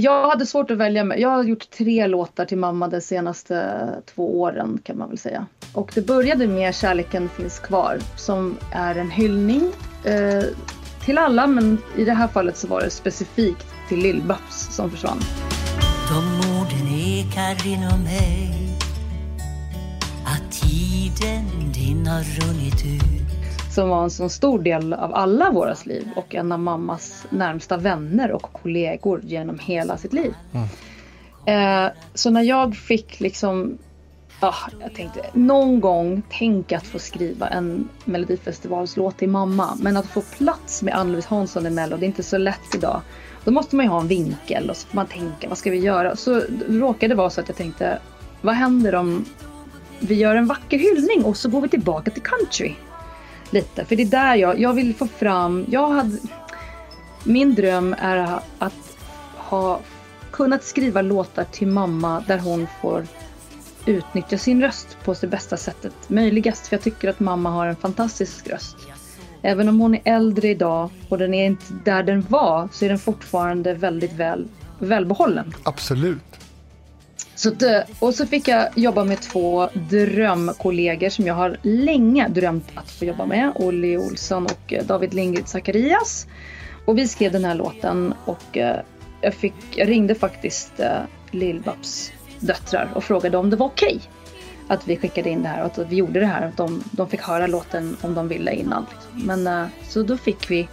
Jag 0.00 0.28
hade 0.28 0.46
svårt 0.46 0.70
att 0.70 0.78
välja. 0.78 1.16
Jag 1.16 1.28
har 1.28 1.44
gjort 1.44 1.70
tre 1.70 2.06
låtar 2.06 2.44
till 2.44 2.58
mamma 2.58 2.88
de 2.88 3.00
senaste 3.00 3.78
två 4.14 4.40
åren 4.40 4.80
kan 4.84 4.98
man 4.98 5.08
väl 5.08 5.18
säga. 5.18 5.46
Och 5.72 5.90
det 5.94 6.06
började 6.06 6.46
med 6.46 6.74
Kärleken 6.74 7.28
finns 7.28 7.58
kvar 7.58 7.98
som 8.16 8.56
är 8.72 8.94
en 8.94 9.10
hyllning 9.10 9.72
eh, 10.04 10.44
till 11.04 11.18
alla 11.18 11.46
men 11.46 11.78
i 11.96 12.04
det 12.04 12.12
här 12.12 12.28
fallet 12.28 12.56
så 12.56 12.66
var 12.66 12.80
det 12.80 12.90
specifikt 12.90 13.66
till 13.88 13.98
Lill-Babs 13.98 14.70
som 14.70 14.90
försvann. 14.90 15.20
De 16.08 16.50
orden 16.50 16.88
ekar 16.94 17.66
inom 17.66 18.02
mig 18.02 18.50
att 20.26 20.52
tiden 20.52 21.72
din 21.74 22.06
har 22.06 22.22
runnit 22.22 22.84
ut 22.86 23.37
som 23.78 23.88
var 23.88 24.02
en 24.02 24.10
så 24.10 24.28
stor 24.28 24.58
del 24.58 24.92
av 24.92 25.14
alla 25.14 25.50
våras 25.50 25.86
liv 25.86 26.08
och 26.16 26.34
en 26.34 26.52
av 26.52 26.60
mammas 26.60 27.26
närmsta 27.30 27.76
vänner 27.76 28.32
och 28.32 28.42
kollegor 28.42 29.20
genom 29.24 29.58
hela 29.58 29.96
sitt 29.96 30.12
liv. 30.12 30.34
Mm. 30.52 31.86
Eh, 31.86 31.92
så 32.14 32.30
när 32.30 32.42
jag 32.42 32.76
fick 32.76 33.20
liksom, 33.20 33.78
ah, 34.40 34.54
jag 34.80 34.94
tänkte 34.94 35.20
någon 35.32 35.80
gång 35.80 36.22
tänka 36.30 36.76
att 36.76 36.86
få 36.86 36.98
skriva 36.98 37.48
en 37.48 37.88
melodifestivalslåt 38.04 39.18
till 39.18 39.28
mamma. 39.28 39.78
Men 39.80 39.96
att 39.96 40.06
få 40.06 40.20
plats 40.20 40.82
med 40.82 40.94
Ann-Louise 40.94 41.28
Hansson 41.28 41.66
i 41.66 41.70
Mello, 41.70 41.96
det 41.96 42.04
är 42.04 42.08
inte 42.08 42.22
så 42.22 42.38
lätt 42.38 42.74
idag. 42.74 43.00
Då 43.44 43.50
måste 43.50 43.76
man 43.76 43.84
ju 43.84 43.90
ha 43.90 44.00
en 44.00 44.08
vinkel 44.08 44.70
och 44.70 44.76
så 44.76 44.88
får 44.88 44.96
man 44.96 45.06
tänka, 45.06 45.48
vad 45.48 45.58
ska 45.58 45.70
vi 45.70 45.78
göra? 45.78 46.16
Så 46.16 46.42
råkade 46.68 47.14
det 47.14 47.18
vara 47.18 47.30
så 47.30 47.40
att 47.40 47.48
jag 47.48 47.56
tänkte, 47.56 47.98
vad 48.40 48.54
händer 48.54 48.94
om 48.94 49.24
vi 50.00 50.14
gör 50.14 50.34
en 50.34 50.46
vacker 50.46 50.78
hyllning 50.78 51.24
och 51.24 51.36
så 51.36 51.48
går 51.48 51.60
vi 51.60 51.68
tillbaka 51.68 52.10
till 52.10 52.22
country 52.22 52.74
lite. 53.52 53.84
För 53.84 53.96
det 53.96 54.02
är 54.02 54.06
där 54.06 54.34
jag, 54.34 54.60
jag 54.60 54.72
vill 54.72 54.94
få 54.94 55.06
fram, 55.06 55.66
jag 55.68 55.88
hade, 55.88 56.18
min 57.24 57.54
dröm 57.54 57.94
är 57.98 58.40
att 58.58 58.96
ha 59.36 59.80
kunnat 60.30 60.64
skriva 60.64 61.02
låtar 61.02 61.44
till 61.44 61.68
mamma 61.68 62.24
där 62.26 62.38
hon 62.38 62.66
får 62.82 63.06
utnyttja 63.86 64.38
sin 64.38 64.60
röst 64.62 64.96
på 65.04 65.14
det 65.20 65.26
bästa 65.26 65.56
sättet 65.56 65.94
möjligast. 66.08 66.66
För 66.66 66.76
jag 66.76 66.82
tycker 66.82 67.08
att 67.08 67.20
mamma 67.20 67.50
har 67.50 67.66
en 67.66 67.76
fantastisk 67.76 68.48
röst. 68.48 68.76
Även 69.42 69.68
om 69.68 69.80
hon 69.80 69.94
är 69.94 70.00
äldre 70.04 70.48
idag 70.48 70.90
och 71.08 71.18
den 71.18 71.34
är 71.34 71.46
inte 71.46 71.64
där 71.84 72.02
den 72.02 72.26
var 72.28 72.68
så 72.72 72.84
är 72.84 72.88
den 72.88 72.98
fortfarande 72.98 73.74
väldigt 73.74 74.12
väl, 74.12 74.48
välbehållen. 74.78 75.54
Absolut. 75.62 76.47
Så 77.38 77.50
det, 77.50 77.86
och 77.98 78.14
så 78.14 78.26
fick 78.26 78.48
jag 78.48 78.68
jobba 78.74 79.04
med 79.04 79.20
två 79.20 79.68
drömkollegor 79.72 81.08
som 81.08 81.26
jag 81.26 81.34
har 81.34 81.56
länge 81.62 82.28
drömt 82.28 82.64
att 82.74 82.90
få 82.90 83.04
jobba 83.04 83.26
med. 83.26 83.52
Olli 83.54 83.98
Olsson 83.98 84.44
och 84.46 84.72
eh, 84.72 84.84
David 84.84 85.14
Lindgren 85.14 85.46
Zacharias. 85.46 86.26
Och 86.84 86.98
vi 86.98 87.08
skrev 87.08 87.32
den 87.32 87.44
här 87.44 87.54
låten 87.54 88.14
och 88.24 88.56
eh, 88.56 88.80
jag, 89.20 89.34
fick, 89.34 89.54
jag 89.74 89.88
ringde 89.88 90.14
faktiskt 90.14 90.80
eh, 90.80 90.98
Lill-Babs 91.30 92.12
döttrar 92.40 92.88
och 92.94 93.04
frågade 93.04 93.38
om 93.38 93.50
det 93.50 93.56
var 93.56 93.66
okej. 93.66 93.96
Okay 93.96 94.00
att 94.70 94.88
vi 94.88 94.96
skickade 94.96 95.30
in 95.30 95.42
det 95.42 95.48
här 95.48 95.64
och 95.64 95.78
att 95.78 95.92
vi 95.92 95.96
gjorde 95.96 96.20
det 96.20 96.26
här. 96.26 96.48
Att 96.48 96.56
de, 96.56 96.84
de 96.90 97.08
fick 97.08 97.20
höra 97.20 97.46
låten 97.46 97.96
om 98.00 98.14
de 98.14 98.28
ville 98.28 98.54
innan. 98.54 98.86
Men 99.14 99.68
så 99.88 100.02
då 100.02 100.16
fick 100.16 100.50
vi 100.50 100.68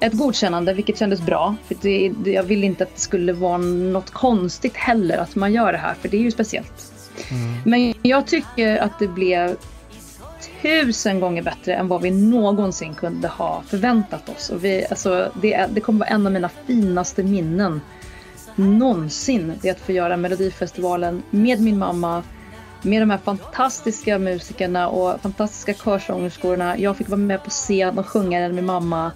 ett 0.00 0.12
godkännande, 0.12 0.74
vilket 0.74 0.98
kändes 0.98 1.20
bra. 1.20 1.56
För 1.64 1.76
det, 1.80 2.12
jag 2.30 2.42
ville 2.42 2.66
inte 2.66 2.84
att 2.84 2.94
det 2.94 3.00
skulle 3.00 3.32
vara 3.32 3.58
något 3.58 4.10
konstigt 4.10 4.76
heller 4.76 5.18
att 5.18 5.34
man 5.34 5.52
gör 5.52 5.72
det 5.72 5.78
här, 5.78 5.94
för 5.94 6.08
det 6.08 6.16
är 6.16 6.22
ju 6.22 6.30
speciellt. 6.30 6.92
Mm. 7.30 7.58
Men 7.64 7.94
jag 8.02 8.26
tycker 8.26 8.76
att 8.76 8.98
det 8.98 9.08
blev 9.08 9.56
tusen 10.62 11.20
gånger 11.20 11.42
bättre 11.42 11.74
än 11.74 11.88
vad 11.88 12.02
vi 12.02 12.10
någonsin 12.10 12.94
kunde 12.94 13.28
ha 13.28 13.62
förväntat 13.66 14.28
oss. 14.28 14.50
Och 14.50 14.64
vi, 14.64 14.86
alltså, 14.90 15.32
det, 15.42 15.66
det 15.70 15.80
kommer 15.80 15.98
vara 15.98 16.08
en 16.08 16.26
av 16.26 16.32
mina 16.32 16.50
finaste 16.66 17.22
minnen 17.22 17.80
någonsin. 18.54 19.52
Det 19.62 19.70
att 19.70 19.80
få 19.80 19.92
göra 19.92 20.16
Melodifestivalen 20.16 21.22
med 21.30 21.60
min 21.60 21.78
mamma, 21.78 22.22
med 22.82 23.02
de 23.02 23.10
här 23.10 23.18
fantastiska 23.18 24.18
musikerna 24.18 24.88
och 24.88 25.20
fantastiska 25.20 25.74
körsångerskorna. 25.74 26.78
Jag 26.78 26.96
fick 26.96 27.08
vara 27.08 27.18
med 27.18 27.44
på 27.44 27.50
scen 27.50 27.98
och 27.98 28.06
sjunga 28.06 28.40
den 28.40 28.54
med 28.54 28.64
mamma. 28.64 29.12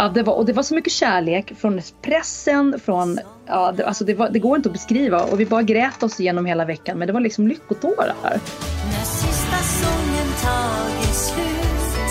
Ja, 0.00 0.08
det 0.08 0.22
var, 0.22 0.34
och 0.34 0.46
det 0.46 0.52
var 0.52 0.62
så 0.62 0.74
mycket 0.74 0.92
kärlek 0.92 1.52
från 1.58 1.80
pressen, 2.02 2.80
från, 2.84 3.18
ja, 3.46 3.72
det, 3.72 3.86
alltså 3.86 4.04
det, 4.04 4.14
var, 4.14 4.30
det 4.30 4.38
går 4.38 4.56
inte 4.56 4.68
att 4.68 4.72
beskriva 4.72 5.24
och 5.24 5.40
vi 5.40 5.46
bara 5.46 5.62
grät 5.62 6.02
oss 6.02 6.20
igenom 6.20 6.46
hela 6.46 6.64
veckan 6.64 6.98
men 6.98 7.06
det 7.06 7.12
var 7.12 7.20
liksom 7.20 7.48
lyckotårar. 7.48 8.14
När 8.22 9.04
sista 9.04 9.56
sången 9.56 10.28
tagit 10.42 11.14
slut 11.14 12.10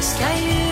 ska 0.00 0.24
ju 0.24 0.67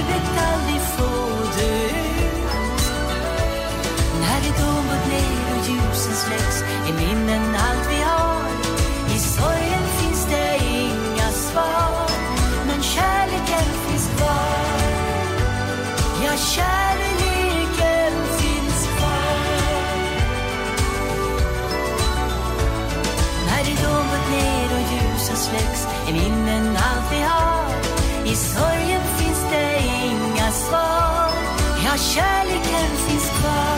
kärleken 32.16 32.96
finns 33.08 33.30
kvar. 33.40 33.76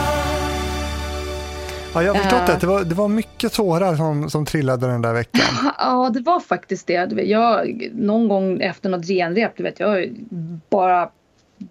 Ja, 1.95 2.03
jag 2.03 2.15
har 2.15 2.21
förstått 2.21 2.49
uh, 2.49 2.61
det. 2.61 2.67
var, 2.67 2.85
det 2.85 2.95
var 2.95 3.09
mycket 3.09 3.53
tårar 3.53 3.97
som, 3.97 4.31
som 4.31 4.47
trillade 4.47 4.87
den 4.87 5.03
där 5.03 5.13
veckan. 5.13 5.43
Ja, 5.79 6.11
det 6.15 6.21
var 6.21 6.41
faktiskt 6.41 6.87
det. 6.87 7.13
Jag, 7.13 7.89
någon 7.93 8.29
gång 8.29 8.61
efter 8.61 8.89
något 8.91 9.07
genrep, 9.07 9.57
du 9.57 9.63
vet, 9.63 9.81
jag 9.81 10.11
bara 10.71 11.11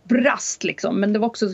brast 0.03 0.63
liksom. 0.63 0.99
Men 0.99 1.13
det 1.13 1.19
var 1.19 1.27
också 1.27 1.49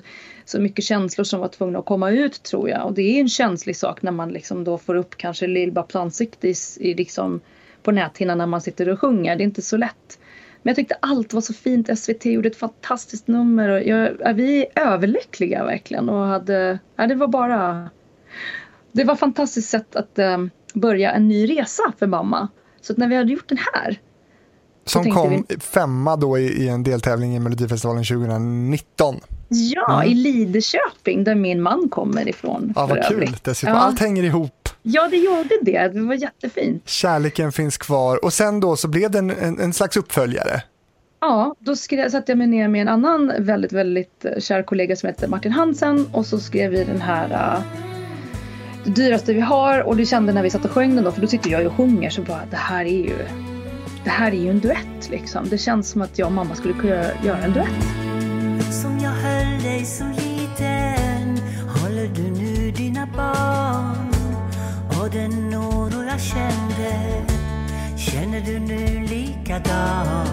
så 0.45 0.59
mycket 0.59 0.85
känslor 0.85 1.23
som 1.23 1.39
var 1.39 1.47
tvungna 1.47 1.79
att 1.79 1.85
komma 1.85 2.11
ut 2.11 2.43
tror 2.43 2.69
jag. 2.69 2.85
Och 2.85 2.93
det 2.93 3.01
är 3.01 3.19
en 3.19 3.29
känslig 3.29 3.75
sak 3.75 4.01
när 4.01 4.11
man 4.11 4.29
liksom 4.29 4.63
då 4.63 4.77
får 4.77 4.95
upp 4.95 5.17
kanske 5.17 5.47
Lill-Babs 5.47 5.95
ansikte 5.95 6.47
i, 6.47 6.55
i 6.79 6.93
liksom 6.93 7.41
på 7.83 7.91
näthinnan 7.91 8.37
när 8.37 8.45
man 8.45 8.61
sitter 8.61 8.89
och 8.89 8.99
sjunger. 8.99 9.35
Det 9.35 9.43
är 9.43 9.45
inte 9.45 9.61
så 9.61 9.77
lätt. 9.77 10.19
Men 10.63 10.71
jag 10.71 10.75
tyckte 10.75 10.97
allt 10.99 11.33
var 11.33 11.41
så 11.41 11.53
fint. 11.53 11.99
SVT 11.99 12.25
gjorde 12.25 12.49
ett 12.49 12.57
fantastiskt 12.57 13.27
nummer. 13.27 13.69
Och 13.69 13.83
jag, 13.83 14.33
vi 14.33 14.65
är 14.75 14.81
överlyckliga 14.81 15.63
verkligen. 15.65 16.09
Och 16.09 16.25
hade, 16.25 16.79
ja, 16.95 17.07
det 17.07 17.15
var 17.15 17.27
bara... 17.27 17.89
Det 18.91 19.03
var 19.03 19.13
ett 19.13 19.19
fantastiskt 19.19 19.69
sätt 19.69 19.95
att 19.95 20.19
um, 20.19 20.49
börja 20.73 21.11
en 21.11 21.27
ny 21.27 21.49
resa 21.49 21.83
för 21.99 22.07
mamma. 22.07 22.47
Så 22.81 22.93
när 22.97 23.07
vi 23.07 23.15
hade 23.15 23.31
gjort 23.31 23.49
den 23.49 23.57
här. 23.73 23.99
Som 24.85 25.11
kom 25.11 25.45
vi... 25.49 25.59
femma 25.59 26.15
då 26.15 26.37
i, 26.37 26.63
i 26.63 26.69
en 26.69 26.83
deltävling 26.83 27.35
i 27.35 27.39
Melodifestivalen 27.39 28.03
2019. 28.03 29.15
Ja, 29.47 30.01
mm. 30.01 30.11
i 30.11 30.15
Lidköping 30.15 31.23
där 31.23 31.35
min 31.35 31.61
man 31.61 31.89
kommer 31.89 32.29
ifrån. 32.29 32.73
Ja, 32.75 32.85
vad 32.85 33.03
kul. 33.03 33.35
Dessutom. 33.43 33.75
Ja. 33.75 33.81
Allt 33.81 33.99
hänger 33.99 34.23
ihop. 34.23 34.62
Ja, 34.83 35.07
det 35.07 35.17
gjorde 35.17 35.57
det. 35.61 35.87
Det 35.87 36.01
var 36.01 36.15
jättefint. 36.15 36.89
Kärleken 36.89 37.51
finns 37.51 37.77
kvar. 37.77 38.25
Och 38.25 38.33
sen 38.33 38.59
då 38.59 38.75
så 38.75 38.87
blev 38.87 39.11
det 39.11 39.19
en, 39.19 39.29
en, 39.29 39.59
en 39.59 39.73
slags 39.73 39.97
uppföljare. 39.97 40.61
Ja, 41.21 41.55
då 41.59 41.75
skrev, 41.75 42.09
satte 42.09 42.31
jag 42.31 42.37
mig 42.37 42.47
ner 42.47 42.67
med 42.67 42.81
en 42.81 42.87
annan 42.87 43.33
väldigt, 43.39 43.71
väldigt 43.71 44.25
kär 44.39 44.63
kollega 44.63 44.95
som 44.95 45.07
heter 45.07 45.27
Martin 45.27 45.51
Hansen 45.51 46.07
och 46.13 46.25
så 46.25 46.39
skrev 46.39 46.71
vi 46.71 46.83
den 46.83 47.01
här 47.01 47.55
uh, 47.55 47.63
det 48.83 48.89
dyraste 48.89 49.33
vi 49.33 49.41
har 49.41 49.79
och 49.79 49.97
det 49.97 50.05
kände 50.05 50.33
när 50.33 50.43
vi 50.43 50.49
satt 50.49 50.65
och 50.65 50.71
sjöng 50.71 50.95
den 50.95 51.03
då, 51.03 51.11
för 51.11 51.21
då 51.21 51.27
sitter 51.27 51.49
jag 51.49 51.65
och 51.65 51.73
sjunger 51.73 52.09
så 52.09 52.21
bara 52.21 52.41
det 52.51 52.57
här 52.57 52.85
är 52.85 53.03
ju 53.03 53.17
det 54.03 54.09
här 54.09 54.31
är 54.31 54.37
ju 54.37 54.49
en 54.49 54.59
duett 54.59 55.09
liksom. 55.09 55.49
Det 55.49 55.57
känns 55.57 55.89
som 55.89 56.01
att 56.01 56.19
jag 56.19 56.25
och 56.25 56.31
mamma 56.31 56.55
skulle 56.55 56.73
kunna 56.73 57.03
göra 57.25 57.37
en 57.37 57.53
duett. 57.53 57.83
Som 58.81 58.99
jag 58.99 59.11
höll 59.11 59.63
dig 59.63 59.85
så 59.85 60.03
du 68.45 68.59
nu 68.59 69.07
likadan? 69.07 70.27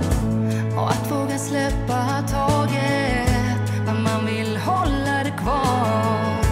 Och 0.76 0.90
att 0.90 1.11
våga 1.11 1.38
släppa 1.38 2.22
taget 2.30 3.61
när 3.86 3.94
man 4.02 4.26
vill 4.26 4.56
hålla 4.56 5.24
det 5.24 5.34
kvar. 5.42 6.42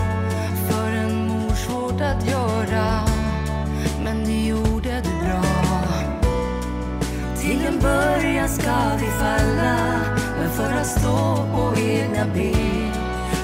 För 0.69 0.89
en 0.93 1.29
mor 1.29 1.55
svårt 1.55 2.01
att 2.01 2.27
göra 2.31 3.01
men 4.05 4.25
det 4.25 4.47
gjorde 4.47 5.03
du 5.05 5.27
bra. 5.27 5.43
Till 7.41 7.67
en 7.67 7.81
början 7.81 8.49
ska 8.49 8.97
vi 9.01 9.07
falla 9.07 9.77
men 10.39 10.51
för 10.51 10.73
att 10.73 10.87
stå 10.87 11.37
på 11.55 11.81
egna 11.81 12.27
ben 12.35 12.93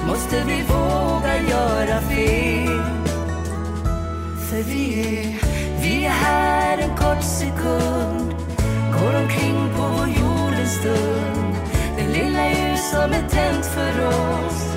måste 0.07 0.43
vi 0.47 0.61
våga 0.61 1.37
göra 1.49 2.01
fel. 2.01 2.81
För 4.49 4.63
vi 4.63 4.99
är, 4.99 5.44
vi 6.05 6.09
är 6.09 6.13
här 6.13 6.77
en 6.77 6.97
kort 6.97 7.23
sekund. 7.23 8.35
Går 8.93 9.13
omkring 9.21 9.69
på 9.75 9.81
vår 9.81 10.07
jord 10.07 10.53
en 10.59 10.67
stund. 10.67 11.55
Det 11.97 12.07
lilla 12.07 12.49
ljus 12.49 12.91
som 12.91 13.11
är 13.11 13.29
tänt 13.29 13.65
för 13.65 14.07
oss 14.07 14.75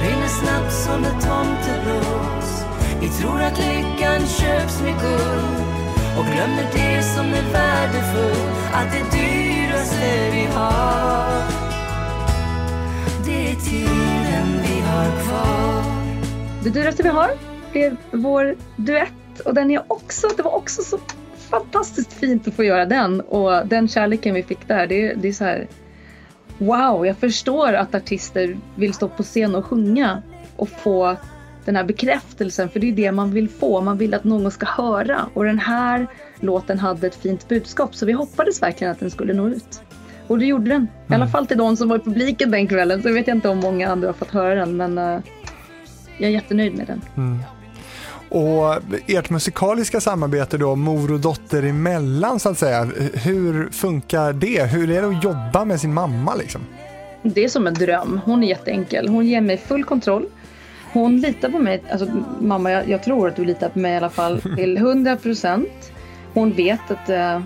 Brinner 0.00 0.28
snabbt 0.28 0.72
som 0.72 1.04
ett 1.04 1.20
tomteblås. 1.26 2.64
Vi 3.00 3.08
tror 3.08 3.42
att 3.42 3.58
lyckan 3.58 4.20
köps 4.20 4.82
med 4.82 4.94
guld 5.00 5.62
och 6.18 6.24
glömmer 6.24 6.66
det 6.72 7.02
som 7.02 7.26
är 7.26 7.52
värdefullt 7.52 8.72
Att 8.72 8.92
det 8.92 9.16
dyraste 9.18 10.30
vi 10.32 10.44
har 10.54 11.42
Det 13.24 13.50
är 13.50 13.54
tiden 13.54 14.62
vi 14.62 14.80
har 14.80 15.22
kvar. 15.24 15.84
Det 16.64 16.70
dyraste 16.70 17.02
vi 17.02 17.08
har 17.08 17.30
blev 17.72 17.96
vår 18.12 18.56
duett 18.76 19.19
och 19.40 19.54
den 19.54 19.70
är 19.70 19.82
också, 19.88 20.28
det 20.36 20.42
var 20.42 20.54
också 20.54 20.82
så 20.82 20.98
fantastiskt 21.50 22.12
fint 22.12 22.48
att 22.48 22.54
få 22.54 22.64
göra 22.64 22.86
den 22.86 23.20
och 23.20 23.66
den 23.66 23.88
kärleken 23.88 24.34
vi 24.34 24.42
fick 24.42 24.68
där, 24.68 24.86
det, 24.86 25.14
det 25.14 25.28
är 25.28 25.32
så 25.32 25.44
här 25.44 25.68
Wow, 26.58 27.06
jag 27.06 27.16
förstår 27.16 27.72
att 27.72 27.94
artister 27.94 28.56
vill 28.74 28.94
stå 28.94 29.08
på 29.08 29.22
scen 29.22 29.54
och 29.54 29.66
sjunga 29.66 30.22
och 30.56 30.68
få 30.68 31.16
den 31.64 31.76
här 31.76 31.84
bekräftelsen 31.84 32.68
för 32.68 32.80
det 32.80 32.88
är 32.88 32.92
det 32.92 33.12
man 33.12 33.30
vill 33.30 33.48
få. 33.48 33.80
Man 33.80 33.98
vill 33.98 34.14
att 34.14 34.24
någon 34.24 34.50
ska 34.50 34.66
höra 34.66 35.26
och 35.34 35.44
den 35.44 35.58
här 35.58 36.06
låten 36.40 36.78
hade 36.78 37.06
ett 37.06 37.14
fint 37.14 37.48
budskap 37.48 37.94
så 37.94 38.06
vi 38.06 38.12
hoppades 38.12 38.62
verkligen 38.62 38.90
att 38.90 39.00
den 39.00 39.10
skulle 39.10 39.32
nå 39.32 39.48
ut. 39.48 39.82
Och 40.26 40.38
det 40.38 40.46
gjorde 40.46 40.70
den. 40.70 40.82
I 40.82 40.88
alla 41.06 41.16
mm. 41.16 41.28
fall 41.28 41.46
till 41.46 41.58
de 41.58 41.76
som 41.76 41.88
var 41.88 41.96
i 41.96 42.00
publiken 42.00 42.50
den 42.50 42.66
kvällen. 42.66 43.02
Så 43.02 43.12
vet 43.12 43.26
jag 43.26 43.36
inte 43.36 43.48
om 43.48 43.58
många 43.58 43.88
andra 43.88 44.08
har 44.08 44.12
fått 44.12 44.30
höra 44.30 44.54
den 44.54 44.76
men 44.76 44.98
uh, 44.98 45.20
jag 46.18 46.28
är 46.28 46.32
jättenöjd 46.32 46.74
med 46.74 46.86
den. 46.86 47.02
Mm. 47.16 47.38
Och 48.30 48.76
ert 49.06 49.30
musikaliska 49.30 50.00
samarbete 50.00 50.58
då, 50.58 50.76
mor 50.76 51.12
och 51.12 51.20
dotter 51.20 51.62
emellan 51.62 52.40
så 52.40 52.48
att 52.48 52.58
säga, 52.58 52.84
hur 53.14 53.70
funkar 53.70 54.32
det? 54.32 54.64
Hur 54.64 54.90
är 54.90 55.02
det 55.02 55.08
att 55.08 55.24
jobba 55.24 55.64
med 55.64 55.80
sin 55.80 55.94
mamma 55.94 56.34
liksom? 56.34 56.60
Det 57.22 57.44
är 57.44 57.48
som 57.48 57.66
en 57.66 57.74
dröm. 57.74 58.20
Hon 58.24 58.42
är 58.42 58.48
jätteenkel. 58.48 59.08
Hon 59.08 59.26
ger 59.26 59.40
mig 59.40 59.56
full 59.58 59.84
kontroll. 59.84 60.26
Hon 60.92 61.20
litar 61.20 61.50
på 61.50 61.58
mig. 61.58 61.82
Alltså, 61.90 62.06
mamma, 62.40 62.70
jag, 62.70 62.88
jag 62.88 63.02
tror 63.02 63.28
att 63.28 63.36
du 63.36 63.44
litar 63.44 63.68
på 63.68 63.78
mig 63.78 63.92
i 63.92 63.96
alla 63.96 64.10
fall 64.10 64.40
till 64.56 64.76
100 64.76 65.16
procent. 65.16 65.92
Hon 66.34 66.52
vet 66.52 66.90
att 66.90 67.10
uh, 67.10 67.42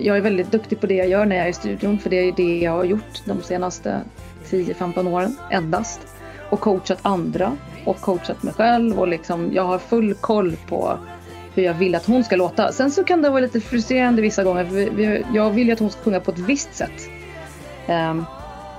jag 0.00 0.16
är 0.16 0.20
väldigt 0.20 0.52
duktig 0.52 0.80
på 0.80 0.86
det 0.86 0.94
jag 0.94 1.08
gör 1.08 1.24
när 1.26 1.36
jag 1.36 1.44
är 1.44 1.50
i 1.50 1.52
studion. 1.52 1.98
För 1.98 2.10
det 2.10 2.16
är 2.16 2.32
det 2.32 2.58
jag 2.58 2.72
har 2.72 2.84
gjort 2.84 3.22
de 3.24 3.42
senaste 3.42 4.00
10-15 4.50 5.08
åren 5.08 5.36
endast. 5.50 6.00
Och 6.50 6.60
coachat 6.60 6.98
andra 7.02 7.56
och 7.84 8.00
coachat 8.00 8.42
mig 8.42 8.54
själv 8.54 9.00
och 9.00 9.08
liksom, 9.08 9.50
jag 9.52 9.62
har 9.62 9.78
full 9.78 10.14
koll 10.14 10.56
på 10.68 10.98
hur 11.54 11.62
jag 11.62 11.74
vill 11.74 11.94
att 11.94 12.06
hon 12.06 12.24
ska 12.24 12.36
låta. 12.36 12.72
Sen 12.72 12.90
så 12.90 13.04
kan 13.04 13.22
det 13.22 13.30
vara 13.30 13.40
lite 13.40 13.60
frustrerande 13.60 14.22
vissa 14.22 14.44
gånger 14.44 14.64
för 14.64 15.24
jag 15.36 15.50
vill 15.50 15.66
ju 15.66 15.72
att 15.72 15.78
hon 15.78 15.90
ska 15.90 16.02
sjunga 16.02 16.20
på 16.20 16.30
ett 16.30 16.38
visst 16.38 16.74
sätt. 16.74 17.08
Um, 17.88 18.24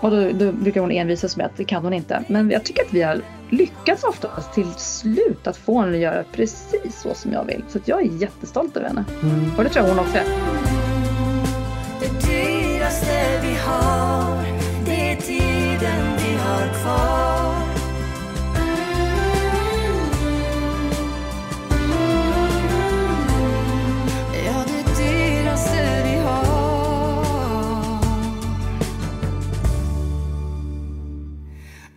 och 0.01 0.11
då, 0.11 0.31
då, 0.31 0.51
brukar 0.51 0.81
hon 0.81 0.91
envisas 0.91 1.37
med 1.37 1.45
att 1.45 1.57
det 1.57 1.63
kan 1.63 1.83
hon 1.83 1.93
inte. 1.93 2.23
Men 2.27 2.49
jag 2.49 2.63
tycker 2.63 2.83
att 2.83 2.93
vi 2.93 3.01
har 3.01 3.21
lyckats 3.49 4.03
oftast 4.03 4.53
till 4.53 4.71
slut 4.77 5.47
att 5.47 5.57
få 5.57 5.79
henne 5.79 5.93
att 5.93 6.01
göra 6.01 6.23
precis 6.31 7.01
så 7.01 7.13
som 7.13 7.33
jag 7.33 7.45
vill. 7.45 7.63
Så 7.69 7.79
jag 7.85 8.01
är 8.01 8.11
jättestolt 8.21 8.77
över 8.77 8.87
henne. 8.87 9.05
Mm. 9.23 9.51
Och 9.57 9.63
det 9.63 9.69
tror 9.69 9.85
jag 9.85 9.93
hon 9.93 10.05
också 10.05 10.17
är. 10.17 10.25
Det 11.99 12.27
dyraste 12.27 13.41
vi 13.41 13.55
har, 13.65 14.43
det 14.85 15.11
är 15.11 15.15
tiden 15.15 16.17
vi 16.17 16.33
har 16.33 16.83
kvar. 16.83 17.60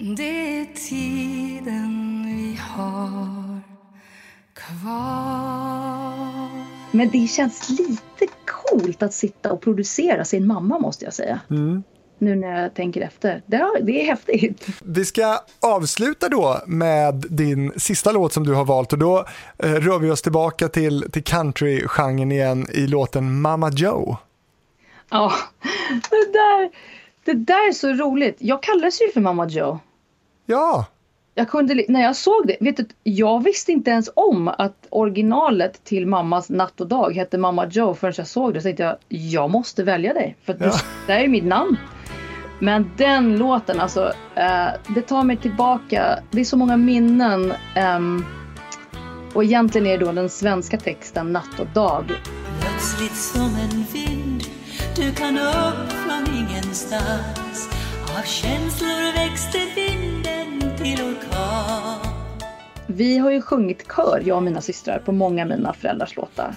Det 0.07 0.59
är 0.61 0.65
tiden 0.89 2.25
vi 2.27 2.59
har 2.61 3.61
kvar 4.55 6.49
Men 6.91 7.11
det 7.11 7.27
känns 7.27 7.69
lite 7.69 8.27
coolt 8.47 9.03
att 9.03 9.15
sitta 9.15 9.53
och 9.53 9.61
producera 9.61 10.25
sin 10.25 10.47
mamma 10.47 10.79
måste 10.79 11.05
jag 11.05 11.15
säga. 11.15 11.41
Mm. 11.51 11.83
Nu 12.19 12.37
när 12.37 12.63
jag 12.63 12.75
tänker 12.75 13.01
efter. 13.01 13.43
Det, 13.47 13.71
det 13.83 14.03
är 14.03 14.07
häftigt. 14.07 14.67
Vi 14.83 15.05
ska 15.05 15.39
avsluta 15.61 16.29
då 16.29 16.61
med 16.67 17.15
din 17.31 17.73
sista 17.77 18.13
låt 18.13 18.33
som 18.33 18.47
du 18.47 18.55
har 18.55 18.65
valt 18.65 18.93
och 18.93 18.99
då 18.99 19.27
eh, 19.59 19.73
rör 19.73 19.99
vi 19.99 20.11
oss 20.11 20.23
tillbaka 20.23 20.69
till, 20.69 21.11
till 21.13 21.25
country-genren 21.25 22.33
igen 22.33 22.67
i 22.73 22.87
låten 22.87 23.41
Mama 23.41 23.71
Joe. 23.71 24.17
Ja, 25.11 25.33
det 26.11 26.33
där, 26.33 26.71
det 27.25 27.35
där 27.35 27.69
är 27.69 27.73
så 27.73 27.93
roligt. 27.93 28.37
Jag 28.39 28.63
kallas 28.63 29.03
ju 29.03 29.13
för 29.13 29.21
Mama 29.21 29.47
Joe. 29.47 29.81
Ja. 30.47 30.87
jag 31.35 31.49
kunde, 31.49 31.85
när 31.89 32.03
jag 32.03 32.17
såg 32.17 32.47
det, 32.47 32.57
vet 32.61 32.77
du, 32.77 32.87
jag 33.03 33.45
visste 33.45 33.73
inte 33.73 33.91
ens 33.91 34.11
om 34.17 34.49
att 34.49 34.87
originalet 34.91 35.85
till 35.85 36.07
mammas 36.07 36.51
natt 36.51 36.81
och 36.81 36.89
dag 36.89 37.15
hette 37.15 37.39
Mamma 37.39 37.67
Joe 37.67 37.95
förrän 37.95 38.15
jag 38.17 38.27
såg 38.27 38.55
det. 38.55 38.61
Så 38.61 38.65
tänkte 38.65 38.83
jag, 38.83 38.97
jag 39.09 39.51
måste 39.51 39.83
välja 39.83 40.13
dig. 40.15 40.37
För 40.45 40.57
ja. 40.61 40.73
det, 41.07 41.13
är 41.13 41.29
mitt 41.29 41.45
namn. 41.45 41.77
Men 42.59 42.91
den 42.97 43.39
låten 43.39 43.81
alltså, 43.81 44.13
eh, 44.35 44.69
det 44.95 45.03
tar 45.03 45.23
mig 45.23 45.37
tillbaka. 45.37 46.19
Det 46.31 46.41
är 46.41 46.45
så 46.45 46.57
många 46.57 46.77
minnen. 46.77 47.51
Eh, 47.77 48.01
och 49.35 49.45
egentligen 49.45 49.87
är 49.87 49.99
det 49.99 50.05
då 50.05 50.13
den 50.13 50.31
svenska 50.31 50.79
texten 50.79 51.33
Natt 51.33 51.61
och 51.61 51.67
dag. 51.75 52.05
Plötsligt 52.61 53.17
som 53.17 53.43
en 53.43 53.85
vind 53.93 54.45
du 54.97 55.13
kan 55.13 55.39
upp 55.39 55.93
från 55.93 56.37
ingenstans 56.37 57.69
Av 58.19 58.23
känslor 58.23 59.15
växte 59.15 59.59
vinden 59.75 60.04
till 60.85 61.05
orkan 61.05 61.99
Vi 62.87 63.19
har 63.19 63.31
ju 63.31 63.41
sjungit 63.41 63.89
kör, 63.97 64.23
jag 64.25 64.37
och 64.37 64.43
mina 64.43 64.61
systrar, 64.61 64.99
på 64.99 65.13
många 65.13 65.43
av 65.43 65.49
mina 65.49 65.73
föräldrars 65.73 66.17
låtar. 66.17 66.55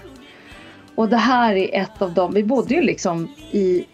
Och 0.96 1.10
det 1.10 1.18
här 1.18 1.56
är 1.56 1.82
ett 1.82 2.02
av 2.02 2.14
dem. 2.14 2.34
Vi 2.34 2.44
bodde 2.44 2.74
ju 2.74 2.82
liksom 2.82 3.28
i... 3.52 3.86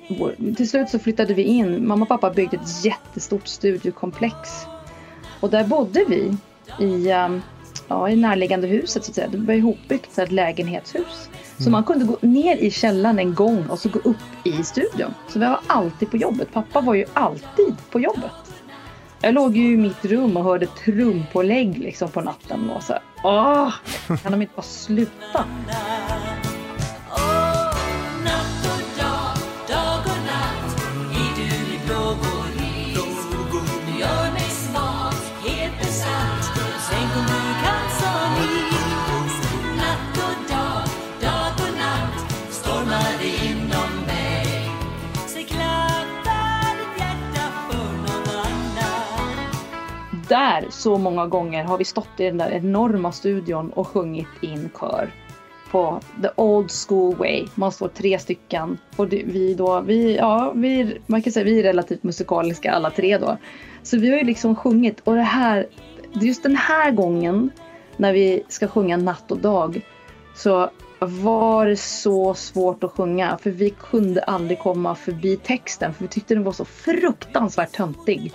Till 0.57 0.69
slut 0.69 0.89
så 0.89 0.99
flyttade 0.99 1.33
vi 1.33 1.43
in. 1.43 1.87
Mamma 1.87 2.03
och 2.03 2.09
pappa 2.09 2.29
byggde 2.29 2.57
ett 2.57 2.85
jättestort 2.85 3.47
studiokomplex. 3.47 4.49
Och 5.39 5.49
där 5.49 5.63
bodde 5.63 6.05
vi 6.07 6.37
i, 6.85 7.13
um, 7.13 7.41
ja, 7.87 8.09
i 8.09 8.15
närliggande 8.15 8.67
huset 8.67 9.05
så 9.05 9.11
att 9.11 9.15
säga. 9.15 9.27
Det 9.27 9.37
var 9.37 9.53
ihopbyggt 9.53 10.17
ett 10.17 10.31
lägenhetshus. 10.31 11.29
Så 11.57 11.69
man 11.69 11.83
kunde 11.83 12.05
gå 12.05 12.17
ner 12.21 12.57
i 12.57 12.71
källaren 12.71 13.19
en 13.19 13.33
gång 13.33 13.65
och 13.69 13.79
så 13.79 13.89
gå 13.89 13.99
upp 13.99 14.45
i 14.45 14.63
studion. 14.63 15.13
Så 15.29 15.39
vi 15.39 15.45
var 15.45 15.59
alltid 15.67 16.11
på 16.11 16.17
jobbet. 16.17 16.53
Pappa 16.53 16.81
var 16.81 16.93
ju 16.93 17.05
alltid 17.13 17.75
på 17.91 17.99
jobbet. 17.99 18.42
Jag 19.25 19.33
låg 19.33 19.57
ju 19.57 19.73
i 19.73 19.77
mitt 19.77 20.05
rum 20.05 20.37
och 20.37 20.43
hörde 20.43 20.65
trumpålägg 20.65 21.77
liksom 21.77 22.09
på 22.09 22.21
natten 22.21 22.69
och 22.69 22.83
så 22.83 22.93
åh, 23.23 23.73
kan 24.07 24.31
de 24.31 24.41
inte 24.41 24.53
bara 24.55 24.61
sluta? 24.61 25.45
Där 50.33 50.65
så 50.69 50.97
många 50.97 51.27
gånger 51.27 51.63
har 51.63 51.77
vi 51.77 51.85
stått 51.85 52.19
i 52.19 52.23
den 52.23 52.37
där 52.37 52.51
enorma 52.51 53.11
studion 53.11 53.71
och 53.71 53.87
sjungit 53.87 54.27
in 54.41 54.69
kör. 54.79 55.09
På 55.71 55.99
the 56.21 56.29
old 56.35 56.71
school 56.87 57.15
way. 57.15 57.47
Man 57.55 57.71
står 57.71 57.87
tre 57.87 58.19
stycken. 58.19 58.77
Och 58.95 59.07
det, 59.07 59.23
vi 59.25 59.53
då, 59.53 59.81
vi, 59.81 60.15
ja, 60.15 60.51
vi, 60.55 60.97
man 61.07 61.21
kan 61.21 61.33
säga 61.33 61.45
vi 61.45 61.59
är 61.59 61.63
relativt 61.63 62.03
musikaliska 62.03 62.71
alla 62.71 62.89
tre 62.89 63.17
då. 63.17 63.37
Så 63.83 63.97
vi 63.97 64.09
har 64.09 64.17
ju 64.17 64.23
liksom 64.23 64.55
sjungit 64.55 64.99
och 65.03 65.15
det 65.15 65.21
här, 65.21 65.67
just 66.13 66.43
den 66.43 66.55
här 66.55 66.91
gången 66.91 67.51
när 67.97 68.13
vi 68.13 68.43
ska 68.47 68.67
sjunga 68.67 68.97
natt 68.97 69.31
och 69.31 69.37
dag 69.37 69.81
så 70.35 70.69
var 70.99 71.65
det 71.65 71.77
så 71.77 72.33
svårt 72.33 72.83
att 72.83 72.91
sjunga 72.91 73.37
för 73.41 73.51
vi 73.51 73.69
kunde 73.69 74.23
aldrig 74.23 74.59
komma 74.59 74.95
förbi 74.95 75.37
texten 75.37 75.93
för 75.93 76.03
vi 76.03 76.07
tyckte 76.07 76.33
den 76.33 76.43
var 76.43 76.51
så 76.51 76.65
fruktansvärt 76.65 77.71
töntig. 77.71 78.33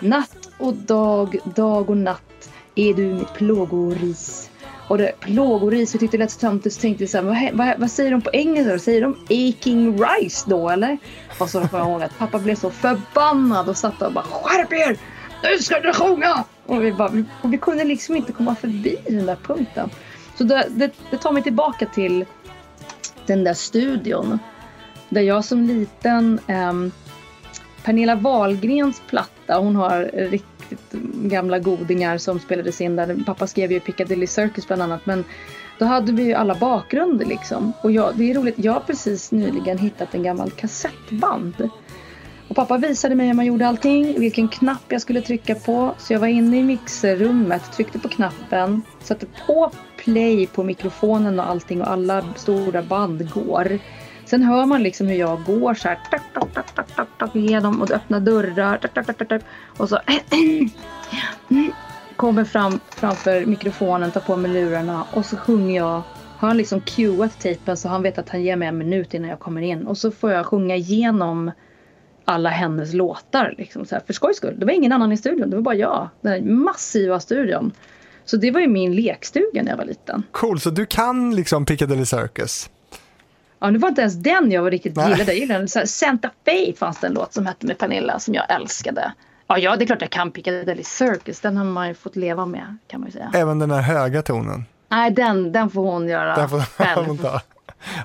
Natt 0.00 0.50
och 0.58 0.74
dag, 0.74 1.38
dag 1.44 1.90
och 1.90 1.96
natt 1.96 2.50
är 2.74 2.94
du 2.94 3.14
mitt 3.14 3.34
plågoris. 3.34 4.50
Och 4.88 4.98
det 4.98 5.20
plågoris, 5.20 5.94
jag 5.94 6.00
tyckte 6.00 6.16
det 6.16 6.22
lät 6.22 6.30
så 6.30 6.38
töntigt 6.38 6.74
så 6.74 6.80
tänkte 6.80 7.04
vi 7.04 7.08
så 7.08 7.22
vad, 7.22 7.36
vad, 7.52 7.78
vad, 7.78 7.90
säger 7.90 8.10
de 8.10 8.20
på 8.20 8.30
engelska? 8.32 8.78
Säger 8.78 9.00
de 9.00 9.16
aching 9.24 10.02
rice 10.02 10.50
då 10.50 10.70
eller? 10.70 10.98
Och 11.38 11.50
så 11.50 11.60
kommer 11.60 11.84
jag 11.84 11.92
ihåg 11.92 12.02
att 12.02 12.18
pappa 12.18 12.38
blev 12.38 12.54
så 12.54 12.70
förbannad 12.70 13.68
och 13.68 13.76
satt 13.76 14.02
och 14.02 14.12
bara 14.12 14.24
skärp 14.24 14.72
er! 14.72 14.96
Nu 15.42 15.58
ska 15.58 15.80
du 15.80 15.92
sjunga! 15.92 16.44
Och 16.66 16.84
vi, 16.84 16.92
bara, 16.92 17.24
och 17.42 17.52
vi 17.52 17.58
kunde 17.58 17.84
liksom 17.84 18.16
inte 18.16 18.32
komma 18.32 18.54
förbi 18.54 18.96
den 19.08 19.26
där 19.26 19.36
punkten. 19.36 19.90
Så 20.38 20.44
det, 20.44 20.66
det, 20.70 20.90
det 21.10 21.16
tar 21.16 21.32
mig 21.32 21.42
tillbaka 21.42 21.86
till 21.86 22.24
den 23.26 23.44
där 23.44 23.54
studion. 23.54 24.38
Där 25.08 25.20
jag 25.20 25.44
som 25.44 25.62
liten 25.62 26.40
um, 26.48 26.92
Pernilla 27.84 28.14
Wahlgrens 28.14 29.02
platta, 29.08 29.58
hon 29.58 29.76
har 29.76 30.10
riktigt 30.14 30.92
gamla 31.14 31.58
godingar 31.58 32.18
som 32.18 32.40
spelades 32.40 32.80
in 32.80 32.96
där. 32.96 33.24
Pappa 33.26 33.46
skrev 33.46 33.72
ju 33.72 33.80
Piccadilly 33.80 34.26
Circus 34.26 34.66
bland 34.66 34.82
annat. 34.82 35.06
Men 35.06 35.24
då 35.78 35.84
hade 35.84 36.12
vi 36.12 36.22
ju 36.22 36.34
alla 36.34 36.54
bakgrunder 36.54 37.26
liksom. 37.26 37.72
Och 37.82 37.92
jag, 37.92 38.16
det 38.16 38.30
är 38.30 38.34
roligt, 38.34 38.54
jag 38.58 38.72
har 38.72 38.80
precis 38.80 39.32
nyligen 39.32 39.78
hittat 39.78 40.14
en 40.14 40.22
gammal 40.22 40.50
kassettband. 40.50 41.70
Och 42.48 42.56
pappa 42.56 42.78
visade 42.78 43.14
mig 43.14 43.26
hur 43.26 43.34
man 43.34 43.46
gjorde 43.46 43.66
allting, 43.66 44.20
vilken 44.20 44.48
knapp 44.48 44.84
jag 44.88 45.00
skulle 45.00 45.20
trycka 45.20 45.54
på. 45.54 45.94
Så 45.98 46.12
jag 46.12 46.20
var 46.20 46.26
inne 46.26 46.58
i 46.58 46.62
mixerrummet, 46.62 47.72
tryckte 47.72 47.98
på 47.98 48.08
knappen, 48.08 48.82
satte 49.00 49.26
på 49.46 49.70
play 49.96 50.46
på 50.46 50.62
mikrofonen 50.62 51.40
och 51.40 51.50
allting 51.50 51.82
och 51.82 51.90
alla 51.90 52.24
stora 52.36 52.82
band 52.82 53.30
går. 53.30 53.78
Sen 54.30 54.42
hör 54.42 54.66
man 54.66 54.82
liksom 54.82 55.06
hur 55.06 55.16
jag 55.16 55.44
går 55.44 55.74
så 55.74 55.88
här. 55.88 55.98
Tack, 56.10 56.22
tack, 56.34 56.54
tack, 56.54 56.74
tack, 56.74 56.96
tack, 56.96 57.08
tack, 57.18 57.36
igenom 57.36 57.82
och 57.82 57.90
öppnar 57.90 58.20
dörrar. 58.20 58.78
Tack, 58.78 58.94
tack, 58.94 59.06
tack, 59.06 59.28
tack, 59.28 59.42
och 59.76 59.88
så 59.88 59.98
mm, 61.50 61.72
kommer 62.16 62.44
fram 62.44 62.80
framför 62.90 63.46
mikrofonen, 63.46 64.10
tar 64.10 64.20
på 64.20 64.36
mig 64.36 64.50
lurarna 64.50 65.04
och 65.12 65.24
så 65.24 65.36
sjunger 65.36 65.76
jag. 65.76 66.02
Har 66.36 66.48
han 66.48 66.56
liksom 66.56 66.80
cuat 66.80 67.40
tejpen 67.40 67.76
så 67.76 67.88
han 67.88 68.02
vet 68.02 68.18
att 68.18 68.28
han 68.28 68.42
ger 68.42 68.56
mig 68.56 68.68
en 68.68 68.78
minut 68.78 69.14
innan 69.14 69.30
jag 69.30 69.38
kommer 69.38 69.62
in. 69.62 69.86
Och 69.86 69.98
så 69.98 70.10
får 70.10 70.30
jag 70.30 70.46
sjunga 70.46 70.76
igenom 70.76 71.50
alla 72.24 72.50
hennes 72.50 72.94
låtar. 72.94 73.54
Liksom, 73.58 73.86
så 73.86 73.94
här, 73.94 74.02
för 74.06 74.12
skojs 74.12 74.36
skull. 74.36 74.54
Det 74.58 74.66
var 74.66 74.72
ingen 74.72 74.92
annan 74.92 75.12
i 75.12 75.16
studion, 75.16 75.50
det 75.50 75.56
var 75.56 75.62
bara 75.62 75.74
jag. 75.74 76.08
Den 76.20 76.32
här 76.32 76.40
massiva 76.40 77.20
studion. 77.20 77.72
Så 78.24 78.36
det 78.36 78.50
var 78.50 78.60
ju 78.60 78.68
min 78.68 78.96
lekstuga 78.96 79.62
när 79.62 79.70
jag 79.70 79.76
var 79.76 79.84
liten. 79.84 80.22
Cool, 80.30 80.60
så 80.60 80.70
du 80.70 80.86
kan 80.86 81.34
liksom 81.34 81.66
Piccadilly 81.66 82.04
Circus? 82.06 82.70
Ja, 83.60 83.70
det 83.70 83.78
var 83.78 83.88
inte 83.88 84.00
ens 84.00 84.14
den 84.14 84.50
jag 84.50 84.62
var 84.62 84.70
riktigt 84.70 84.96
Nej. 84.96 85.10
gillade. 85.10 85.32
Jag 85.32 85.40
gillade 85.40 85.68
så 85.68 85.78
här, 85.78 85.86
Santa 85.86 86.30
Fe 86.44 86.72
fanns 86.76 87.00
det 87.00 87.06
en 87.06 87.12
låt 87.12 87.32
som 87.32 87.46
hette 87.46 87.66
med 87.66 87.78
Pernilla 87.78 88.18
som 88.18 88.34
jag 88.34 88.50
älskade. 88.50 89.12
Ja, 89.46 89.58
ja, 89.58 89.76
det 89.76 89.84
är 89.84 89.86
klart 89.86 90.00
jag 90.00 90.10
kan 90.10 90.30
Piccadilly 90.30 90.84
Circus. 90.84 91.40
Den 91.40 91.56
har 91.56 91.64
man 91.64 91.88
ju 91.88 91.94
fått 91.94 92.16
leva 92.16 92.46
med 92.46 92.76
kan 92.86 93.00
man 93.00 93.08
ju 93.08 93.12
säga. 93.12 93.30
Även 93.34 93.58
den 93.58 93.70
här 93.70 93.80
höga 93.80 94.22
tonen? 94.22 94.64
Nej, 94.88 95.10
den, 95.10 95.52
den 95.52 95.70
får 95.70 95.82
hon 95.82 96.08
göra 96.08 96.36
den 96.36 96.48
får, 96.48 96.60
själv. 96.60 97.06
Hon 97.06 97.18
ta. 97.18 97.40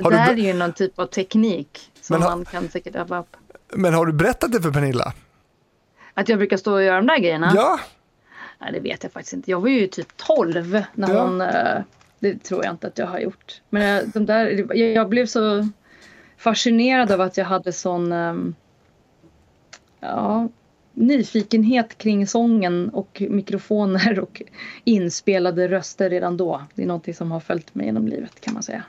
Har 0.01 0.11
det 0.11 0.17
här 0.17 0.33
är 0.33 0.37
ju 0.37 0.53
någon 0.53 0.73
typ 0.73 0.99
av 0.99 1.05
teknik 1.05 1.91
som 2.01 2.21
har, 2.21 2.29
man 2.29 2.45
kan 2.45 2.69
säkert 2.69 2.95
öva 2.95 3.19
upp. 3.19 3.37
Men 3.75 3.93
har 3.93 4.05
du 4.05 4.13
berättat 4.13 4.51
det 4.51 4.61
för 4.61 4.71
Pernilla? 4.71 5.13
Att 6.13 6.29
jag 6.29 6.37
brukar 6.37 6.57
stå 6.57 6.73
och 6.73 6.83
göra 6.83 6.95
de 6.95 7.07
där 7.07 7.19
grejerna? 7.19 7.51
Ja. 7.55 7.79
Nej, 8.59 8.71
det 8.73 8.79
vet 8.79 9.03
jag 9.03 9.11
faktiskt 9.11 9.33
inte. 9.33 9.51
Jag 9.51 9.61
var 9.61 9.67
ju 9.67 9.87
typ 9.87 10.17
12 10.17 10.83
när 10.93 11.13
ja. 11.13 11.21
hon 11.21 11.41
uh, 11.41 11.47
det 12.25 12.43
tror 12.43 12.65
jag 12.65 12.73
inte 12.73 12.87
att 12.87 12.97
jag 12.97 13.07
har 13.07 13.19
gjort. 13.19 13.61
Men 13.69 14.03
eh, 14.03 14.09
de 14.13 14.25
där, 14.25 14.75
jag 14.75 15.09
blev 15.09 15.25
så 15.25 15.69
fascinerad 16.37 17.11
av 17.11 17.21
att 17.21 17.37
jag 17.37 17.45
hade 17.45 17.71
sån 17.71 18.11
ehm, 18.11 18.55
ja, 19.99 20.49
nyfikenhet 20.93 21.97
kring 21.97 22.27
sången 22.27 22.89
och 22.89 23.23
mikrofoner 23.29 24.19
och 24.19 24.41
inspelade 24.83 25.67
röster 25.67 26.09
redan 26.09 26.37
då. 26.37 26.63
Det 26.75 26.83
är 26.83 26.87
någonting 26.87 27.13
som 27.13 27.31
har 27.31 27.39
följt 27.39 27.75
mig 27.75 27.85
genom 27.85 28.07
livet 28.07 28.41
kan 28.41 28.53
man 28.53 28.63
säga. 28.63 28.83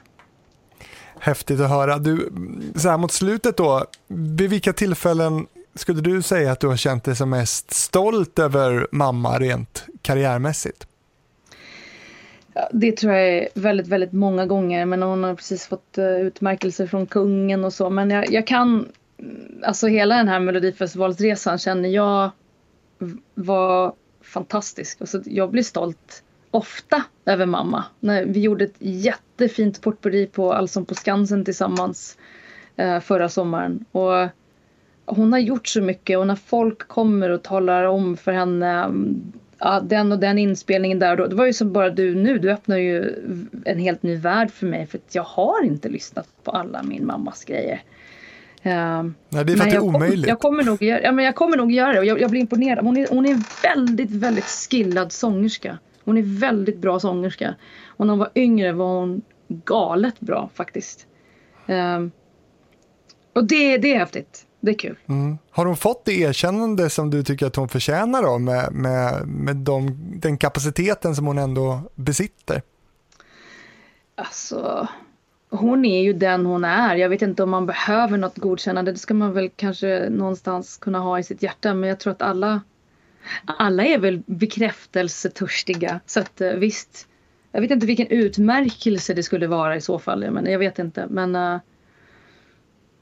Häftigt 1.19 1.61
att 1.61 1.71
höra. 1.71 1.99
Du, 1.99 2.33
så 2.75 2.89
här 2.89 2.99
mot 2.99 3.13
slutet 3.13 3.57
då, 3.57 3.87
vid 4.09 4.51
vilka 4.51 4.73
tillfällen 4.73 5.47
skulle 5.75 6.01
du 6.01 6.23
säga 6.23 6.53
att 6.53 6.61
du 6.61 6.67
har 6.67 6.77
känt 6.77 7.05
dig 7.05 7.17
som 7.17 7.31
mest 7.31 7.71
stolt 7.71 8.39
över 8.39 8.87
mamma 8.93 9.39
rent 9.39 9.87
karriärmässigt? 10.03 10.87
Det 12.73 12.93
tror 12.93 13.13
jag 13.13 13.29
är 13.29 13.49
väldigt, 13.55 13.89
väldigt 13.89 14.13
många 14.13 14.47
gånger. 14.47 14.87
Men 14.87 15.03
hon 15.03 15.25
har 15.25 15.35
precis 15.35 15.67
fått 15.67 15.99
eh, 15.99 16.17
utmärkelser 16.21 16.87
från 16.87 17.07
kungen 17.07 17.65
och 17.65 17.73
så. 17.73 17.91
Men 17.91 18.11
jag, 18.11 18.33
jag 18.33 18.47
kan, 18.47 18.89
mm, 19.19 19.63
alltså 19.63 19.87
hela 19.87 20.17
den 20.17 20.29
här 20.29 20.41
melodifestivalsresan 20.41 21.59
känner 21.59 21.89
jag 21.89 22.31
var 23.35 23.93
fantastisk. 24.23 25.01
Alltså, 25.01 25.23
jag 25.25 25.51
blir 25.51 25.63
stolt 25.63 26.23
ofta 26.51 27.03
över 27.25 27.47
mamma. 27.47 27.85
När 28.01 28.25
vi 28.25 28.41
gjorde 28.41 28.65
ett 28.65 28.77
jättefint 28.79 29.81
portburi 29.81 30.27
på 30.27 30.53
Allsång 30.53 30.85
på 30.85 30.95
Skansen 30.95 31.45
tillsammans 31.45 32.19
eh, 32.77 33.01
förra 33.01 33.29
sommaren. 33.29 33.85
Och 33.93 34.29
hon 35.07 35.33
har 35.33 35.41
gjort 35.41 35.67
så 35.69 35.83
mycket 35.83 36.19
och 36.19 36.27
när 36.27 36.37
folk 36.37 36.89
kommer 36.89 37.31
och 37.31 37.43
talar 37.43 37.85
om 37.85 38.17
för 38.17 38.33
henne 38.33 38.85
mm, 38.85 39.33
ja, 39.67 39.81
den 39.81 40.13
och 40.13 40.19
den 40.19 40.39
inspelningen 40.39 40.99
där 40.99 41.11
och 41.11 41.17
då. 41.17 41.27
Det 41.27 41.35
var 41.35 41.47
ju 41.47 41.53
som 41.53 41.73
bara 41.73 41.91
du 41.91 42.15
nu, 42.15 42.39
du 42.39 42.51
öppnar 42.51 42.77
ju 42.77 43.15
en 43.65 43.79
helt 43.79 44.03
ny 44.03 44.17
värld 44.17 44.51
för 44.51 44.67
mig 44.67 44.87
för 44.87 44.99
att 44.99 45.15
jag 45.15 45.23
har 45.23 45.65
inte 45.65 45.89
lyssnat 45.89 46.29
på 46.43 46.51
alla 46.51 46.83
min 46.83 47.07
mammas 47.07 47.45
grejer. 47.45 47.83
Uh, 48.67 48.73
Nej, 49.29 49.45
det 49.45 49.53
är 49.53 49.57
för 49.57 49.65
att 49.65 49.71
det 49.71 49.77
är 49.77 49.81
omöjligt. 49.81 50.29
Jag, 50.29 50.41
kommer 50.41 50.65
nog, 50.65 50.83
ja, 50.83 51.13
men 51.13 51.25
jag 51.25 51.35
kommer 51.35 51.57
nog 51.57 51.73
göra 51.73 51.93
det 51.93 51.99
och 51.99 52.05
jag, 52.05 52.21
jag 52.21 52.31
blir 52.31 52.41
imponerad. 52.41 52.85
Hon 52.85 52.97
är, 52.97 53.09
hon 53.11 53.27
är 53.27 53.31
en 53.31 53.45
väldigt, 53.63 54.11
väldigt 54.11 54.45
skillad 54.45 55.13
sångerska. 55.13 55.79
Hon 56.05 56.19
är 56.19 56.41
väldigt 56.41 56.79
bra 56.79 57.01
sångerska. 57.01 57.55
Och 57.87 58.07
när 58.07 58.13
hon 58.13 58.19
var 58.19 58.31
yngre 58.35 58.73
var 58.73 59.01
hon 59.01 59.23
galet 59.49 60.21
bra 60.21 60.51
faktiskt. 60.55 61.07
Um, 61.67 62.11
och 63.33 63.45
det, 63.45 63.79
det 63.79 63.95
är 63.95 63.99
häftigt. 63.99 64.46
Det 64.61 64.71
är 64.71 64.79
kul. 64.79 64.99
Mm. 65.07 65.39
Har 65.51 65.67
hon 65.67 65.77
fått 65.77 66.05
det 66.05 66.13
erkännande 66.13 66.91
som 66.91 67.11
du 67.11 67.23
tycker 67.23 67.47
att 67.47 67.57
hon 67.57 67.69
förtjänar 67.69 68.23
då 68.23 68.39
med, 68.39 68.73
med, 68.73 69.27
med 69.27 69.57
de, 69.57 69.97
den 70.21 70.39
kapaciteten 70.39 71.17
som 71.17 71.27
hon 71.27 71.39
ändå 71.39 71.81
besitter? 71.95 72.63
Alltså, 74.15 74.89
hon 75.51 75.85
är 75.85 76.03
ju 76.03 76.13
den 76.13 76.47
hon 76.47 76.65
är. 76.65 76.97
Jag 76.97 77.09
vet 77.09 77.23
inte 77.23 77.43
om 77.43 77.51
man 77.51 77.67
behöver 77.67 78.19
något 78.19 78.39
godkännande. 78.39 78.93
Det 78.93 78.99
ska 78.99 79.15
man 79.15 79.33
väl 79.33 79.51
kanske 79.57 80.09
någonstans 80.11 80.77
kunna 80.77 80.99
ha 80.99 81.19
i 81.19 81.23
sitt 81.23 81.43
hjärta. 81.43 81.75
Men 81.75 81.89
jag 81.89 82.01
tror 82.01 82.13
att 82.13 82.23
alla, 82.23 82.61
alla 83.45 83.85
är 83.85 83.99
väl 83.99 84.23
bekräftelsetörstiga. 84.27 86.01
Så 86.07 86.21
att 86.21 86.41
eh, 86.41 86.51
visst, 86.51 87.09
jag 87.53 87.61
vet 87.61 87.71
inte 87.71 87.87
vilken 87.87 88.07
utmärkelse 88.07 89.15
det 89.15 89.23
skulle 89.23 89.47
vara 89.47 89.77
i 89.77 89.81
så 89.81 89.99
fall. 89.99 90.31
Men 90.31 90.47
jag 90.47 90.59
vet 90.59 90.79
inte. 90.79 91.07
Men 91.11 91.37
uh, 91.37 91.59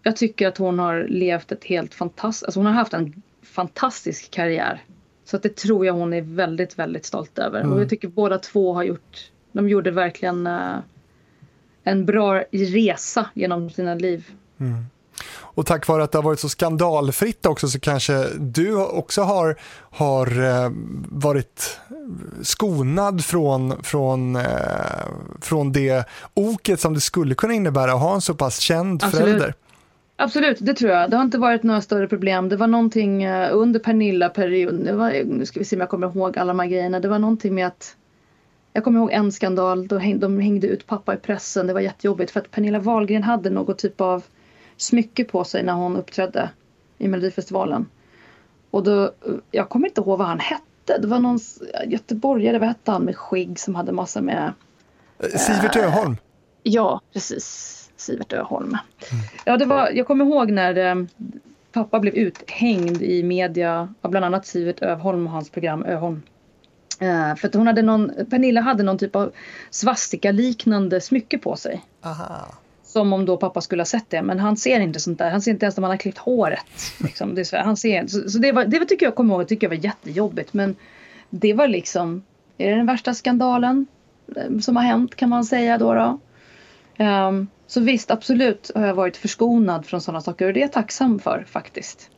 jag 0.05 0.17
tycker 0.17 0.49
att 0.49 0.59
hon 0.59 0.79
har 0.79 1.07
levt 1.09 1.53
ett 1.53 1.65
helt 1.65 1.95
fantastiskt, 1.95 2.45
alltså 2.45 2.61
hon 2.61 2.67
har 2.67 2.73
haft 2.73 2.95
en 2.95 3.23
fantastisk 3.43 4.31
karriär. 4.31 4.85
Så 5.25 5.37
att 5.37 5.43
det 5.43 5.57
tror 5.57 5.87
jag 5.87 5.95
hon 5.95 6.13
är 6.13 6.23
väldigt, 6.23 6.79
väldigt 6.79 7.07
stolt 7.07 7.39
över. 7.39 7.61
Mm. 7.61 7.73
Och 7.73 7.81
jag 7.81 7.89
tycker 7.89 8.09
båda 8.09 8.39
två 8.39 8.73
har 8.73 8.83
gjort, 8.83 9.31
de 9.53 9.69
gjorde 9.69 9.91
verkligen 9.91 10.47
uh, 10.47 10.79
en 11.85 12.07
bra 12.07 12.43
resa 12.51 13.27
genom 13.35 13.71
sina 13.71 13.95
liv. 13.95 14.31
Mm. 14.61 14.85
Och 15.37 15.67
tack 15.67 15.89
vare 15.89 16.05
att 16.05 16.13
det 16.13 16.19
har 16.19 16.23
varit 16.23 16.41
så 16.41 16.49
skandalfritt 16.49 17.47
också 17.47 17.69
så 17.69 17.81
kanske 17.81 18.27
du 18.39 18.77
också 18.77 19.23
har, 19.23 19.57
har 19.91 20.43
eh, 20.43 20.71
varit 21.09 21.81
skonad 22.43 23.25
från, 23.25 23.83
från, 23.83 24.37
eh, 24.37 24.43
från 25.41 25.73
det 25.73 26.09
oket 26.35 26.81
som 26.81 26.95
det 26.95 27.01
skulle 27.01 27.35
kunna 27.35 27.55
innebära 27.55 27.93
att 27.93 28.01
ha 28.01 28.15
en 28.15 28.21
så 28.21 28.35
pass 28.35 28.59
känd 28.59 29.05
Absolut. 29.05 29.27
förälder. 29.27 29.55
Absolut, 30.17 30.59
det 30.61 30.75
tror 30.75 30.91
jag. 30.91 31.11
Det 31.11 31.17
har 31.17 31.25
inte 31.25 31.39
varit 31.39 31.63
några 31.63 31.81
större 31.81 32.09
problem. 32.09 32.49
Det 32.49 32.57
var 32.57 32.67
någonting 32.67 33.23
eh, 33.23 33.49
under 33.53 33.81
Pernilla-perioden, 33.81 35.29
nu 35.39 35.47
ska 35.47 35.59
vi 35.59 35.65
se 35.65 35.77
om 35.77 35.81
jag 35.81 35.89
kommer 35.89 36.07
ihåg 36.07 36.39
alla 36.39 36.53
de 36.53 36.61
här 36.61 36.67
grejerna. 36.67 37.01
Det 37.01 37.09
var 37.09 37.19
någonting 37.19 37.55
med 37.55 37.67
att 37.67 37.97
jag 38.73 38.85
kommer 38.85 39.01
ihåg 39.01 39.13
en 39.13 39.33
skandal, 39.33 39.89
då 39.89 39.99
häng, 39.99 40.21
de 40.21 40.41
hängde 40.41 40.67
ut 40.67 40.87
pappa 40.87 41.15
i 41.15 41.17
pressen. 41.17 41.67
Det 41.67 41.73
var 41.73 41.81
jättejobbigt 41.81 42.31
för 42.31 42.41
att 42.41 42.51
Pernilla 42.51 42.79
Wahlgren 42.79 43.23
hade 43.23 43.51
något 43.51 43.79
typ 43.79 44.01
av 44.01 44.25
smycke 44.77 45.25
på 45.25 45.45
sig 45.45 45.63
när 45.63 45.73
hon 45.73 45.97
uppträdde 45.97 46.51
i 46.99 47.09
Melodifestivalen. 47.09 47.87
Och 48.71 48.83
då, 48.85 49.13
jag 49.51 49.69
kommer 49.69 49.89
inte 49.89 50.01
ihåg 50.01 50.19
vad 50.19 50.29
han 50.29 50.41
hette. 50.41 50.99
Det 50.99 51.07
var 51.07 51.19
någon 51.19 51.39
göteborgare, 51.87 52.59
vad 52.59 52.69
hette 52.69 52.91
han 52.91 53.03
med 53.03 53.17
skägg 53.17 53.59
som 53.59 53.75
hade 53.75 53.93
massa 53.93 54.21
med... 54.21 54.53
Eh, 55.19 55.39
Sivert 55.39 55.77
Öholm? 55.77 56.17
Ja, 56.63 57.01
precis. 57.13 57.84
Sivert 58.05 58.33
Öholm. 58.33 58.67
Mm. 58.67 59.25
Ja, 59.45 59.57
det 59.57 59.65
var, 59.65 59.91
jag 59.91 60.07
kommer 60.07 60.25
ihåg 60.25 60.51
när 60.51 60.77
eh, 60.77 61.05
pappa 61.73 62.01
blev 62.01 62.15
uthängd 62.15 63.03
i 63.03 63.23
media 63.23 63.95
av 64.01 64.11
bland 64.11 64.25
annat 64.25 64.47
Sivert 64.47 64.83
Öholm 64.83 65.27
och 65.27 65.33
hans 65.33 65.51
program 65.51 65.85
Öholm. 65.85 66.23
Eh, 67.01 67.37
för 67.37 67.49
att 67.49 67.55
hon 67.55 67.67
hade 67.67 67.83
någon, 67.83 68.13
Pernilla 68.31 68.61
hade 68.61 68.83
någon 68.83 68.99
typ 68.99 69.17
av 69.17 69.33
svastika-liknande 69.71 71.01
smycke 71.01 71.39
på 71.39 71.57
sig. 71.57 71.85
Aha. 72.03 72.55
Som 72.83 73.13
om 73.13 73.27
då 73.27 73.37
pappa 73.37 73.61
skulle 73.61 73.81
ha 73.81 73.87
sett 73.87 74.11
det. 74.11 74.23
Men 74.23 74.41
han 74.41 74.57
ser 74.57 74.81
inte 74.81 75.01
sånt 75.01 75.19
där. 75.19 75.31
Han 75.31 75.43
ser 75.43 75.51
inte 75.51 75.67
ens 75.67 75.79
om 75.79 75.85
han 75.85 75.91
har 75.91 75.97
klippt 75.97 76.19
håret. 76.19 76.67
Liksom. 77.01 77.35
Det, 77.35 77.53
han 77.53 77.77
ser, 77.77 78.07
så, 78.07 78.31
så 78.31 78.39
det, 78.39 78.53
var, 78.53 78.65
det 78.65 78.85
tycker 78.85 79.07
jag 79.07 79.15
kommer 79.15 79.35
ihåg, 79.35 79.49
tycker 79.49 79.67
jag 79.67 79.77
var 79.77 79.85
jättejobbigt. 79.85 80.55
Men 80.55 80.77
det 81.31 81.55
var 81.55 81.69
liksom, 81.69 82.23
är 82.59 82.71
det 82.71 82.77
den 82.77 82.87
värsta 82.87 83.15
skandalen 83.15 83.87
eh, 84.37 84.59
som 84.59 84.77
har 84.77 84.83
hänt 84.83 85.15
kan 85.15 85.29
man 85.29 85.45
säga 85.45 85.79
då. 85.79 85.95
då? 85.95 86.21
Um, 86.99 87.49
så 87.67 87.81
visst, 87.81 88.11
absolut 88.11 88.71
har 88.75 88.87
jag 88.87 88.95
varit 88.95 89.17
förskonad 89.17 89.87
från 89.87 90.01
sådana 90.01 90.21
saker 90.21 90.47
och 90.47 90.53
det 90.53 90.61
är 90.61 90.63
jag 90.63 90.73
tacksam 90.73 91.19
för 91.19 91.45
faktiskt. 91.49 92.11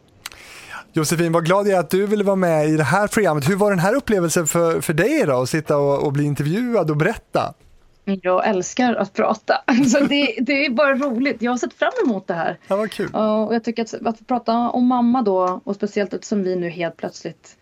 Josefin, 0.93 1.33
vad 1.33 1.45
glad 1.45 1.67
jag 1.67 1.75
är 1.75 1.81
att 1.81 1.91
du 1.91 2.07
ville 2.07 2.25
vara 2.25 2.37
med 2.37 2.69
i 2.69 2.77
det 2.77 2.85
här 2.85 3.07
programmet. 3.07 3.49
Hur 3.49 3.57
var 3.57 3.71
den 3.71 3.79
här 3.79 3.95
upplevelsen 3.95 4.47
för, 4.47 4.81
för 4.81 4.93
dig 4.93 5.25
då, 5.27 5.43
att 5.43 5.49
sitta 5.49 5.77
och, 5.77 6.07
och 6.07 6.13
bli 6.13 6.25
intervjuad 6.25 6.91
och 6.91 6.97
berätta? 6.97 7.55
Jag 8.05 8.49
älskar 8.49 8.95
att 8.95 9.13
prata. 9.13 9.55
Så 9.87 10.01
det, 10.01 10.39
det, 10.41 10.67
är 10.67 10.71
bara 10.71 10.95
roligt. 10.95 11.43
Jag 11.43 11.53
har 11.53 11.59
sett 11.59 11.75
fram 11.75 11.93
emot 12.05 12.27
det 12.27 12.35
här. 12.35 12.59
Ja, 12.69 12.77
vad 12.77 12.91
kul. 12.91 13.15
Och 13.15 13.55
jag 13.55 13.65
tycker 13.65 13.83
att, 13.83 14.07
att 14.07 14.27
prata 14.27 14.53
om 14.53 14.87
mamma 14.87 15.23
då, 15.23 15.61
och 15.65 15.75
speciellt 15.75 16.15
eftersom 16.15 16.43
vi 16.43 16.57
nu 16.57 16.69
helt 16.69 16.97
plötsligt 16.97 17.56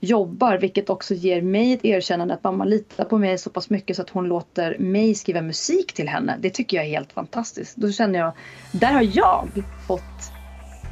jobbar, 0.00 0.58
vilket 0.58 0.90
också 0.90 1.14
ger 1.14 1.42
mig 1.42 1.72
ett 1.72 1.84
erkännande 1.84 2.34
att 2.34 2.44
mamma 2.44 2.64
litar 2.64 3.04
på 3.04 3.18
mig 3.18 3.38
så 3.38 3.50
pass 3.50 3.70
mycket 3.70 3.96
så 3.96 4.02
att 4.02 4.10
hon 4.10 4.28
låter 4.28 4.78
mig 4.78 5.14
skriva 5.14 5.42
musik 5.42 5.92
till 5.92 6.08
henne. 6.08 6.36
Det 6.40 6.50
tycker 6.50 6.76
jag 6.76 6.86
är 6.86 6.90
helt 6.90 7.12
fantastiskt. 7.12 7.76
Då 7.76 7.92
känner 7.92 8.18
jag, 8.18 8.32
där 8.72 8.92
har 8.92 9.08
jag 9.16 9.48
fått 9.86 10.32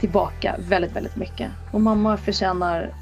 tillbaka 0.01 0.57
väldigt, 0.69 0.97
väldigt 0.97 1.17
mycket. 1.17 1.51
Och 1.73 1.81
mamma 1.81 2.17
förtjänar 2.17 2.95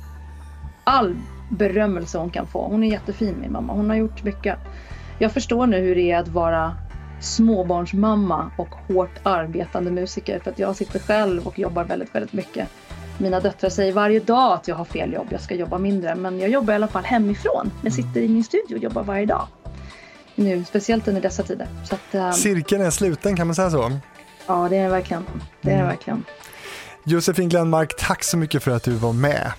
all 0.85 1.17
berömmelse 1.51 2.19
hon 2.19 2.31
kan 2.31 2.47
få. 2.47 2.69
Hon 2.69 2.85
är 2.85 2.91
jättefin 2.91 3.35
min 3.41 3.53
mamma. 3.53 3.73
Hon 3.73 3.91
har 3.91 3.97
gjort 3.97 4.23
mycket. 4.23 4.59
Jag 5.19 5.33
förstår 5.33 5.67
nu 5.67 5.79
hur 5.79 5.95
det 5.95 6.11
är 6.11 6.19
att 6.19 6.29
vara 6.29 6.77
småbarnsmamma 7.21 8.51
och 8.59 8.69
hårt 8.69 9.21
arbetande 9.23 9.91
musiker. 9.91 10.39
För 10.39 10.51
att 10.51 10.59
jag 10.59 10.77
sitter 10.77 10.99
själv 10.99 11.47
och 11.47 11.59
jobbar 11.59 11.85
väldigt, 11.85 12.15
väldigt 12.15 12.33
mycket. 12.33 12.69
Mina 13.19 13.41
döttrar 13.41 13.71
säger 13.71 13.93
varje 13.93 14.21
dag 14.21 14.53
att 14.53 14.69
jag 14.69 14.77
har 14.77 14.85
fel 14.85 15.13
jobb, 15.13 15.27
jag 15.31 15.41
ska 15.41 15.55
jobba 15.55 15.79
mindre. 15.79 16.15
Men 16.15 16.41
jag 16.41 16.51
jobbar 16.51 16.73
i 16.73 16.77
alla 16.77 16.89
fall 16.89 17.05
hemifrån. 17.05 17.73
Jag 17.83 17.93
sitter 17.93 18.21
i 18.21 18.29
min 18.29 18.45
studio 18.45 18.77
och 18.77 18.83
jobbar 18.83 19.03
varje 19.03 19.27
dag. 19.27 19.49
Nu, 20.35 20.65
speciellt 20.65 21.09
under 21.09 21.21
dessa 21.21 21.43
tider. 21.43 21.69
Så 21.85 21.95
att, 21.95 22.15
um... 22.15 22.33
Cirkeln 22.33 22.83
är 22.83 22.91
sluten, 22.91 23.37
kan 23.37 23.47
man 23.47 23.57
säga 23.57 23.71
så? 23.71 23.93
Ja, 24.47 24.67
det 24.71 24.77
är 24.77 24.83
det 24.83 24.89
verkligen. 24.89 25.25
Det 25.63 25.71
är 25.71 25.75
mm. 25.75 25.87
verkligen. 25.87 26.25
Josefin 27.05 27.49
Glenmark, 27.49 27.97
tack 27.99 28.25
så 28.25 28.37
mycket 28.37 28.63
för 28.63 28.71
att 28.71 28.83
du 28.83 28.91
var 28.91 29.13
med. 29.13 29.53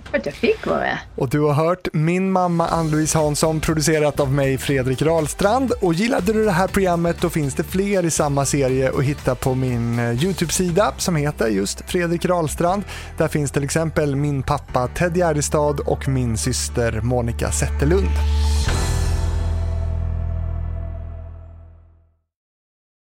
Tack 0.00 0.26
jag 0.26 0.34
fick 0.34 0.66
vara 0.66 0.78
med. 0.78 0.98
Och 1.16 1.28
du 1.28 1.40
har 1.40 1.52
hört 1.52 1.88
Min 1.92 2.32
mamma 2.32 2.68
Ann-Louise 2.68 3.18
Hansson 3.18 3.60
producerat 3.60 4.20
av 4.20 4.32
mig 4.32 4.58
Fredrik 4.58 5.02
Rahlstrand. 5.02 5.72
Och 5.80 5.94
gillade 5.94 6.32
du 6.32 6.44
det 6.44 6.50
här 6.50 6.68
programmet 6.68 7.20
då 7.20 7.30
finns 7.30 7.54
det 7.54 7.64
fler 7.64 8.04
i 8.04 8.10
samma 8.10 8.44
serie 8.44 8.92
att 8.98 9.04
hitta 9.04 9.34
på 9.34 9.54
min 9.54 9.98
eh, 9.98 10.24
Youtube-sida 10.24 10.94
som 10.98 11.16
heter 11.16 11.48
just 11.48 11.80
Fredrik 11.90 12.24
Rahlstrand. 12.24 12.82
Där 13.18 13.28
finns 13.28 13.50
till 13.50 13.64
exempel 13.64 14.16
min 14.16 14.42
pappa 14.42 14.88
Ted 14.88 15.16
Gärdestad 15.16 15.80
och 15.80 16.08
min 16.08 16.38
syster 16.38 17.00
Monica 17.00 17.50
Zetterlund. 17.52 18.10